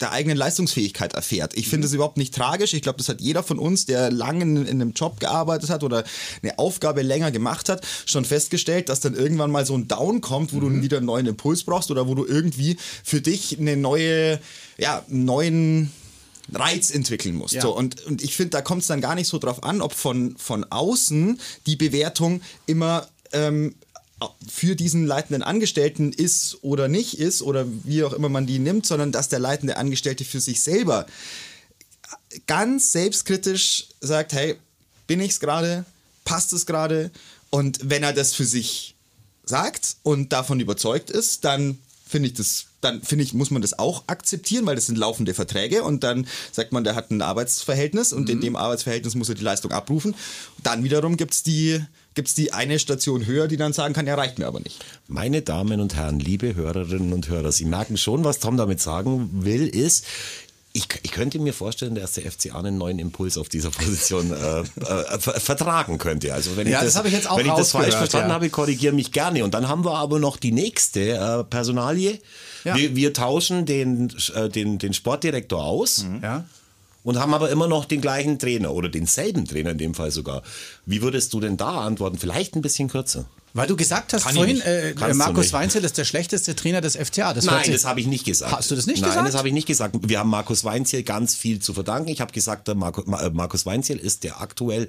der 0.00 0.12
eigenen 0.12 0.36
Leistungsfähigkeit 0.36 1.14
erfährt. 1.14 1.54
Ich 1.56 1.68
finde 1.68 1.86
es 1.86 1.92
überhaupt 1.92 2.18
nicht 2.18 2.34
tragisch. 2.34 2.74
Ich 2.74 2.82
glaube, 2.82 2.98
das 2.98 3.08
hat 3.08 3.20
jeder 3.20 3.42
von 3.42 3.58
uns, 3.58 3.86
der 3.86 4.10
lange 4.10 4.42
in, 4.42 4.56
in 4.56 4.80
einem 4.80 4.92
Job 4.92 5.18
gearbeitet 5.18 5.70
hat 5.70 5.82
oder 5.82 6.04
eine 6.42 6.58
Aufgabe 6.58 7.02
länger 7.02 7.30
gemacht 7.30 7.68
hat, 7.68 7.86
schon 8.06 8.24
festgestellt, 8.24 8.88
dass 8.88 9.00
dann 9.00 9.14
irgendwann 9.14 9.50
mal 9.50 9.66
so 9.66 9.74
ein 9.74 9.88
Down 9.88 10.20
kommt, 10.20 10.52
wo 10.52 10.60
du 10.60 10.70
wieder 10.82 10.98
einen 10.98 11.06
neuen 11.06 11.26
Impuls 11.26 11.64
brauchst 11.64 11.90
oder 11.90 12.06
wo 12.06 12.14
du 12.14 12.26
irgendwie 12.26 12.76
für 13.02 13.20
dich 13.20 13.58
eine 13.58 13.76
neue, 13.76 14.38
ja, 14.78 15.04
einen 15.08 15.24
neuen 15.24 15.92
Reiz 16.52 16.90
entwickeln 16.90 17.34
musst. 17.34 17.54
Ja. 17.54 17.62
So, 17.62 17.76
und, 17.76 18.04
und 18.06 18.22
ich 18.22 18.36
finde, 18.36 18.50
da 18.50 18.62
kommt 18.62 18.82
es 18.82 18.88
dann 18.88 19.00
gar 19.00 19.14
nicht 19.14 19.28
so 19.28 19.38
drauf 19.38 19.62
an, 19.62 19.80
ob 19.80 19.92
von, 19.92 20.36
von 20.36 20.64
außen 20.64 21.40
die 21.66 21.76
Bewertung 21.76 22.42
immer 22.66 23.08
ähm, 23.32 23.74
für 24.48 24.76
diesen 24.76 25.06
leitenden 25.06 25.42
Angestellten 25.42 26.12
ist 26.12 26.58
oder 26.62 26.88
nicht 26.88 27.18
ist 27.18 27.42
oder 27.42 27.66
wie 27.84 28.04
auch 28.04 28.12
immer 28.12 28.28
man 28.28 28.46
die 28.46 28.58
nimmt, 28.58 28.86
sondern 28.86 29.12
dass 29.12 29.28
der 29.28 29.38
leitende 29.38 29.76
Angestellte 29.76 30.24
für 30.24 30.40
sich 30.40 30.62
selber 30.62 31.06
ganz 32.46 32.92
selbstkritisch 32.92 33.88
sagt, 34.00 34.32
hey, 34.32 34.56
bin 35.06 35.20
ich's 35.20 35.40
gerade? 35.40 35.84
Passt 36.24 36.52
es 36.52 36.66
gerade? 36.66 37.10
Und 37.50 37.78
wenn 37.82 38.02
er 38.02 38.12
das 38.12 38.32
für 38.32 38.44
sich 38.44 38.94
sagt 39.44 39.96
und 40.02 40.32
davon 40.32 40.60
überzeugt 40.60 41.10
ist, 41.10 41.44
dann 41.44 41.78
finde 42.12 42.28
ich 42.28 42.34
das, 42.34 42.66
dann 42.80 43.02
finde 43.02 43.24
ich, 43.24 43.34
muss 43.34 43.50
man 43.50 43.62
das 43.62 43.78
auch 43.78 44.04
akzeptieren, 44.06 44.66
weil 44.66 44.76
das 44.76 44.86
sind 44.86 44.96
laufende 44.96 45.34
Verträge 45.34 45.82
und 45.82 46.04
dann 46.04 46.28
sagt 46.52 46.72
man, 46.72 46.84
der 46.84 46.94
hat 46.94 47.10
ein 47.10 47.22
Arbeitsverhältnis 47.22 48.12
und 48.12 48.30
in 48.30 48.40
dem 48.40 48.54
Arbeitsverhältnis 48.54 49.16
muss 49.16 49.28
er 49.28 49.34
die 49.34 49.42
Leistung 49.42 49.72
abrufen. 49.72 50.14
Dann 50.62 50.84
wiederum 50.84 51.16
gibt 51.16 51.34
es 51.34 51.42
die, 51.42 51.80
gibt's 52.14 52.34
die 52.34 52.52
eine 52.52 52.78
Station 52.78 53.26
höher, 53.26 53.48
die 53.48 53.56
dann 53.56 53.72
sagen 53.72 53.94
kann, 53.94 54.06
ja, 54.06 54.14
reicht 54.14 54.38
mir 54.38 54.46
aber 54.46 54.60
nicht. 54.60 54.84
Meine 55.08 55.42
Damen 55.42 55.80
und 55.80 55.96
Herren, 55.96 56.20
liebe 56.20 56.54
Hörerinnen 56.54 57.12
und 57.12 57.28
Hörer, 57.28 57.50
Sie 57.50 57.64
merken 57.64 57.96
schon, 57.96 58.22
was 58.24 58.38
Tom 58.38 58.56
damit 58.56 58.80
sagen 58.80 59.30
will, 59.32 59.66
ist, 59.66 60.04
ich, 60.74 60.88
ich 61.02 61.10
könnte 61.12 61.38
mir 61.38 61.52
vorstellen, 61.52 61.94
dass 61.94 62.12
der 62.12 62.30
FCA 62.30 62.58
einen 62.58 62.78
neuen 62.78 62.98
Impuls 62.98 63.36
auf 63.36 63.48
dieser 63.48 63.70
Position 63.70 64.32
äh, 64.32 64.60
äh, 64.60 64.64
ver 65.18 65.38
vertragen 65.38 65.98
könnte. 65.98 66.32
Also 66.32 66.56
wenn 66.56 66.66
Ja, 66.66 66.78
ich 66.78 66.86
das 66.86 66.96
habe 66.96 67.08
ich 67.08 67.14
jetzt 67.14 67.28
auch 67.28 67.36
wenn 67.38 67.46
ich 67.46 67.52
das 67.52 67.72
falsch 67.72 67.94
verstanden 67.94 68.28
ja. 68.28 68.34
habe, 68.34 68.48
korrigiere 68.48 68.94
mich 68.94 69.12
gerne. 69.12 69.44
Und 69.44 69.54
dann 69.54 69.68
haben 69.68 69.84
wir 69.84 69.94
aber 69.94 70.18
noch 70.18 70.36
die 70.36 70.52
nächste 70.52 71.10
äh, 71.10 71.44
Personalie. 71.44 72.18
Ja. 72.64 72.76
Wir, 72.76 72.96
wir 72.96 73.12
tauschen 73.12 73.66
den, 73.66 74.14
äh, 74.34 74.48
den, 74.48 74.78
den 74.78 74.94
Sportdirektor 74.94 75.62
aus. 75.62 76.06
Ja? 76.22 76.44
Und 77.04 77.18
haben 77.18 77.34
aber 77.34 77.50
immer 77.50 77.66
noch 77.66 77.84
den 77.84 78.00
gleichen 78.00 78.38
Trainer 78.38 78.72
oder 78.72 78.88
denselben 78.88 79.44
Trainer 79.44 79.70
in 79.72 79.78
dem 79.78 79.94
Fall 79.94 80.12
sogar. 80.12 80.42
Wie 80.86 81.02
würdest 81.02 81.32
du 81.32 81.40
denn 81.40 81.56
da 81.56 81.80
antworten? 81.80 82.16
Vielleicht 82.16 82.54
ein 82.54 82.62
bisschen 82.62 82.88
kürzer. 82.88 83.26
Weil 83.54 83.66
du 83.66 83.76
gesagt 83.76 84.12
hast 84.14 84.24
Kann 84.24 84.34
vorhin, 84.34 84.60
äh, 84.62 84.94
Markus. 85.14 85.52
Weinzel 85.52 85.84
ist 85.84 85.98
der 85.98 86.04
schlechteste 86.04 86.56
Trainer 86.56 86.80
des 86.80 86.96
FCA. 86.96 87.34
Das 87.34 87.44
Nein, 87.44 87.70
das 87.70 87.84
habe 87.84 88.00
ich 88.00 88.06
nicht 88.06 88.24
gesagt. 88.24 88.50
Hast 88.52 88.70
du 88.70 88.74
das 88.74 88.86
nicht 88.86 89.02
Nein, 89.02 89.10
gesagt? 89.10 89.28
das 89.28 89.34
habe 89.34 89.48
ich 89.48 89.54
nicht 89.54 89.66
gesagt. 89.66 89.94
Wir 90.02 90.18
haben 90.20 90.30
Markus 90.30 90.64
Weinziel 90.64 91.02
ganz 91.02 91.34
viel 91.34 91.60
zu 91.60 91.74
verdanken. 91.74 92.08
Ich 92.08 92.20
habe 92.22 92.32
gesagt, 92.32 92.66
der 92.68 92.74
Marco, 92.74 93.02
Ma- 93.04 93.20
äh, 93.20 93.30
Markus 93.30 93.66
Weinziel 93.66 93.98
ist 93.98 94.24
der 94.24 94.40
aktuell 94.40 94.88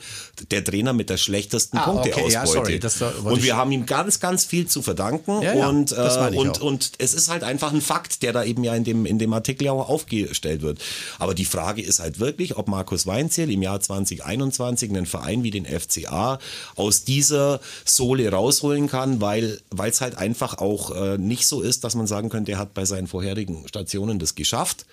der 0.51 0.63
Trainer 0.63 0.93
mit 0.93 1.09
der 1.09 1.17
schlechtesten 1.17 1.77
Ah, 1.77 1.87
okay, 1.91 2.11
Punkteausbeute. 2.11 2.33
ja, 2.33 2.45
sorry, 2.45 2.79
das 2.79 3.01
war- 3.01 3.13
wollte 3.23 3.37
und 3.39 3.43
wir 3.43 3.57
haben 3.57 3.71
ihm 3.73 3.85
ganz, 3.85 4.19
ganz 4.21 4.45
viel 4.45 4.67
zu 4.67 4.81
verdanken. 4.81 5.41
Ja, 5.41 5.53
ja, 5.55 5.67
und, 5.67 5.91
das 5.91 6.15
äh, 6.15 6.37
und, 6.37 6.59
auch. 6.61 6.61
und 6.61 6.91
es 6.99 7.13
ist 7.13 7.29
halt 7.29 7.43
einfach 7.43 7.73
ein 7.73 7.81
Fakt, 7.81 8.23
der 8.23 8.31
da 8.31 8.43
eben 8.45 8.63
ja 8.63 8.73
in 8.75 8.83
dem, 8.85 9.05
in 9.05 9.19
dem 9.19 9.33
Artikel 9.33 9.67
auch 9.67 9.89
aufgestellt 9.89 10.61
wird. 10.61 10.79
Aber 11.19 11.33
die 11.35 11.45
Frage 11.45 11.81
ist 11.81 11.99
halt 11.99 12.19
wirklich, 12.19 12.55
ob 12.55 12.69
Markus 12.69 13.05
Weinziel 13.07 13.51
im 13.51 13.61
Jahr 13.61 13.81
2021 13.81 14.89
einen 14.89 15.05
Verein 15.05 15.43
wie 15.43 15.51
den 15.51 15.65
FCA 15.65 16.39
aus 16.75 17.03
dieser 17.03 17.59
Sohle 17.85 18.23
rausholen 18.53 18.87
kann, 18.87 19.21
weil 19.21 19.59
weil 19.69 19.89
es 19.91 20.01
halt 20.01 20.15
einfach 20.17 20.57
auch 20.57 20.91
äh, 20.95 21.17
nicht 21.17 21.47
so 21.47 21.61
ist, 21.61 21.83
dass 21.83 21.95
man 21.95 22.07
sagen 22.07 22.29
könnte, 22.29 22.51
er 22.53 22.57
hat 22.59 22.73
bei 22.73 22.85
seinen 22.85 23.07
vorherigen 23.07 23.67
Stationen 23.67 24.19
das 24.19 24.35
geschafft. 24.35 24.85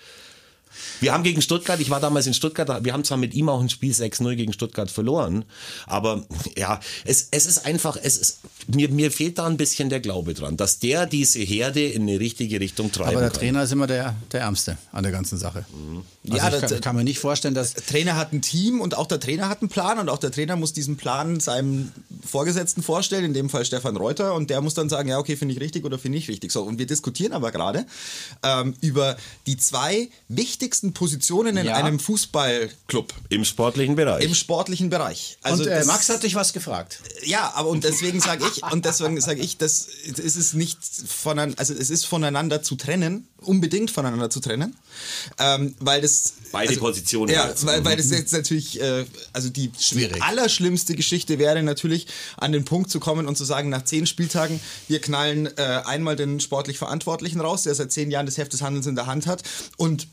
Wir 1.01 1.13
haben 1.13 1.25
gegen 1.25 1.43
Stuttgart, 1.43 1.81
ich 1.81 1.91
war 1.91 1.99
damals 1.99 2.29
in 2.29 2.33
Stuttgart, 2.33 2.85
wir 2.85 2.93
haben 2.93 3.03
zwar 3.03 3.19
mit 3.19 3.35
ihm 3.35 3.49
auch 3.49 3.61
ein 3.61 3.69
Spiel 3.69 3.93
6-0 3.93 4.37
gegen 4.37 4.53
Stuttgart 4.53 4.89
verloren, 4.89 5.45
aber 5.87 6.25
ja, 6.57 6.79
es, 7.05 7.27
es 7.33 7.47
ist 7.47 7.67
einfach, 7.67 7.99
es 8.01 8.17
ist, 8.17 8.39
mir, 8.69 8.89
mir 8.89 9.11
fehlt 9.11 9.39
da 9.39 9.47
ein 9.47 9.57
bisschen 9.57 9.91
der 9.91 9.99
Glaube 9.99 10.33
dran, 10.33 10.57
dass 10.57 10.79
der 10.79 11.07
diese 11.07 11.41
Herde 11.41 11.83
in 11.85 12.03
eine 12.03 12.21
richtige 12.21 12.61
Richtung 12.61 12.93
treiben 12.93 13.11
Aber 13.11 13.21
der 13.21 13.31
kann. 13.31 13.41
Trainer 13.41 13.63
ist 13.65 13.73
immer 13.73 13.89
der, 13.89 14.15
der 14.31 14.43
Ärmste 14.43 14.79
an 14.93 15.03
der 15.03 15.11
ganzen 15.11 15.39
Sache. 15.39 15.65
Also 16.25 16.37
Ja, 16.37 16.49
ich 16.55 16.61
das- 16.61 16.71
kann, 16.71 16.81
kann 16.81 16.97
mir 16.97 17.05
nicht 17.05 17.19
vorstellen, 17.19 17.55
dass. 17.55 17.75
Der 17.75 17.85
Trainer 17.87 18.15
hat 18.17 18.33
ein 18.33 18.41
Team 18.41 18.81
und 18.81 18.97
auch 18.97 19.09
der 19.09 19.19
Trainer 19.19 19.49
hat 19.49 19.63
einen 19.63 19.71
Plan 19.71 19.99
und 19.99 20.09
auch 20.09 20.19
der 20.19 20.31
Trainer 20.31 20.55
muss 20.55 20.73
diesen 20.73 20.97
Plan 20.97 21.41
seinem 21.41 21.91
Vorgesetzten 22.23 22.83
vorstellen, 22.83 23.25
in 23.25 23.35
dem 23.35 23.49
Fall 23.51 23.65
Stefan 23.65 23.97
Reuter 23.97 24.35
und 24.35 24.51
der 24.51 24.61
muss 24.61 24.75
dann 24.75 24.89
sagen, 24.89 25.09
ja 25.09 25.19
okay, 25.19 25.37
finde 25.37 25.55
ich 25.55 25.61
richtig 25.61 25.85
oder 25.85 25.99
finde 25.99 26.19
ich 26.19 26.29
richtig. 26.29 26.53
So, 26.53 26.63
und 26.63 26.79
wir 26.79 26.87
diskutieren 26.87 27.33
aber 27.33 27.51
gerade 27.53 27.87
ähm, 28.43 28.75
über 28.81 29.17
die 29.47 29.57
zwei 29.57 30.09
wichtigsten 30.29 30.93
Positionen 30.93 31.57
in 31.57 31.67
Ja. 31.67 31.75
einem 31.77 31.99
Fußballclub 32.01 33.13
Im 33.29 33.45
sportlichen 33.45 33.97
Bereich. 33.97 34.25
im 34.25 34.35
sportlichen 34.35 34.91
Bereich. 34.91 35.39
Also 35.43 35.63
und 35.65 35.69
äh, 35.69 35.77
das- 35.79 35.87
Max 35.87 36.09
hat 36.09 36.23
dich 36.23 36.35
was 36.35 36.53
gefragt. 36.53 37.01
ja, 37.25 37.53
aber 37.55 37.69
und 37.69 37.85
deswegen 37.85 38.21
sage 38.21 38.45
ich 38.53 38.63
und 38.73 38.85
deswegen 38.85 39.21
sage 39.21 39.41
ich, 39.41 39.57
das 39.59 39.87
ist 40.05 40.37
es 40.37 40.53
nicht 40.55 40.79
voneinander, 41.07 41.59
also 41.59 41.75
es 41.75 41.91
ist 41.91 42.07
voneinander 42.07 42.63
zu 42.63 42.77
trennen, 42.77 43.27
unbedingt 43.39 43.91
voneinander 43.91 44.31
zu 44.31 44.41
trennen, 44.41 44.77
ähm, 45.39 45.75
weil 45.81 46.01
das 46.01 46.35
Beide 46.53 46.71
also, 46.71 46.81
Positionen 46.81 47.33
Ja, 47.33 47.53
weil, 47.63 47.85
weil 47.85 47.97
das 47.97 48.11
jetzt 48.11 48.33
natürlich, 48.33 48.81
äh, 48.81 49.05
also 49.33 49.49
die 49.51 49.71
Schwierig. 49.79 50.21
allerschlimmste 50.23 50.95
Geschichte 50.97 51.39
wäre 51.39 51.63
natürlich 51.63 52.07
an 52.37 52.53
den 52.53 52.65
Punkt 52.65 52.91
zu 52.91 53.01
kommen 53.01 53.27
und 53.27 53.37
zu 53.37 53.45
sagen, 53.45 53.69
nach 53.69 53.85
zehn 53.85 54.07
Spieltagen 54.07 54.61
wir 54.89 55.01
knallen 55.01 55.47
äh, 55.57 55.83
einmal 55.85 56.17
den 56.17 56.41
sportlich 56.41 56.79
Verantwortlichen 56.79 57.41
raus, 57.41 57.63
der 57.63 57.75
seit 57.75 57.93
zehn 57.93 58.11
Jahren 58.11 58.27
das 58.27 58.39
Heft 58.39 58.53
des 58.53 58.63
Handelns 58.63 58.87
in 58.87 58.97
der 58.97 59.07
Hand 59.07 59.27
hat. 59.27 59.43
Und 59.77 60.09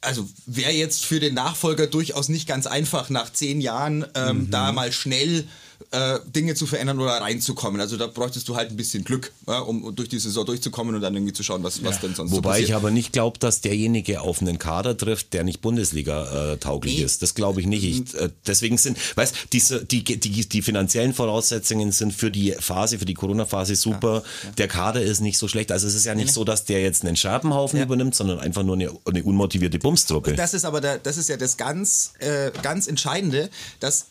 also 0.00 0.28
wäre 0.46 0.72
jetzt 0.72 1.04
für 1.04 1.20
den 1.20 1.34
Nachfolger 1.34 1.86
durchaus 1.86 2.28
nicht 2.28 2.46
ganz 2.46 2.66
einfach, 2.66 3.10
nach 3.10 3.32
zehn 3.32 3.60
Jahren 3.60 4.06
ähm, 4.14 4.50
da 4.50 4.72
mal 4.72 4.92
schnell 4.92 5.44
äh, 5.90 6.18
Dinge 6.26 6.54
zu 6.54 6.66
verändern 6.66 7.00
oder 7.00 7.12
reinzukommen. 7.12 7.80
Also 7.80 7.96
da 7.96 8.06
bräuchtest 8.06 8.46
du 8.48 8.56
halt 8.56 8.70
ein 8.70 8.76
bisschen 8.76 9.04
Glück, 9.04 9.32
ja, 9.46 9.60
um 9.60 9.94
durch 9.94 10.08
die 10.08 10.18
Saison 10.18 10.44
durchzukommen 10.44 10.94
und 10.94 11.00
dann 11.00 11.14
irgendwie 11.14 11.32
zu 11.32 11.42
schauen, 11.42 11.62
was, 11.62 11.82
was 11.82 11.96
ja. 11.96 12.02
denn 12.02 12.14
sonst 12.14 12.30
Wobei 12.30 12.36
so 12.36 12.42
passiert. 12.42 12.68
ich 12.68 12.74
aber 12.74 12.90
nicht 12.90 13.12
glaube, 13.12 13.38
dass 13.38 13.62
derjenige 13.62 14.20
auf 14.20 14.42
einen 14.42 14.58
Kader 14.58 14.96
trifft, 14.96 15.32
der 15.32 15.44
nicht 15.44 15.60
Bundesliga 15.62 16.54
äh, 16.54 16.90
ist. 16.90 17.22
Das 17.22 17.34
glaube 17.34 17.60
ich 17.60 17.66
nicht. 17.66 17.84
Ich, 17.84 18.14
äh, 18.14 18.28
deswegen 18.46 18.76
sind, 18.76 18.98
weißt 19.16 19.34
diese, 19.52 19.84
die, 19.84 20.04
die, 20.04 20.48
die 20.48 20.62
finanziellen 20.62 21.14
Voraussetzungen 21.14 21.90
sind 21.92 22.12
für 22.12 22.30
die 22.30 22.52
Phase, 22.52 22.98
für 22.98 23.06
die 23.06 23.14
Corona-Phase 23.14 23.74
super. 23.74 24.22
Ja. 24.44 24.50
Der 24.58 24.68
Kader 24.68 25.00
ist 25.00 25.20
nicht 25.20 25.38
so 25.38 25.48
schlecht. 25.48 25.72
Also 25.72 25.86
es 25.86 25.94
ist 25.94 26.04
ja 26.04 26.14
nicht 26.14 26.32
so, 26.32 26.44
dass 26.44 26.64
der 26.64 26.82
jetzt 26.82 27.04
einen 27.04 27.16
Scherbenhaufen 27.16 27.80
übernimmt, 27.80 28.14
sondern 28.14 28.40
einfach 28.40 28.62
nur 28.62 28.76
eine, 28.76 28.90
eine 29.06 29.24
unmotivierte 29.24 29.78
Bumstruppe. 29.78 30.34
Das 30.34 30.52
ist 30.52 30.66
aber 30.66 30.82
der, 30.82 30.98
das 30.98 31.16
ist 31.16 31.30
ja 31.30 31.38
das 31.38 31.56
ganz, 31.56 32.12
äh, 32.18 32.50
ganz 32.62 32.86
Entscheidende, 32.86 33.48
dass 33.80 34.06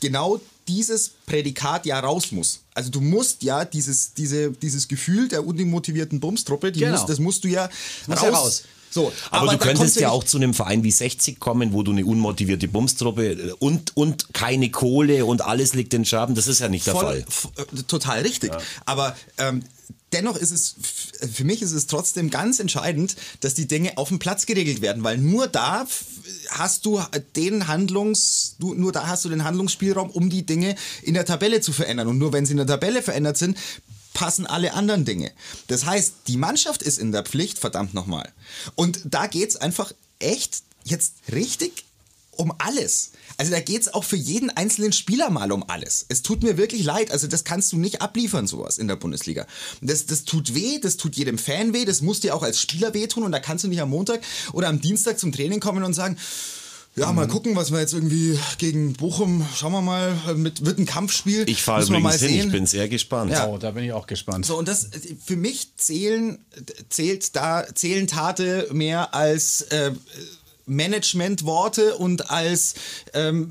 genau 0.00 0.40
dieses 0.68 1.10
Prädikat 1.26 1.86
ja 1.86 2.00
raus 2.00 2.32
muss. 2.32 2.60
Also 2.74 2.90
du 2.90 3.00
musst 3.00 3.42
ja 3.42 3.64
dieses, 3.64 4.14
diese, 4.14 4.50
dieses 4.50 4.88
Gefühl 4.88 5.28
der 5.28 5.46
unmotivierten 5.46 6.20
Bumstruppe, 6.20 6.72
die 6.72 6.80
genau. 6.80 6.92
musst, 6.92 7.08
das 7.08 7.18
musst 7.18 7.44
du 7.44 7.48
ja 7.48 7.68
raus. 8.08 8.22
Ja 8.22 8.30
raus. 8.30 8.62
So, 8.94 9.12
aber, 9.32 9.42
aber 9.42 9.52
du 9.54 9.58
könntest 9.58 9.98
ja 9.98 10.10
auch 10.10 10.22
zu 10.22 10.36
einem 10.36 10.54
Verein 10.54 10.84
wie 10.84 10.92
60 10.92 11.40
kommen, 11.40 11.72
wo 11.72 11.82
du 11.82 11.90
eine 11.90 12.06
unmotivierte 12.06 12.68
Bumstruppe 12.68 13.32
äh, 13.32 13.52
und, 13.58 13.96
und 13.96 14.32
keine 14.32 14.70
Kohle 14.70 15.26
und 15.26 15.42
alles 15.42 15.74
liegt 15.74 15.92
in 15.94 16.04
Scherben. 16.04 16.36
Das 16.36 16.46
ist 16.46 16.60
ja 16.60 16.68
nicht 16.68 16.86
der 16.86 16.94
Voll, 16.94 17.24
Fall. 17.28 17.64
Äh, 17.76 17.82
total 17.88 18.20
richtig. 18.22 18.52
Ja. 18.52 18.60
Aber 18.86 19.16
ähm, 19.38 19.64
dennoch 20.12 20.36
ist 20.36 20.52
es, 20.52 20.76
für 21.32 21.42
mich 21.42 21.60
ist 21.60 21.72
es 21.72 21.88
trotzdem 21.88 22.30
ganz 22.30 22.60
entscheidend, 22.60 23.16
dass 23.40 23.54
die 23.54 23.66
Dinge 23.66 23.98
auf 23.98 24.08
dem 24.08 24.20
Platz 24.20 24.46
geregelt 24.46 24.80
werden, 24.80 25.02
weil 25.02 25.18
nur 25.18 25.48
da 25.48 25.86
hast 26.50 26.86
du 26.86 27.02
den 27.34 27.66
Handlungs, 27.66 28.54
du, 28.60 28.74
nur 28.74 28.92
da 28.92 29.08
hast 29.08 29.24
du 29.24 29.28
den 29.28 29.42
Handlungsspielraum, 29.42 30.10
um 30.10 30.30
die 30.30 30.46
Dinge 30.46 30.76
in 31.02 31.14
der 31.14 31.24
Tabelle 31.24 31.60
zu 31.60 31.72
verändern. 31.72 32.06
Und 32.06 32.18
nur 32.18 32.32
wenn 32.32 32.46
sie 32.46 32.52
in 32.52 32.58
der 32.58 32.66
Tabelle 32.66 33.02
verändert 33.02 33.36
sind, 33.36 33.58
passen 34.14 34.46
alle 34.46 34.72
anderen 34.72 35.04
Dinge. 35.04 35.30
Das 35.66 35.84
heißt, 35.84 36.14
die 36.28 36.38
Mannschaft 36.38 36.82
ist 36.82 36.98
in 36.98 37.12
der 37.12 37.24
Pflicht, 37.24 37.58
verdammt 37.58 37.92
nochmal. 37.92 38.32
Und 38.74 39.00
da 39.04 39.26
geht 39.26 39.50
es 39.50 39.56
einfach 39.56 39.92
echt 40.18 40.62
jetzt 40.84 41.16
richtig 41.30 41.84
um 42.36 42.52
alles. 42.58 43.12
Also 43.36 43.52
da 43.52 43.60
geht 43.60 43.82
es 43.82 43.92
auch 43.92 44.04
für 44.04 44.16
jeden 44.16 44.50
einzelnen 44.50 44.92
Spieler 44.92 45.30
mal 45.30 45.52
um 45.52 45.68
alles. 45.68 46.06
Es 46.08 46.22
tut 46.22 46.42
mir 46.42 46.56
wirklich 46.56 46.84
leid. 46.84 47.10
Also 47.10 47.26
das 47.26 47.44
kannst 47.44 47.72
du 47.72 47.78
nicht 47.78 48.02
abliefern, 48.02 48.46
sowas 48.46 48.78
in 48.78 48.88
der 48.88 48.96
Bundesliga. 48.96 49.46
Das, 49.80 50.06
das 50.06 50.24
tut 50.24 50.54
weh, 50.54 50.78
das 50.80 50.96
tut 50.96 51.16
jedem 51.16 51.38
Fan 51.38 51.72
weh, 51.72 51.84
das 51.84 52.00
muss 52.00 52.20
dir 52.20 52.34
auch 52.34 52.42
als 52.42 52.60
Spieler 52.60 52.94
wehtun 52.94 53.24
und 53.24 53.32
da 53.32 53.40
kannst 53.40 53.64
du 53.64 53.68
nicht 53.68 53.80
am 53.80 53.90
Montag 53.90 54.20
oder 54.52 54.68
am 54.68 54.80
Dienstag 54.80 55.18
zum 55.18 55.32
Training 55.32 55.60
kommen 55.60 55.84
und 55.84 55.94
sagen, 55.94 56.16
ja, 56.96 57.12
mal 57.12 57.26
gucken, 57.26 57.56
was 57.56 57.72
wir 57.72 57.80
jetzt 57.80 57.92
irgendwie 57.92 58.38
gegen 58.58 58.92
Bochum, 58.92 59.44
schauen 59.54 59.72
wir 59.72 59.82
mal, 59.82 60.14
mit, 60.36 60.64
wird 60.64 60.78
ein 60.78 60.86
Kampfspiel. 60.86 61.44
Ich 61.48 61.62
fahre 61.62 61.84
übrigens 61.84 62.20
hin, 62.20 62.46
ich 62.46 62.52
bin 62.52 62.66
sehr 62.66 62.88
gespannt. 62.88 63.32
Ja. 63.32 63.48
Oh, 63.48 63.58
da 63.58 63.72
bin 63.72 63.84
ich 63.84 63.92
auch 63.92 64.06
gespannt. 64.06 64.46
So, 64.46 64.56
und 64.56 64.68
das, 64.68 64.90
für 65.24 65.36
mich 65.36 65.76
zählen, 65.76 66.38
zählt 66.88 67.34
da, 67.34 67.64
zählen 67.74 68.06
Tate 68.06 68.68
mehr 68.72 69.14
als, 69.14 69.62
äh, 69.62 69.92
Managementworte 70.66 71.96
und 71.96 72.30
als 72.30 72.74
ähm, 73.12 73.50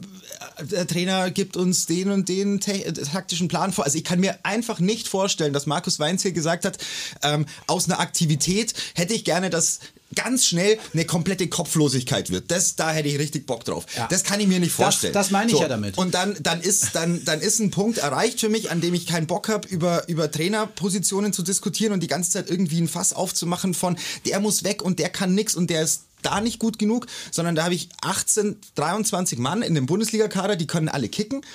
der 0.59 0.87
Trainer 0.87 1.31
gibt 1.31 1.57
uns 1.57 1.85
den 1.85 2.09
und 2.09 2.29
den 2.29 2.59
taktischen 2.59 3.47
Plan 3.47 3.71
vor. 3.71 3.85
Also 3.85 3.97
ich 3.97 4.03
kann 4.03 4.19
mir 4.19 4.39
einfach 4.43 4.79
nicht 4.79 5.07
vorstellen, 5.07 5.53
dass 5.53 5.65
Markus 5.65 5.99
Weinz 5.99 6.23
hier 6.23 6.31
gesagt 6.31 6.65
hat, 6.65 6.77
ähm, 7.21 7.45
aus 7.67 7.85
einer 7.85 7.99
Aktivität 7.99 8.73
hätte 8.95 9.13
ich 9.13 9.25
gerne, 9.25 9.49
dass 9.49 9.79
ganz 10.13 10.45
schnell 10.45 10.77
eine 10.93 11.05
komplette 11.05 11.47
Kopflosigkeit 11.47 12.29
wird. 12.29 12.51
Das, 12.51 12.75
da 12.75 12.91
hätte 12.91 13.09
ich 13.09 13.19
richtig 13.19 13.45
Bock 13.45 13.63
drauf. 13.63 13.85
Ja. 13.95 14.07
Das 14.07 14.23
kann 14.23 14.39
ich 14.39 14.47
mir 14.47 14.59
nicht 14.59 14.73
vorstellen. 14.73 15.13
Das, 15.13 15.27
das 15.27 15.31
meine 15.31 15.51
ich 15.51 15.57
so. 15.57 15.61
ja 15.61 15.67
damit. 15.67 15.97
Und 15.97 16.13
dann, 16.13 16.35
dann, 16.41 16.61
ist, 16.61 16.89
dann, 16.93 17.23
dann 17.25 17.41
ist 17.41 17.59
ein 17.59 17.71
Punkt 17.71 17.97
erreicht 17.97 18.39
für 18.39 18.49
mich, 18.49 18.71
an 18.71 18.81
dem 18.81 18.93
ich 18.93 19.07
keinen 19.07 19.27
Bock 19.27 19.49
habe, 19.49 19.67
über, 19.67 20.07
über 20.07 20.31
Trainerpositionen 20.31 21.33
zu 21.33 21.43
diskutieren 21.43 21.93
und 21.93 22.01
die 22.01 22.07
ganze 22.07 22.31
Zeit 22.31 22.49
irgendwie 22.49 22.81
ein 22.81 22.87
Fass 22.87 23.13
aufzumachen 23.13 23.73
von, 23.73 23.97
der 24.25 24.39
muss 24.39 24.63
weg 24.63 24.81
und 24.81 24.99
der 24.99 25.09
kann 25.09 25.33
nix 25.35 25.55
und 25.55 25.69
der 25.69 25.83
ist 25.83 26.03
da 26.23 26.41
nicht 26.41 26.59
gut 26.59 26.79
genug, 26.79 27.07
sondern 27.31 27.55
da 27.55 27.65
habe 27.65 27.75
ich 27.75 27.89
18, 28.01 28.57
23 28.75 29.37
Mann 29.37 29.61
in 29.61 29.75
dem 29.75 29.85
Bundesliga-Kader, 29.85 30.55
die 30.55 30.67
können 30.67 30.89
alle 30.89 31.09
kicken. 31.09 31.45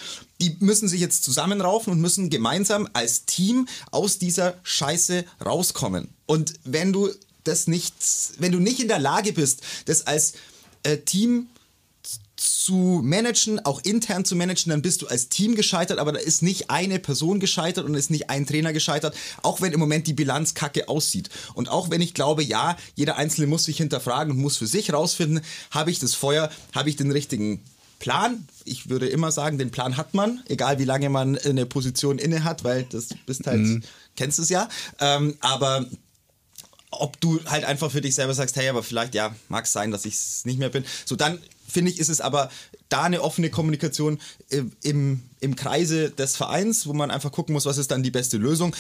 Die 0.41 0.57
müssen 0.61 0.89
sich 0.89 1.01
jetzt 1.01 1.25
zusammenraufen 1.25 1.93
und 1.93 2.01
müssen 2.01 2.31
gemeinsam 2.31 2.89
als 2.93 3.25
Team 3.25 3.67
aus 3.91 4.19
dieser 4.19 4.55
Scheiße 4.63 5.25
rauskommen. 5.45 6.09
Und 6.27 6.55
wenn 6.65 6.93
du 6.93 7.11
das 7.49 7.67
nicht, 7.67 7.95
wenn 8.39 8.53
du 8.53 8.61
nicht 8.61 8.81
in 8.81 8.89
der 8.89 8.99
Lage 8.99 9.33
bist, 9.33 9.63
das 9.87 10.07
als 10.07 10.35
äh, 10.83 10.99
Team 10.99 11.49
zu 12.37 13.01
managen, 13.03 13.65
auch 13.65 13.81
intern 13.83 14.25
zu 14.25 14.37
managen, 14.37 14.71
dann 14.71 14.83
bist 14.83 15.03
du 15.03 15.09
als 15.09 15.29
Team 15.29 15.57
gescheitert, 15.57 15.99
aber 15.99 16.13
da 16.13 16.21
ist 16.21 16.43
nicht 16.43 16.71
eine 16.71 16.99
Person 17.01 17.41
gescheitert 17.41 17.85
und 17.85 17.95
ist 17.95 18.11
nicht 18.11 18.31
ein 18.31 18.47
Trainer 18.47 18.73
gescheitert, 18.73 19.17
auch 19.43 19.61
wenn 19.61 19.73
im 19.73 19.81
Moment 19.81 20.07
die 20.07 20.13
Bilanz 20.13 20.55
kacke 20.55 20.89
aussieht. 20.89 21.31
Und 21.55 21.69
auch 21.69 21.91
wenn 21.91 22.01
ich 22.01 22.15
glaube, 22.15 22.45
ja, 22.45 22.77
jeder 22.95 23.17
Einzelne 23.17 23.49
muss 23.49 23.65
sich 23.65 23.79
hinterfragen 23.79 24.33
und 24.33 24.39
muss 24.39 24.57
für 24.57 24.69
sich 24.69 24.93
rausfinden, 24.93 25.41
habe 25.71 25.91
ich 25.91 25.99
das 25.99 26.15
Feuer, 26.15 26.51
habe 26.75 26.89
ich 26.89 26.97
den 26.97 27.11
richtigen 27.11 27.61
Plan. 27.99 28.47
Ich 28.65 28.89
würde 28.89 29.09
immer 29.09 29.33
sagen, 29.33 29.59
den 29.59 29.71
Plan 29.71 29.97
hat 29.97 30.15
man, 30.15 30.43
egal 30.47 30.79
wie 30.79 30.85
lange 30.85 31.09
man 31.09 31.37
eine 31.39 31.67
Position 31.67 32.19
inne 32.19 32.45
hat, 32.45 32.63
weil 32.63 32.85
das 32.85 33.09
bist 33.27 33.47
halt, 33.47 33.61
mhm. 33.61 33.83
kennst 34.15 34.39
es 34.39 34.49
ja. 34.49 34.69
Ähm, 35.01 35.37
aber 35.41 35.87
ob 36.91 37.21
du 37.21 37.41
halt 37.47 37.65
einfach 37.65 37.91
für 37.91 38.01
dich 38.01 38.15
selber 38.15 38.35
sagst, 38.35 38.57
hey, 38.57 38.69
aber 38.69 38.83
vielleicht, 38.83 39.15
ja, 39.15 39.35
mag 39.49 39.65
es 39.65 39.73
sein, 39.73 39.91
dass 39.91 40.05
ich 40.05 40.15
es 40.15 40.45
nicht 40.45 40.59
mehr 40.59 40.71
bin. 40.71 40.85
So, 41.05 41.17
dann 41.17 41.39
finde 41.69 41.91
ich, 41.91 41.99
ist 41.99 42.09
es 42.09 42.21
aber 42.21 42.51
da 42.89 43.03
eine 43.03 43.23
offene 43.23 43.51
Kommunikation 43.51 44.19
im, 44.83 45.23
im 45.41 45.57
Kreise 45.57 46.11
des 46.11 46.37
Vereins, 46.37 46.87
wo 46.87 46.95
man 46.95 47.11
einfach 47.11 47.31
gucken 47.31 47.53
muss, 47.53 47.67
was 47.67 47.79
ist 47.79 47.91
dann 47.91 48.03
die 48.03 48.11
beste 48.11 48.39
Lösung. 48.39 48.75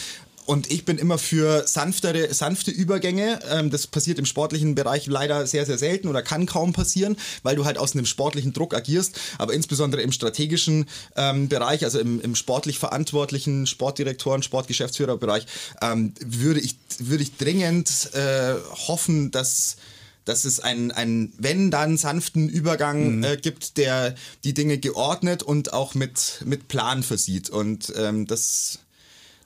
Und 0.48 0.72
ich 0.72 0.87
bin 0.87 0.96
immer 0.96 1.18
für 1.18 1.68
sanftere, 1.68 2.32
sanfte 2.32 2.70
Übergänge. 2.70 3.38
Ähm, 3.50 3.68
das 3.68 3.87
passiert 3.87 4.18
im 4.18 4.24
sportlichen 4.24 4.74
Bereich 4.74 5.06
leider 5.06 5.46
sehr, 5.46 5.66
sehr 5.66 5.76
selten 5.76 6.08
oder 6.08 6.22
kann 6.22 6.46
kaum 6.46 6.72
passieren, 6.72 7.18
weil 7.42 7.54
du 7.54 7.66
halt 7.66 7.76
aus 7.76 7.92
einem 7.92 8.06
sportlichen 8.06 8.54
Druck 8.54 8.72
agierst. 8.72 9.20
Aber 9.37 9.52
insbesondere 9.52 10.00
im 10.00 10.11
strategischen 10.11 10.87
ähm, 11.16 11.50
Bereich, 11.50 11.84
also 11.84 11.98
im, 11.98 12.18
im 12.22 12.34
sportlich 12.34 12.78
verantwortlichen 12.78 13.66
Sportdirektoren, 13.66 14.42
Sportgeschäftsführerbereich, 14.42 15.44
ähm, 15.82 16.14
würde, 16.24 16.61
ich, 16.61 16.76
würde 16.98 17.24
ich 17.24 17.37
dringend 17.37 18.14
äh, 18.14 18.54
hoffen, 18.88 19.30
dass 19.30 19.76
dass 20.24 20.44
es 20.44 20.61
einen, 20.61 20.90
einen 20.92 21.32
wenn 21.38 21.70
dann 21.70 21.96
sanften 21.96 22.50
Übergang 22.50 23.16
mhm. 23.16 23.24
äh, 23.24 23.37
gibt, 23.38 23.78
der 23.78 24.14
die 24.44 24.52
Dinge 24.52 24.76
geordnet 24.76 25.42
und 25.42 25.72
auch 25.72 25.94
mit, 25.94 26.42
mit 26.44 26.68
Plan 26.68 27.02
versieht. 27.02 27.48
Und 27.48 27.94
ähm, 27.96 28.26
das 28.26 28.78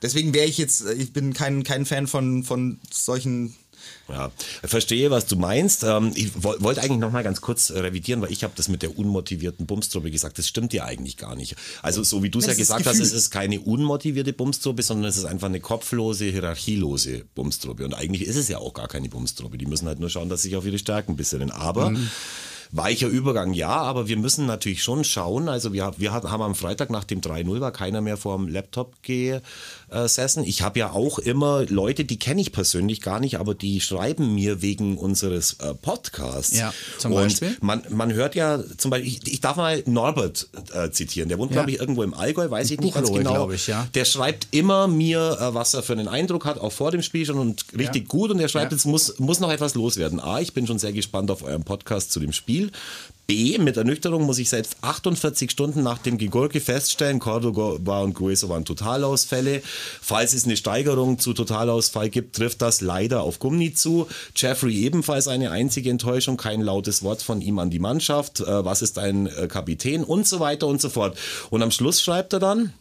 deswegen 0.03 0.33
wäre 0.33 0.45
ich 0.45 0.59
jetzt, 0.59 0.85
ich 0.97 1.13
bin 1.13 1.33
kein, 1.33 1.63
kein 1.63 1.85
Fan 1.85 2.07
von, 2.07 2.43
von 2.43 2.79
solchen 2.91 3.55
ja, 4.09 4.31
verstehe, 4.63 5.11
was 5.11 5.25
du 5.27 5.35
meinst. 5.35 5.83
Ähm, 5.83 6.11
ich 6.15 6.31
wollte 6.43 6.81
eigentlich 6.81 6.99
noch 6.99 7.11
mal 7.11 7.23
ganz 7.23 7.41
kurz 7.41 7.71
revidieren, 7.71 8.21
weil 8.21 8.31
ich 8.31 8.43
habe 8.43 8.53
das 8.55 8.67
mit 8.67 8.81
der 8.81 8.97
unmotivierten 8.97 9.65
Bumstruppe 9.65 10.11
gesagt. 10.11 10.37
Das 10.37 10.47
stimmt 10.47 10.73
ja 10.73 10.83
eigentlich 10.83 11.17
gar 11.17 11.35
nicht. 11.35 11.55
Also 11.81 12.03
so 12.03 12.21
wie 12.21 12.29
du 12.29 12.39
es 12.39 12.47
ja 12.47 12.53
gesagt 12.53 12.85
hast, 12.85 12.99
es 12.99 13.13
ist 13.13 13.31
keine 13.31 13.61
unmotivierte 13.61 14.33
Bumstruppe, 14.33 14.83
sondern 14.83 15.09
es 15.09 15.17
ist 15.17 15.25
einfach 15.25 15.47
eine 15.47 15.61
kopflose, 15.61 16.25
hierarchielose 16.25 17.23
Bumstruppe. 17.33 17.85
Und 17.85 17.93
eigentlich 17.93 18.27
ist 18.27 18.35
es 18.35 18.49
ja 18.49 18.57
auch 18.57 18.73
gar 18.73 18.87
keine 18.87 19.09
Bumstruppe. 19.09 19.57
Die 19.57 19.65
müssen 19.65 19.87
halt 19.87 19.99
nur 19.99 20.09
schauen, 20.09 20.29
dass 20.29 20.41
sie 20.41 20.49
sich 20.49 20.57
auf 20.57 20.65
ihre 20.65 20.79
Stärken 20.79 21.15
besinnen. 21.15 21.51
Aber 21.51 21.91
mhm. 21.91 22.09
Weicher 22.75 23.07
Übergang, 23.07 23.53
ja, 23.53 23.69
aber 23.69 24.07
wir 24.07 24.17
müssen 24.17 24.47
natürlich 24.47 24.81
schon 24.81 25.03
schauen. 25.03 25.47
Also 25.47 25.73
wir, 25.73 25.93
wir 25.97 26.11
haben 26.11 26.41
am 26.41 26.55
Freitag 26.55 26.89
nach 26.89 27.03
dem 27.03 27.21
3-0 27.21 27.59
war 27.59 27.71
keiner 27.71 28.01
mehr 28.01 28.17
vor 28.17 28.35
dem 28.35 28.47
Laptop 28.47 29.03
gesessen. 30.01 30.43
Ich 30.43 30.61
habe 30.61 30.79
ja 30.79 30.91
auch 30.91 31.19
immer 31.19 31.65
Leute, 31.67 32.05
die 32.05 32.17
kenne 32.17 32.41
ich 32.41 32.51
persönlich 32.51 33.01
gar 33.01 33.19
nicht, 33.19 33.39
aber 33.39 33.53
die 33.53 33.81
schreiben 33.81 34.33
mir 34.33 34.61
wegen 34.61 34.97
unseres 34.97 35.53
äh, 35.59 35.73
Podcasts. 35.73 36.57
Ja, 36.57 36.73
zum 36.97 37.13
Beispiel. 37.13 37.49
Und 37.49 37.63
man, 37.63 37.83
man 37.89 38.13
hört 38.13 38.35
ja 38.35 38.59
zum 38.77 38.91
Beispiel, 38.91 39.09
ich, 39.09 39.33
ich 39.33 39.41
darf 39.41 39.57
mal 39.57 39.83
Norbert 39.85 40.47
äh, 40.73 40.89
zitieren. 40.91 41.29
Der 41.29 41.37
wohnt, 41.37 41.51
ja. 41.51 41.55
glaube 41.55 41.71
ich, 41.71 41.79
irgendwo 41.79 42.03
im 42.03 42.13
Allgäu, 42.13 42.49
weiß 42.49 42.71
ich 42.71 42.79
nicht 42.79 42.93
ganz 42.93 43.11
genau. 43.11 43.49
Ich, 43.51 43.67
ja. 43.67 43.87
Der 43.93 44.05
schreibt 44.05 44.47
immer 44.51 44.87
mir, 44.87 45.37
äh, 45.39 45.53
was 45.53 45.73
er 45.73 45.83
für 45.83 45.93
einen 45.93 46.07
Eindruck 46.07 46.45
hat, 46.45 46.59
auch 46.59 46.71
vor 46.71 46.91
dem 46.91 47.01
Spiel 47.01 47.25
schon 47.25 47.37
und 47.37 47.65
richtig 47.77 48.03
ja. 48.03 48.07
gut. 48.07 48.31
Und 48.31 48.39
er 48.39 48.49
schreibt, 48.49 48.71
jetzt 48.71 48.85
muss, 48.85 49.19
muss 49.19 49.39
noch 49.39 49.51
etwas 49.51 49.75
loswerden. 49.75 50.19
A, 50.19 50.39
ich 50.39 50.53
bin 50.53 50.67
schon 50.67 50.79
sehr 50.79 50.93
gespannt 50.93 51.31
auf 51.31 51.43
euren 51.43 51.63
Podcast 51.63 52.11
zu 52.11 52.19
dem 52.19 52.33
Spiel. 52.33 52.71
B, 53.25 53.57
mit 53.57 53.77
Ernüchterung 53.77 54.23
muss 54.25 54.37
ich 54.37 54.49
selbst 54.49 54.75
48 54.81 55.49
Stunden 55.49 55.81
nach 55.81 55.97
dem 55.97 56.17
Gegurke 56.17 56.59
feststellen, 56.59 57.19
Cordoba 57.19 58.01
und 58.01 58.13
Grueso 58.13 58.49
waren 58.49 58.65
Totalausfälle. 58.65 59.61
Falls 60.01 60.33
es 60.33 60.43
eine 60.43 60.57
Steigerung 60.57 61.19
zu 61.19 61.33
Totalausfall 61.33 62.09
gibt, 62.09 62.35
trifft 62.35 62.61
das 62.61 62.81
leider 62.81 63.21
auf 63.21 63.39
Gummi 63.39 63.73
zu. 63.73 64.07
Jeffrey 64.35 64.75
ebenfalls 64.83 65.29
eine 65.29 65.51
einzige 65.51 65.89
Enttäuschung, 65.89 66.35
kein 66.35 66.59
lautes 66.59 67.01
Wort 67.01 67.21
von 67.21 67.41
ihm 67.41 67.59
an 67.59 67.69
die 67.69 67.79
Mannschaft. 67.79 68.41
Äh, 68.41 68.65
was 68.65 68.81
ist 68.81 68.99
ein 68.99 69.27
äh, 69.27 69.47
Kapitän 69.47 70.03
und 70.03 70.27
so 70.27 70.41
weiter 70.41 70.67
und 70.67 70.81
so 70.81 70.89
fort. 70.89 71.17
Und 71.49 71.63
am 71.63 71.71
Schluss 71.71 72.01
schreibt 72.01 72.33
er 72.33 72.39
dann, 72.39 72.73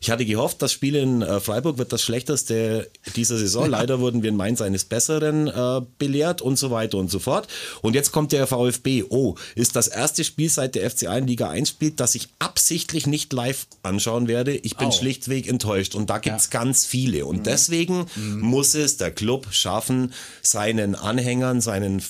Ich 0.00 0.10
hatte 0.10 0.24
gehofft, 0.24 0.62
das 0.62 0.72
Spiel 0.72 0.94
in 0.96 1.22
äh, 1.22 1.40
Freiburg 1.40 1.78
wird 1.78 1.92
das 1.92 2.02
schlechteste 2.02 2.90
dieser 3.16 3.36
Saison. 3.38 3.68
Leider 3.68 4.00
wurden 4.00 4.22
wir 4.22 4.30
in 4.30 4.36
Mainz 4.36 4.60
eines 4.60 4.84
Besseren 4.84 5.48
äh, 5.48 5.80
belehrt 5.98 6.42
und 6.42 6.56
so 6.58 6.70
weiter 6.70 6.98
und 6.98 7.10
so 7.10 7.18
fort. 7.18 7.48
Und 7.82 7.94
jetzt 7.94 8.12
kommt 8.12 8.32
der 8.32 8.46
VfB. 8.46 9.04
Oh, 9.08 9.34
ist 9.54 9.76
das 9.76 9.88
erste 9.88 10.24
Spiel 10.24 10.48
seit 10.48 10.74
der 10.74 10.90
FCA 10.90 11.16
in 11.18 11.26
Liga 11.26 11.48
1 11.50 11.68
spielt, 11.68 12.00
das 12.00 12.14
ich 12.14 12.28
absichtlich 12.38 13.06
nicht 13.06 13.32
live 13.32 13.66
anschauen 13.82 14.28
werde. 14.28 14.54
Ich 14.56 14.76
bin 14.76 14.88
Au. 14.88 14.92
schlichtweg 14.92 15.48
enttäuscht. 15.48 15.94
Und 15.94 16.10
da 16.10 16.18
gibt's 16.18 16.48
Ja. 16.52 16.60
ganz 16.60 16.86
viele. 16.86 17.26
Und 17.26 17.46
deswegen 17.46 18.06
muss 18.16 18.74
es 18.74 18.96
der 18.96 19.10
Club 19.10 19.48
schaffen, 19.50 20.12
seinen 20.42 20.94
Anhängern, 20.94 21.60
seinen 21.60 22.02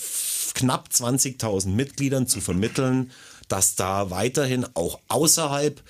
knapp 0.55 0.89
20.000 0.93 1.69
Mitgliedern 1.69 2.27
zu 2.27 2.41
vermitteln, 2.41 3.11
dass 3.49 3.77
da 3.77 4.11
weiterhin 4.11 4.67
auch 4.75 4.99
außerhalb 5.09 5.81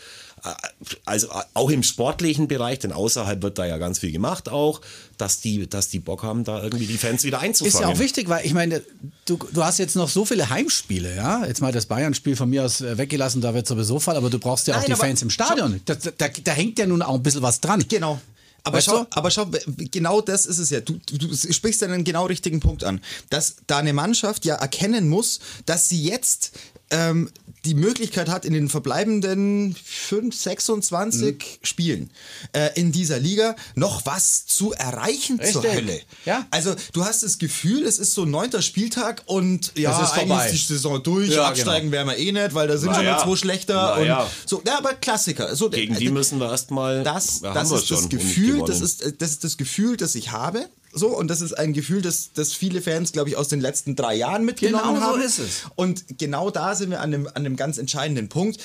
also 1.05 1.29
äh, 1.29 1.43
auch 1.55 1.71
im 1.71 1.83
sportlichen 1.83 2.49
Bereich, 2.49 2.79
denn 2.79 2.93
außerhalb 2.93 3.43
wird 3.43 3.59
da 3.59 3.67
ja 3.67 3.79
ganz 3.79 3.99
viel 3.99 4.13
gemacht 4.13 4.49
auch, 4.49 4.81
dass 5.17 5.41
die, 5.41 5.69
dass 5.69 5.89
die 5.89 5.99
Bock 5.99 6.23
haben, 6.23 6.45
da 6.45 6.63
irgendwie 6.63 6.87
die 6.87 6.99
Fans 6.99 7.25
wieder 7.25 7.41
einzufangen. 7.41 7.75
Ist 7.75 7.81
ja 7.81 7.89
auch 7.89 7.99
wichtig, 7.99 8.29
weil 8.29 8.45
ich 8.47 8.55
meine, 8.55 8.83
du, 9.25 9.39
du 9.53 9.65
hast 9.65 9.79
jetzt 9.79 9.97
noch 9.97 10.09
so 10.09 10.25
viele 10.25 10.51
Heimspiele, 10.51 11.15
ja. 11.15 11.45
Jetzt 11.45 11.61
mal 11.61 11.73
das 11.73 11.87
Bayern-Spiel 11.87 12.37
von 12.37 12.49
mir 12.51 12.65
aus 12.65 12.81
äh, 12.81 12.99
weggelassen, 12.99 13.41
da 13.41 13.55
wird 13.55 13.67
sowieso 13.67 14.01
Fall, 14.01 14.17
aber 14.17 14.31
du 14.31 14.39
brauchst 14.39 14.67
ja 14.67 14.75
auch 14.75 14.79
Nein, 14.79 14.87
die 14.87 14.93
aber 14.93 15.05
Fans 15.05 15.23
im 15.23 15.31
Stadion. 15.31 15.81
Da, 15.85 15.95
da, 15.95 16.29
da 16.29 16.53
hängt 16.53 16.79
ja 16.79 16.87
nun 16.87 17.03
auch 17.03 17.15
ein 17.15 17.23
bisschen 17.23 17.43
was 17.43 17.61
dran. 17.61 17.85
Genau. 17.89 18.21
Aber 18.65 18.81
schau, 18.81 19.07
aber 19.11 19.31
schau, 19.31 19.47
genau 19.91 20.21
das 20.21 20.45
ist 20.47 20.59
es 20.59 20.71
ja. 20.71 20.81
Du, 20.81 20.99
du, 21.07 21.17
du 21.17 21.35
sprichst 21.53 21.81
ja 21.81 21.89
einen 21.89 22.05
genau 22.05 22.27
richtigen 22.27 22.61
Punkt 22.61 22.85
an. 22.85 23.01
Dass 23.31 23.57
da 23.67 23.79
eine 23.79 23.93
Mannschaft 23.93 24.45
ja 24.45 24.57
erkennen 24.57 25.09
muss, 25.09 25.41
dass 25.65 25.89
sie 25.89 26.03
jetzt 26.03 26.53
ähm, 26.91 27.31
die 27.69 27.75
Möglichkeit 27.75 28.29
hat, 28.29 28.45
in 28.45 28.53
den 28.53 28.69
verbleibenden 28.69 29.77
5, 29.85 30.35
26 30.35 31.19
Mhm. 31.29 31.39
Spielen 31.63 32.11
äh, 32.53 32.71
in 32.75 32.93
dieser 32.93 33.19
Liga 33.19 33.55
noch 33.75 34.07
was 34.07 34.47
zu 34.47 34.73
erreichen 34.73 35.39
zur 35.43 35.63
Richtig. 35.63 35.73
Hölle. 35.81 36.01
Ja. 36.25 36.47
Also 36.51 36.75
du 36.93 37.05
hast 37.05 37.23
das 37.23 37.39
Gefühl, 37.39 37.85
es 37.85 37.99
ist 37.99 38.15
so 38.15 38.25
neunter 38.25 38.63
Spieltag 38.63 39.23
und 39.27 39.73
ja, 39.77 39.95
Es 40.01 40.09
ist 40.09 40.15
vorbei. 40.17 40.47
ist 40.51 40.69
die 40.69 40.73
Saison 40.75 41.03
durch, 41.03 41.31
Ja, 41.31 41.49
absteigen 41.49 41.93
werden 41.93 42.09
wir 42.09 42.17
eh 42.17 42.33
nicht, 42.33 42.55
weil 42.55 42.69
da 42.69 42.77
sind 42.77 42.91
Na 42.91 42.95
schon 42.97 43.05
ja. 43.05 43.17
noch 43.17 43.25
zwei 43.25 43.37
schlechter. 43.37 43.75
Na 43.75 43.95
und 44.01 44.07
ja. 44.07 44.31
so, 44.47 44.63
ja, 44.67 44.79
aber 44.79 44.95
Klassiker. 44.95 45.55
So, 45.55 45.71
Gegen 45.71 45.97
die 45.97 46.07
äh, 46.07 46.11
müssen 46.11 46.39
wir 46.39 46.51
erstmal. 46.51 47.03
das, 47.03 47.41
das 47.41 47.71
wir 47.71 47.77
ist 47.79 47.91
das 47.91 48.09
Gefühl, 48.09 48.63
das 48.67 48.81
ist, 48.81 49.03
äh, 49.03 49.13
das 49.17 49.31
ist 49.31 49.45
das 49.45 49.57
Gefühl, 49.57 49.97
das 49.97 50.15
ich 50.15 50.33
habe. 50.33 50.69
So, 50.99 51.09
und 51.09 51.29
das 51.29 51.41
ist 51.41 51.53
ein 51.55 51.73
Gefühl, 51.73 52.03
das, 52.03 52.33
das 52.35 52.53
viele 52.53 52.83
Fans, 52.83 53.13
glaube 53.13 53.31
ich, 53.31 53.37
aus 53.37 53.49
den 53.49 53.61
letzten 53.61 53.97
drei 53.97 54.15
Jahren 54.15 54.45
mitgenommen 54.45 54.95
Genau 54.95 55.01
so 55.01 55.13
haben. 55.13 55.23
ist 55.23 55.39
es. 55.39 55.63
Und 55.77 56.19
genau 56.19 56.51
da 56.51 56.75
sind 56.75 56.91
wir 56.91 57.01
an 57.01 57.15
einem, 57.15 57.27
an 57.27 57.37
einem 57.37 57.57
ganz 57.57 57.79
entscheidenden 57.79 58.29
Punkt. 58.29 58.61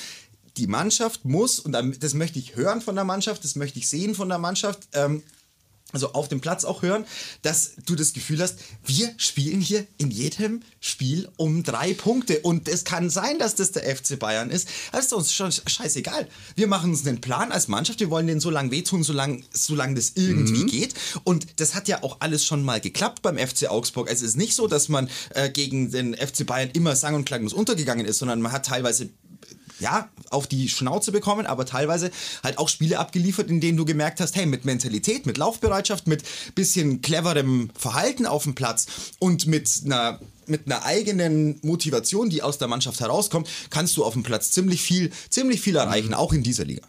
Die 0.56 0.66
Mannschaft 0.66 1.24
muss, 1.24 1.58
und 1.58 1.72
das 1.72 2.14
möchte 2.14 2.38
ich 2.38 2.54
hören 2.54 2.80
von 2.80 2.94
der 2.94 3.04
Mannschaft, 3.04 3.42
das 3.42 3.56
möchte 3.56 3.78
ich 3.78 3.88
sehen 3.88 4.14
von 4.14 4.28
der 4.28 4.38
Mannschaft, 4.38 4.86
ähm, 4.92 5.22
also 5.94 6.12
auf 6.12 6.28
dem 6.28 6.40
Platz 6.40 6.64
auch 6.64 6.82
hören, 6.82 7.04
dass 7.42 7.72
du 7.86 7.94
das 7.94 8.12
Gefühl 8.12 8.40
hast, 8.40 8.58
wir 8.84 9.14
spielen 9.16 9.60
hier 9.60 9.86
in 9.98 10.10
jedem 10.10 10.60
Spiel 10.80 11.28
um 11.36 11.62
drei 11.62 11.94
Punkte. 11.94 12.40
Und 12.40 12.68
es 12.68 12.84
kann 12.84 13.10
sein, 13.10 13.38
dass 13.38 13.54
das 13.54 13.72
der 13.72 13.84
FC 13.96 14.18
Bayern 14.18 14.50
ist. 14.50 14.68
Das 14.92 15.06
ist 15.06 15.12
uns 15.12 15.32
schon 15.32 15.52
scheißegal. 15.52 16.28
Wir 16.56 16.66
machen 16.66 16.90
uns 16.90 17.06
einen 17.06 17.20
Plan 17.20 17.52
als 17.52 17.68
Mannschaft. 17.68 18.00
Wir 18.00 18.10
wollen 18.10 18.26
denen 18.26 18.40
so 18.40 18.50
lange 18.50 18.70
wehtun, 18.70 19.02
solange 19.02 19.42
solange 19.52 19.94
das 19.94 20.12
irgendwie 20.16 20.66
geht. 20.66 20.94
Und 21.22 21.60
das 21.60 21.74
hat 21.74 21.88
ja 21.88 22.02
auch 22.02 22.16
alles 22.20 22.44
schon 22.44 22.62
mal 22.64 22.80
geklappt 22.80 23.22
beim 23.22 23.38
FC 23.38 23.68
Augsburg. 23.68 24.08
Es 24.10 24.22
ist 24.22 24.36
nicht 24.36 24.54
so, 24.54 24.66
dass 24.66 24.88
man 24.88 25.08
äh, 25.30 25.48
gegen 25.48 25.90
den 25.90 26.14
FC 26.14 26.44
Bayern 26.46 26.70
immer 26.72 26.96
sang- 26.96 27.14
und 27.14 27.24
klanglos 27.24 27.52
untergegangen 27.52 28.04
ist, 28.06 28.18
sondern 28.18 28.40
man 28.42 28.52
hat 28.52 28.66
teilweise 28.66 29.10
ja, 29.84 30.08
auf 30.30 30.46
die 30.46 30.70
Schnauze 30.70 31.12
bekommen, 31.12 31.44
aber 31.44 31.66
teilweise 31.66 32.10
halt 32.42 32.56
auch 32.56 32.70
Spiele 32.70 32.98
abgeliefert, 32.98 33.50
in 33.50 33.60
denen 33.60 33.76
du 33.76 33.84
gemerkt 33.84 34.18
hast, 34.18 34.34
hey, 34.34 34.46
mit 34.46 34.64
Mentalität, 34.64 35.26
mit 35.26 35.36
Laufbereitschaft, 35.36 36.06
mit 36.06 36.22
bisschen 36.54 37.02
cleverem 37.02 37.68
Verhalten 37.76 38.24
auf 38.24 38.44
dem 38.44 38.54
Platz 38.54 38.86
und 39.18 39.46
mit 39.46 39.68
einer 39.84 40.20
mit 40.46 40.66
einer 40.66 40.84
eigenen 40.84 41.58
Motivation, 41.62 42.28
die 42.28 42.42
aus 42.42 42.58
der 42.58 42.68
Mannschaft 42.68 43.00
herauskommt, 43.00 43.48
kannst 43.70 43.96
du 43.96 44.04
auf 44.04 44.12
dem 44.12 44.22
Platz 44.22 44.50
ziemlich 44.50 44.82
viel, 44.82 45.10
ziemlich 45.30 45.62
viel 45.62 45.76
erreichen, 45.76 46.12
auch 46.12 46.34
in 46.34 46.42
dieser 46.42 46.66
Liga. 46.66 46.82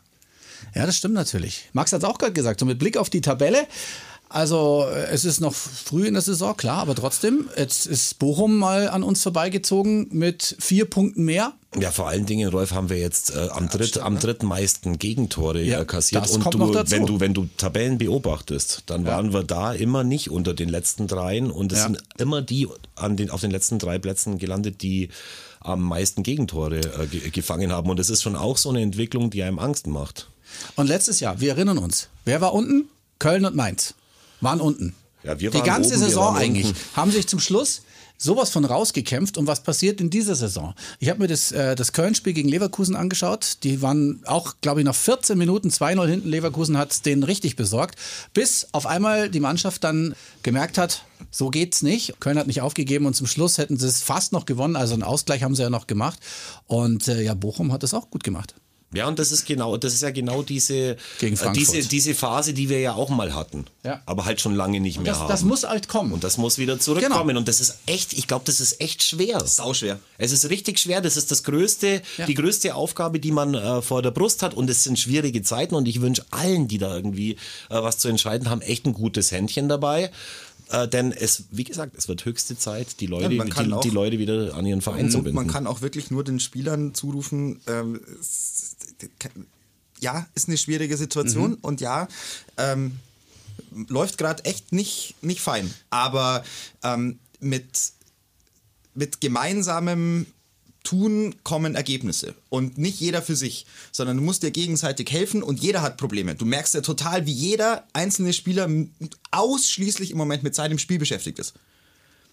Ja, 0.74 0.86
das 0.86 0.98
stimmt 0.98 1.14
natürlich. 1.14 1.70
Max 1.72 1.94
hat 1.94 2.04
es 2.04 2.10
auch 2.10 2.18
gerade 2.18 2.34
gesagt, 2.34 2.60
so 2.60 2.66
mit 2.66 2.80
Blick 2.80 2.98
auf 2.98 3.10
die 3.10 3.22
Tabelle. 3.22 3.66
Also 4.30 4.86
äh, 4.90 5.06
es 5.12 5.24
ist 5.24 5.40
noch 5.40 5.54
früh 5.54 6.08
in 6.08 6.14
der 6.14 6.22
Saison, 6.22 6.58
klar, 6.58 6.80
aber 6.80 6.96
trotzdem, 6.96 7.50
jetzt 7.58 7.86
ist 7.86 8.18
Bochum 8.20 8.58
mal 8.58 8.90
an 8.90 9.04
uns 9.04 9.22
vorbeigezogen 9.24 10.08
mit 10.12 10.56
vier 10.60 10.86
Punkten 10.86 11.24
mehr. 11.24 11.54
Ja, 11.80 11.92
vor 11.92 12.08
allen 12.08 12.26
Dingen, 12.26 12.50
Rolf, 12.50 12.72
haben 12.72 12.90
wir 12.90 12.98
jetzt 12.98 13.36
äh, 13.36 13.50
am, 13.52 13.70
dritt, 13.70 13.98
am 14.00 14.18
drittmeisten 14.20 14.98
Gegentore 14.98 15.62
Ja, 15.62 15.82
äh, 15.82 15.86
kassiert. 15.86 16.24
das 16.24 16.32
Und 16.32 16.54
du, 16.54 16.60
wenn 16.90 17.06
du, 17.06 17.20
wenn 17.20 17.34
du 17.34 17.48
Tabellen 17.58 17.98
beobachtest, 17.98 18.84
dann 18.88 19.06
Ja. 19.06 19.12
waren 19.12 19.34
wir 19.34 19.44
da 19.44 19.74
immer 19.74 20.04
nicht 20.04 20.32
unter 20.32 20.54
den 20.54 20.70
letzten 20.70 21.08
dreien 21.08 21.52
und 21.52 21.72
es 21.72 21.80
Ja. 21.80 21.84
sind 21.86 22.00
immer 22.18 22.42
die 22.42 22.68
an 22.96 23.18
den, 23.18 23.30
auf 23.30 23.42
den 23.42 23.52
letzten 23.52 23.78
drei 23.78 24.00
Plätzen 24.00 24.38
gelandet, 24.38 24.82
die 24.82 25.10
am 25.60 25.82
meisten 25.82 26.24
Gegentore 26.24 26.80
äh, 26.80 27.08
ge 27.08 27.30
gefangen 27.30 27.72
haben. 27.72 27.90
Und 27.90 28.00
das 28.00 28.10
ist 28.10 28.22
schon 28.24 28.36
auch 28.36 28.58
so 28.58 28.70
eine 28.70 28.82
Entwicklung, 28.82 29.30
die 29.30 29.44
einem 29.44 29.60
Angst 29.60 29.88
macht. 29.88 30.30
Und 30.76 30.88
letztes 30.88 31.20
Jahr, 31.20 31.40
wir 31.42 31.52
erinnern 31.52 31.78
uns, 31.78 32.10
wer 32.24 32.40
war 32.42 32.54
unten? 32.54 32.88
Köln 33.20 33.46
und 33.46 33.56
Mainz 33.56 33.94
waren 34.42 34.62
unten. 34.62 34.96
Ja, 35.24 35.40
wir 35.40 35.50
die 35.50 35.58
waren 35.58 35.66
ganze 35.66 35.96
oben, 35.96 36.00
Saison 36.00 36.36
eigentlich 36.36 36.68
unten. 36.68 36.80
haben 36.96 37.12
sich 37.12 37.28
zum 37.28 37.40
Schluss 37.40 37.82
sowas 38.18 38.50
von 38.50 38.66
rausgekämpft. 38.66 39.38
Und 39.38 39.48
was 39.48 39.62
passiert 39.62 40.02
in 40.02 40.10
dieser 40.10 40.36
Saison? 40.36 40.74
Ich 41.00 41.10
habe 41.10 41.20
mir 41.20 41.28
das, 41.28 41.52
äh, 41.52 41.76
das 41.76 41.94
Köln-Spiel 41.94 42.34
gegen 42.34 42.50
Leverkusen 42.50 42.96
angeschaut. 42.96 43.58
Die 43.64 43.82
waren 43.82 44.22
auch, 44.26 44.56
glaube 44.62 44.82
ich, 44.82 44.86
nach 44.86 44.96
14 44.96 45.38
Minuten 45.38 45.70
2-0 45.70 46.08
hinten. 46.08 46.30
Leverkusen 46.30 46.78
hat 46.78 46.92
es 46.92 47.02
denen 47.02 47.24
richtig 47.24 47.56
besorgt. 47.56 48.00
Bis 48.34 48.68
auf 48.72 48.86
einmal 48.86 49.30
die 49.30 49.40
Mannschaft 49.40 49.84
dann 49.84 50.16
gemerkt 50.44 50.78
hat, 50.78 51.04
so 51.32 51.50
geht's 51.50 51.82
nicht. 51.82 52.20
Köln 52.20 52.38
hat 52.38 52.48
nicht 52.48 52.62
aufgegeben 52.62 53.06
und 53.06 53.16
zum 53.16 53.28
Schluss 53.28 53.58
hätten 53.58 53.78
sie 53.78 53.88
es 53.88 54.02
fast 54.02 54.32
noch 54.32 54.46
gewonnen. 54.46 54.76
Also 54.76 54.94
einen 54.94 55.04
Ausgleich 55.04 55.44
haben 55.44 55.56
sie 55.56 55.64
ja 55.64 55.70
noch 55.70 55.88
gemacht. 55.88 56.20
Und 56.68 57.08
äh, 57.08 57.22
ja, 57.22 57.34
Bochum 57.34 57.72
hat 57.72 57.84
es 57.84 57.94
auch 57.94 58.10
gut 58.10 58.24
gemacht. 58.24 58.56
Ja, 58.96 59.08
und 59.08 59.20
das 59.20 59.32
ist 59.32 59.46
genau, 59.46 59.78
das 59.78 59.94
ist 59.94 60.02
ja 60.02 60.12
genau 60.12 60.42
diese, 60.42 60.74
äh, 60.92 60.98
diese, 61.54 61.82
diese 61.82 62.16
Phase, 62.16 62.54
die 62.54 62.70
wir 62.70 62.80
ja 62.80 62.94
auch 62.96 63.10
mal 63.10 63.34
hatten. 63.36 63.66
Ja. 63.84 64.02
Aber 64.06 64.26
halt 64.26 64.42
schon 64.42 64.56
lange 64.56 64.80
nicht 64.80 64.98
mehr 64.98 65.12
Das, 65.12 65.20
haben. 65.20 65.28
das 65.30 65.44
muss 65.44 65.64
halt 65.64 65.88
kommen. 65.88 66.12
und 66.14 66.24
das 66.24 66.38
muss 66.38 66.58
wieder 66.58 66.80
zurückkommen. 66.80 67.28
Genau. 67.28 67.40
Und 67.40 67.48
das 67.48 67.60
ist 67.60 67.76
echt, 67.86 68.14
ich 68.14 68.28
glaube, 68.28 68.46
das 68.46 68.60
ist 68.62 68.80
echt 68.82 69.04
schwer. 69.04 69.40
Sauschwer. 69.46 70.00
Es 70.18 70.32
ist 70.32 70.50
richtig 70.50 70.80
schwer. 70.80 71.02
Das 71.02 71.18
ist 71.18 71.32
das 71.32 71.44
größte, 71.44 72.02
Ja. 72.18 72.26
die 72.26 72.34
größte 72.34 72.74
Aufgabe, 72.76 73.20
die 73.20 73.32
man 73.32 73.54
äh, 73.54 73.82
vor 73.82 74.02
der 74.02 74.12
Brust 74.12 74.42
hat. 74.44 74.54
Und 74.54 74.70
es 74.70 74.84
sind 74.84 74.98
schwierige 75.00 75.42
Zeiten. 75.44 75.76
Und 75.76 75.88
ich 75.88 76.02
wünsche 76.02 76.26
allen, 76.32 76.68
die 76.68 76.78
da 76.78 76.96
irgendwie 76.96 77.34
äh, 77.34 77.38
was 77.70 77.98
zu 77.98 78.08
entscheiden 78.08 78.50
haben, 78.50 78.62
echt 78.62 78.86
ein 78.86 78.94
gutes 78.94 79.32
Händchen 79.32 79.70
dabei. 79.70 80.12
Äh, 80.70 80.88
denn 80.88 81.12
es, 81.12 81.44
wie 81.52 81.64
gesagt, 81.64 81.96
es 81.98 82.08
wird 82.08 82.26
höchste 82.26 82.58
Zeit, 82.58 83.00
die 83.00 83.06
Leute, 83.08 83.34
Ja, 83.34 83.44
die, 83.46 83.74
auch- 83.74 83.82
die 83.82 83.90
Leute 83.92 84.18
wieder 84.20 84.54
an 84.56 84.66
ihren 84.66 84.82
Verein 84.82 85.10
zu 85.12 85.20
binden. 85.22 85.36
man 85.36 85.48
kann 85.48 85.68
auch 85.68 85.82
wirklich 85.82 86.10
nur 86.12 86.24
den 86.24 86.40
Spielern 86.40 86.94
zurufen, 86.96 87.60
ähm, 87.68 88.02
ja, 90.00 90.28
ist 90.36 90.48
eine 90.48 90.58
schwierige 90.58 90.98
Situation 90.98 91.52
Mhm. 91.52 91.58
und 91.62 91.82
ja, 91.82 92.08
ähm, 92.58 93.00
läuft 93.88 94.18
gerade 94.18 94.44
echt 94.46 94.72
nicht, 94.74 95.16
nicht 95.22 95.40
fein. 95.42 95.74
Aber 95.90 96.44
ähm, 96.84 97.20
mit, 97.40 97.92
mit 98.94 99.22
gemeinsamem 99.22 100.26
Tun 100.86 101.36
kommen 101.44 101.76
Ergebnisse. 101.76 102.34
Und 102.50 102.78
nicht 102.78 103.02
jeder 103.02 103.22
für 103.22 103.36
sich, 103.36 103.66
sondern 103.92 104.16
du 104.16 104.24
musst 104.24 104.44
dir 104.44 104.52
gegenseitig 104.52 105.12
helfen 105.12 105.44
und 105.44 105.62
jeder 105.62 105.82
hat 105.82 105.98
Probleme. 105.98 106.36
Du 106.36 106.46
merkst 106.46 106.74
ja 106.74 106.82
total, 106.82 107.26
wie 107.26 107.34
jeder 107.34 107.84
einzelne 107.92 108.32
Spieler 108.32 108.70
ausschließlich 109.32 110.12
im 110.12 110.18
Moment 110.18 110.44
mit 110.44 110.56
seinem 110.56 110.80
Spiel 110.80 111.00
beschäftigt 111.00 111.40
ist. 111.40 111.54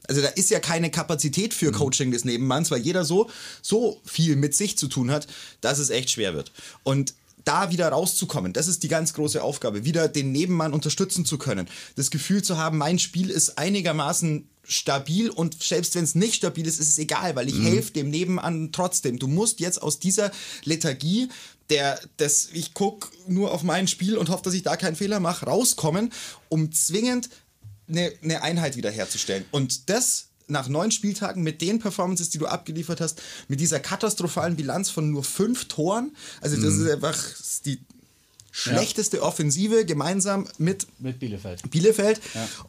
Also 0.09 0.21
da 0.21 0.29
ist 0.29 0.51
ja 0.51 0.61
keine 0.61 0.91
Kapazität 0.91 1.55
für 1.55 1.73
Coaching 1.73 2.11
des 2.11 2.25
Nebenmanns, 2.25 2.71
weil 2.71 2.81
jeder 2.81 3.05
so, 3.05 3.31
so 3.61 4.01
viel 4.05 4.37
mit 4.37 4.55
sich 4.55 4.77
zu 4.77 4.89
tun 4.89 5.11
hat, 5.11 5.27
dass 5.61 5.79
es 5.79 5.91
echt 5.91 6.11
schwer 6.11 6.35
wird. 6.35 6.53
Und 6.83 7.15
da 7.45 7.71
wieder 7.71 7.89
rauszukommen, 7.89 8.53
das 8.53 8.69
ist 8.69 8.83
die 8.83 8.89
ganz 8.89 9.15
große 9.15 9.43
Aufgabe, 9.43 9.85
wieder 9.85 10.09
den 10.09 10.33
Nebenmann 10.33 10.73
unterstützen 10.73 11.25
zu 11.25 11.39
können. 11.39 11.69
Das 11.97 12.11
Gefühl 12.11 12.43
zu 12.43 12.57
haben, 12.57 12.79
mein 12.79 12.99
Spiel 12.99 13.31
ist 13.31 13.59
einigermaßen 13.59 14.49
stabil 14.65 15.29
und 15.29 15.63
selbst 15.63 15.95
wenn 15.95 16.05
es 16.05 16.15
nicht 16.15 16.35
stabil 16.35 16.67
ist, 16.67 16.79
ist 16.79 16.89
es 16.89 16.99
egal, 16.99 17.35
weil 17.35 17.49
ich 17.49 17.61
helfe 17.63 17.93
dem 17.93 18.11
Nebenmann 18.11 18.71
trotzdem. 18.73 19.19
Du 19.19 19.27
musst 19.27 19.61
jetzt 19.61 19.83
aus 19.83 19.99
dieser 19.99 20.31
Lethargie, 20.65 21.29
der, 21.71 22.01
das, 22.17 22.49
ich 22.53 22.75
gucke 22.75 23.09
nur 23.27 23.53
auf 23.53 23.63
mein 23.63 23.89
Spiel 23.89 24.17
und 24.17 24.29
hoffe, 24.29 24.45
dass 24.45 24.55
ich 24.55 24.63
da 24.63 24.77
keinen 24.77 24.97
Fehler 24.97 25.21
mache, 25.21 25.47
rauskommen, 25.47 26.13
um 26.49 26.73
zwingend 26.73 27.29
eine, 27.89 28.13
eine 28.23 28.43
Einheit 28.43 28.77
wiederherzustellen. 28.77 29.45
Und 29.51 29.89
das 29.91 30.29
nach 30.49 30.69
neun 30.69 30.91
Spieltagen 30.91 31.43
mit 31.43 31.61
den 31.61 31.79
Performances, 31.79 32.31
die 32.31 32.39
du 32.39 32.47
abgeliefert 32.47 33.01
hast, 33.01 33.23
mit 33.49 33.61
dieser 33.61 33.81
katastrophalen 33.81 34.57
Bilanz 34.57 34.91
von 34.91 35.11
nur 35.11 35.25
fünf 35.25 35.67
Toren, 35.67 36.15
also 36.41 36.61
das 36.61 36.75
ist 36.75 36.91
einfach 36.91 37.19
die 37.65 37.81
schlechteste 38.51 39.23
Offensive 39.23 39.87
gemeinsam 39.87 40.47
mit 40.59 40.87
Mit 40.99 41.19
Bielefeld. 41.19 41.71
Bielefeld. 41.71 42.21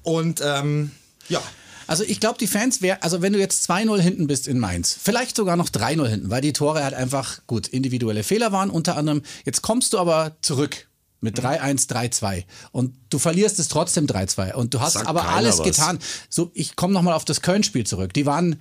Und 0.03 0.41
ähm, 0.41 0.91
ja, 1.27 1.43
Also 1.87 2.03
ich 2.03 2.19
glaube, 2.19 2.37
die 2.39 2.47
Fans 2.47 2.81
wären, 2.81 2.99
also 3.01 3.21
wenn 3.21 3.33
du 3.33 3.39
jetzt 3.39 3.69
2-0 3.69 3.99
hinten 3.99 4.27
bist 4.27 4.47
in 4.47 4.59
Mainz, 4.59 4.97
vielleicht 5.01 5.35
sogar 5.35 5.55
noch 5.55 5.69
3-0 5.69 6.07
hinten, 6.07 6.29
weil 6.29 6.41
die 6.41 6.53
Tore 6.53 6.83
halt 6.83 6.93
einfach 6.93 7.41
gut 7.47 7.67
individuelle 7.67 8.23
Fehler 8.23 8.51
waren 8.51 8.69
unter 8.69 8.97
anderem. 8.97 9.21
Jetzt 9.45 9.61
kommst 9.61 9.93
du 9.93 9.99
aber 9.99 10.35
zurück 10.41 10.87
mit 11.21 11.39
3-1, 11.39 11.87
3-2 11.89 12.43
und 12.71 12.93
du 13.09 13.17
verlierst 13.17 13.57
es 13.57 13.69
trotzdem 13.69 14.05
3-2 14.07 14.53
und 14.53 14.73
du 14.73 14.81
hast 14.81 14.93
Sagt 14.93 15.07
aber 15.07 15.29
alles 15.29 15.59
was. 15.59 15.65
getan. 15.65 15.99
So, 16.29 16.51
ich 16.53 16.75
komme 16.75 16.93
nochmal 16.93 17.13
auf 17.13 17.23
das 17.23 17.41
Köln-Spiel 17.41 17.85
zurück. 17.85 18.13
Die 18.13 18.25
waren 18.25 18.57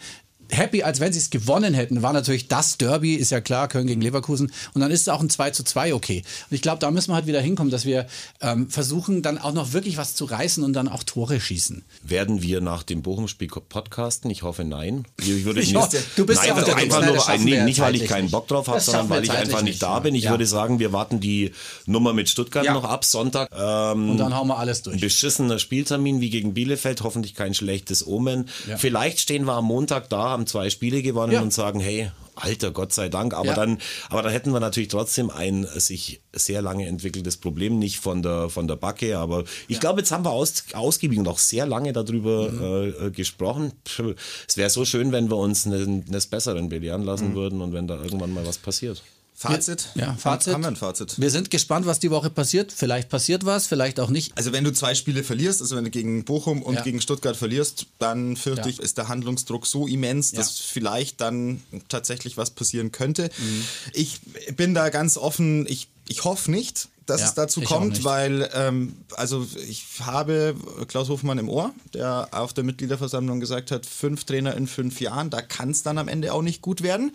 happy, 0.53 0.83
als 0.83 1.01
wenn 1.01 1.13
sie 1.13 1.19
es 1.19 1.31
gewonnen 1.31 1.75
hätten. 1.75 2.03
War 2.03 2.13
natürlich 2.13 2.49
das 2.49 2.79
Derby, 2.79 3.15
ist 3.15 3.31
ja 3.31 3.41
klar, 3.41 3.69
Köln 3.69 3.87
gegen 3.87 4.01
Leverkusen. 4.01 4.53
Und 4.75 4.81
dann 4.81 4.91
ist 4.91 5.03
es 5.03 5.09
auch 5.09 5.21
ein 5.21 5.31
2 5.31 5.51
zu 5.51 5.65
2 5.65 5.95
okay. 5.95 6.23
Und 6.51 6.55
ich 6.55 6.63
glaube, 6.63 6.79
da 6.79 6.91
müssen 6.91 7.11
wir 7.11 7.15
halt 7.17 7.27
wieder 7.27 7.41
hinkommen, 7.41 7.71
dass 7.71 7.85
wir 7.85 8.07
ähm, 8.41 8.69
versuchen, 8.71 9.23
dann 9.23 9.39
auch 9.39 9.53
noch 9.53 9.73
wirklich 9.73 9.97
was 9.97 10.15
zu 10.15 10.25
reißen 10.25 10.63
und 10.63 10.75
dann 10.75 10.89
auch 10.89 11.03
Tore 11.03 11.41
schießen. 11.41 11.85
Werden 12.03 12.43
wir 12.43 12.61
nach 12.61 12.83
dem 12.83 13.03
Bochum-Spiel 13.03 13.49
podcasten? 13.49 14.31
Ich 14.31 14.43
hoffe, 14.43 14.65
nein. 14.65 15.05
Ich 15.21 15.45
würde 15.45 15.61
Ich 15.63 15.69
nicht, 15.73 15.77
hoffe, 15.77 15.99
du 16.17 16.27
bist 16.27 16.41
nein, 16.41 16.49
ja 16.49 16.55
einfach 16.57 16.69
unterwegs, 16.69 16.95
ne? 17.01 17.07
nur, 17.07 17.17
schaffen 17.21 17.45
nee, 17.45 17.63
nicht, 17.65 17.81
weil 17.81 17.95
ich 17.97 18.07
keinen. 18.07 18.31
Bock 18.31 18.49
drauf 18.49 18.69
habe, 18.69 18.81
sondern 18.81 19.11
weil 19.11 19.25
ich 19.25 19.31
einfach 19.31 19.63
nicht 19.63 19.73
nicht. 19.73 19.83
da 19.83 19.99
bin. 20.01 20.15
Ich 20.15 20.25
Ja. 20.25 20.31
würde 20.31 20.47
sagen, 20.47 20.79
wir 20.79 20.93
warten 20.93 21.21
die 21.21 21.53
Nummer 21.87 22.13
mit 22.13 22.29
Stuttgart 22.29 22.65
Ja. 22.65 22.75
noch 22.75 22.85
ab, 22.85 23.05
Sonntag. 23.05 23.49
Ähm, 23.53 24.11
Und 24.11 24.19
dann 24.19 24.35
hauen 24.35 24.49
wir 24.49 24.59
alles 24.59 24.83
durch. 24.83 25.01
beschissener 25.01 25.59
Spieltermin 25.59 26.21
wie 26.21 26.31
gegen 26.31 26.55
Bielefeld, 26.55 27.03
hoffentlich 27.03 27.35
kein 27.35 27.55
schlechtes 27.55 28.07
Omen. 28.07 28.49
Ja. 28.69 28.77
Vielleicht 28.77 29.21
stehen 29.21 29.45
wir 29.45 29.55
am 29.55 29.65
Montag 29.67 30.09
da, 30.11 30.31
haben 30.31 30.42
zwei 30.47 30.71
Spiele 30.71 31.03
gewonnen 31.03 31.33
Ja. 31.33 31.41
und 31.43 31.53
sagen, 31.53 31.81
hey, 31.81 32.11
Alter, 32.35 32.71
Gott 32.71 32.93
sei 32.95 33.09
Dank. 33.11 33.35
Aber 33.35 33.47
Ja. 33.49 33.55
dann, 33.55 33.79
aber 34.09 34.23
dann 34.23 34.33
hätten 34.33 34.53
wir 34.53 34.61
natürlich 34.61 34.89
trotzdem 34.89 35.29
ein 35.31 35.67
sich 35.75 36.23
sehr 36.33 36.63
lange 36.63 36.87
entwickeltes 36.87 37.37
Problem, 37.37 37.79
nicht 37.79 37.99
von 37.99 38.23
der 38.23 38.49
von 38.49 38.67
der 38.67 38.77
Backe. 38.77 39.19
Aber 39.19 39.45
ich 39.69 39.81
glaube, 39.81 40.01
jetzt 40.01 40.13
haben 40.13 40.25
wir 40.25 40.31
aus, 40.31 40.65
ausgiebig 40.73 41.19
und 41.19 41.29
auch 41.29 41.39
sehr 41.39 41.67
lange 41.67 41.93
darüber 41.93 42.51
Mhm. 42.51 43.07
äh, 43.07 43.11
gesprochen. 43.11 43.73
Pff, 43.87 44.15
Es 44.49 44.57
wäre 44.57 44.71
so 44.71 44.85
schön, 44.87 45.13
wenn 45.13 45.29
wir 45.31 45.37
uns 45.37 45.67
ne- 45.67 46.03
eines 46.09 46.27
Besseren 46.27 46.69
belehren 46.71 47.03
lassen 47.03 47.31
Mhm. 47.31 47.35
würden 47.35 47.61
und 47.61 47.73
wenn 47.75 47.87
da 47.87 48.03
irgendwann 48.03 48.33
mal 48.33 48.47
was 48.47 48.57
passiert. 48.59 49.03
Fazit? 49.43 49.89
Ja, 49.95 50.15
Fazit. 50.15 50.55
Haben 50.55 50.63
wir 50.63 50.69
ein 50.69 50.77
Fazit? 50.77 51.21
Wir 51.21 51.31
sind 51.31 51.51
gespannt, 51.51 51.85
was 51.87 51.99
die 51.99 52.11
Woche 52.11 52.31
passiert. 52.31 52.73
Vielleicht 52.73 53.09
passiert 53.09 53.45
was, 53.45 53.67
vielleicht 53.67 53.99
auch 54.01 54.09
nicht. 54.11 54.33
Also 54.37 54.53
wenn 54.53 54.65
du 54.65 54.73
zwei 54.73 54.95
Spiele 54.95 55.25
verlierst, 55.25 55.61
also 55.61 55.77
wenn 55.77 55.85
du 55.85 55.91
gegen 55.91 56.25
Bochum 56.25 56.63
und 56.63 56.75
Ja. 56.77 56.83
gegen 56.83 57.01
Stuttgart 57.01 57.37
verlierst, 57.37 57.87
dann 57.99 58.37
fürchte 58.37 58.69
Ja. 58.69 58.75
ich, 58.75 58.81
ist 58.81 58.99
der 58.99 59.09
Handlungsdruck 59.09 59.67
so 59.67 59.87
immens, 59.87 60.33
Ja. 60.33 60.39
dass 60.39 60.59
vielleicht 60.61 61.21
dann 61.21 61.63
tatsächlich 61.89 62.37
was 62.37 62.51
passieren 62.51 62.93
könnte. 62.93 63.31
Mhm. 63.39 63.65
Ich 63.95 64.21
bin 64.57 64.75
da 64.75 64.89
ganz 64.91 65.17
offen, 65.17 65.67
ich, 65.69 65.89
ich 66.09 66.25
hoffe 66.25 66.51
nicht, 66.51 66.89
dass 67.07 67.21
Ja, 67.23 67.27
es 67.27 67.35
dazu 67.35 67.61
kommt, 67.63 68.05
weil 68.05 68.49
ähm, 68.55 68.95
also 69.17 69.45
ich 69.69 69.85
habe 70.03 70.55
Klaus 70.87 71.09
Hofmann 71.09 71.39
im 71.39 71.49
Ohr, 71.49 71.75
der 71.95 72.29
auf 72.31 72.53
der 72.53 72.63
Mitgliederversammlung 72.63 73.41
gesagt 73.41 73.73
hat, 73.73 73.87
fünf 73.87 74.23
Trainer 74.23 74.57
in 74.57 74.69
fünf 74.69 75.01
Jahren, 75.01 75.29
da 75.29 75.43
kann 75.43 75.71
es 75.73 75.83
dann 75.83 75.99
am 75.99 76.07
Ende 76.07 76.33
auch 76.33 76.43
nicht 76.43 76.63
gut 76.63 76.83
werden. 76.83 77.13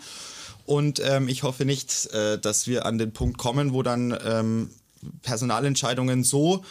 Und 0.68 1.00
ähm, 1.02 1.28
ich 1.28 1.44
hoffe 1.44 1.64
nicht, 1.64 2.12
äh, 2.12 2.38
dass 2.38 2.66
wir 2.66 2.84
an 2.84 2.98
den 2.98 3.12
Punkt 3.14 3.38
kommen, 3.38 3.72
wo 3.72 3.82
dann 3.82 4.14
ähm, 4.22 4.70
Personalentscheidungen 5.22 6.24
so 6.24 6.62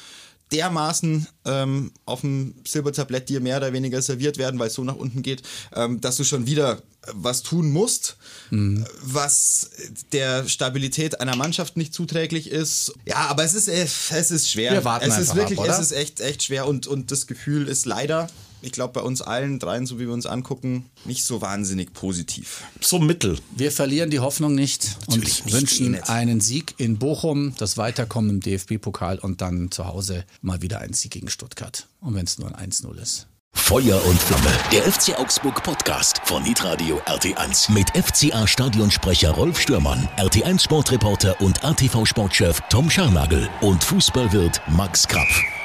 dermaßen 0.52 1.28
ähm, 1.46 1.92
auf 2.06 2.22
dem 2.22 2.54
Silbertablett 2.66 3.28
dir 3.28 3.42
mehr 3.42 3.58
oder 3.58 3.74
weniger 3.74 4.00
serviert 4.04 4.38
werden, 4.38 4.60
weil 4.60 4.68
es 4.68 4.76
so 4.76 4.84
nach 4.84 4.96
unten 4.96 5.24
geht, 5.24 5.42
ähm, 5.76 6.00
dass 6.00 6.18
du 6.18 6.24
schon 6.24 6.46
wieder 6.46 6.82
was 7.12 7.42
tun 7.42 7.72
musst, 7.72 8.18
Mhm. 8.52 8.86
was 9.02 9.72
der 10.12 10.48
Stabilität 10.48 11.20
einer 11.20 11.36
Mannschaft 11.36 11.76
nicht 11.76 11.94
zuträglich 11.94 12.52
ist. 12.52 12.94
Ja, 13.06 13.28
aber 13.30 13.44
es 13.46 13.56
ist, 13.56 13.68
äh, 13.68 13.88
es 14.12 14.32
ist 14.32 14.50
schwer. 14.50 14.74
Wir 14.74 14.86
warten 14.86 15.10
es 15.10 15.18
ist 15.18 15.36
wirklich, 15.36 15.60
ab, 15.60 15.68
es 15.70 15.80
ist 15.80 15.92
echt, 15.92 16.20
echt 16.20 16.44
schwer 16.44 16.68
und, 16.68 16.86
und 16.86 17.10
das 17.12 17.26
Gefühl 17.26 17.68
ist 17.68 17.86
leider, 17.88 18.30
ich 18.62 18.72
glaube 18.72 18.94
bei 18.94 19.02
uns 19.02 19.22
allen 19.22 19.60
dreien, 19.60 19.86
so 19.86 20.00
wie 20.00 20.06
wir 20.08 20.14
uns 20.14 20.26
angucken, 20.26 20.86
nicht 21.06 21.24
so 21.24 21.42
wahnsinnig 21.42 21.94
positiv. 21.94 22.64
So 22.82 23.00
mittel. 23.00 23.38
Wir 23.56 23.72
verlieren 23.72 24.10
die 24.10 24.20
Hoffnung 24.20 24.56
nicht 24.56 24.98
und 25.08 25.18
Natürlich 25.18 25.46
nicht, 25.46 25.54
eh 25.56 25.58
wünschen 25.58 25.92
nicht. 25.92 26.10
einen 26.10 26.42
Sieg 26.42 26.76
in 26.78 26.98
Bochum, 26.98 27.54
das 27.58 27.78
Weiterkommen 27.78 28.30
im 28.30 28.40
DFB-Pokal 28.40 29.20
und 29.20 29.42
dann 29.42 29.72
zu 29.72 29.86
Hause 29.86 30.26
mal 30.42 30.62
wieder 30.62 30.80
ein 30.80 30.94
Sieg 30.94 31.12
gegen 31.12 31.30
Stuttgart. 31.30 31.88
Und 32.02 32.16
wenn 32.16 32.26
es 32.26 32.38
nur 32.40 32.54
ein 32.58 32.72
1-0 32.72 32.96
ist. 33.02 33.28
Feuer 33.54 34.04
und 34.06 34.20
Flamme. 34.22 34.52
Der 34.72 34.84
FC 34.84 35.18
Augsburg 35.20 35.64
Podcast 35.64 36.22
von 36.26 36.44
Nitradio 36.44 37.02
RT1 37.06 37.72
mit 37.72 37.90
FCA 37.90 38.48
Stadionsprecher 38.48 39.32
Rolf 39.32 39.60
Stürmann, 39.60 40.08
RT1 40.18 40.62
Sportreporter 40.62 41.42
und 41.42 41.64
ATV 41.64 42.06
Sportchef 42.06 42.62
Tom 42.70 42.90
Scharnagel 42.90 43.50
und 43.62 43.84
Fußballwirt 43.84 44.62
Max 44.70 45.08
Krapf. 45.08 45.57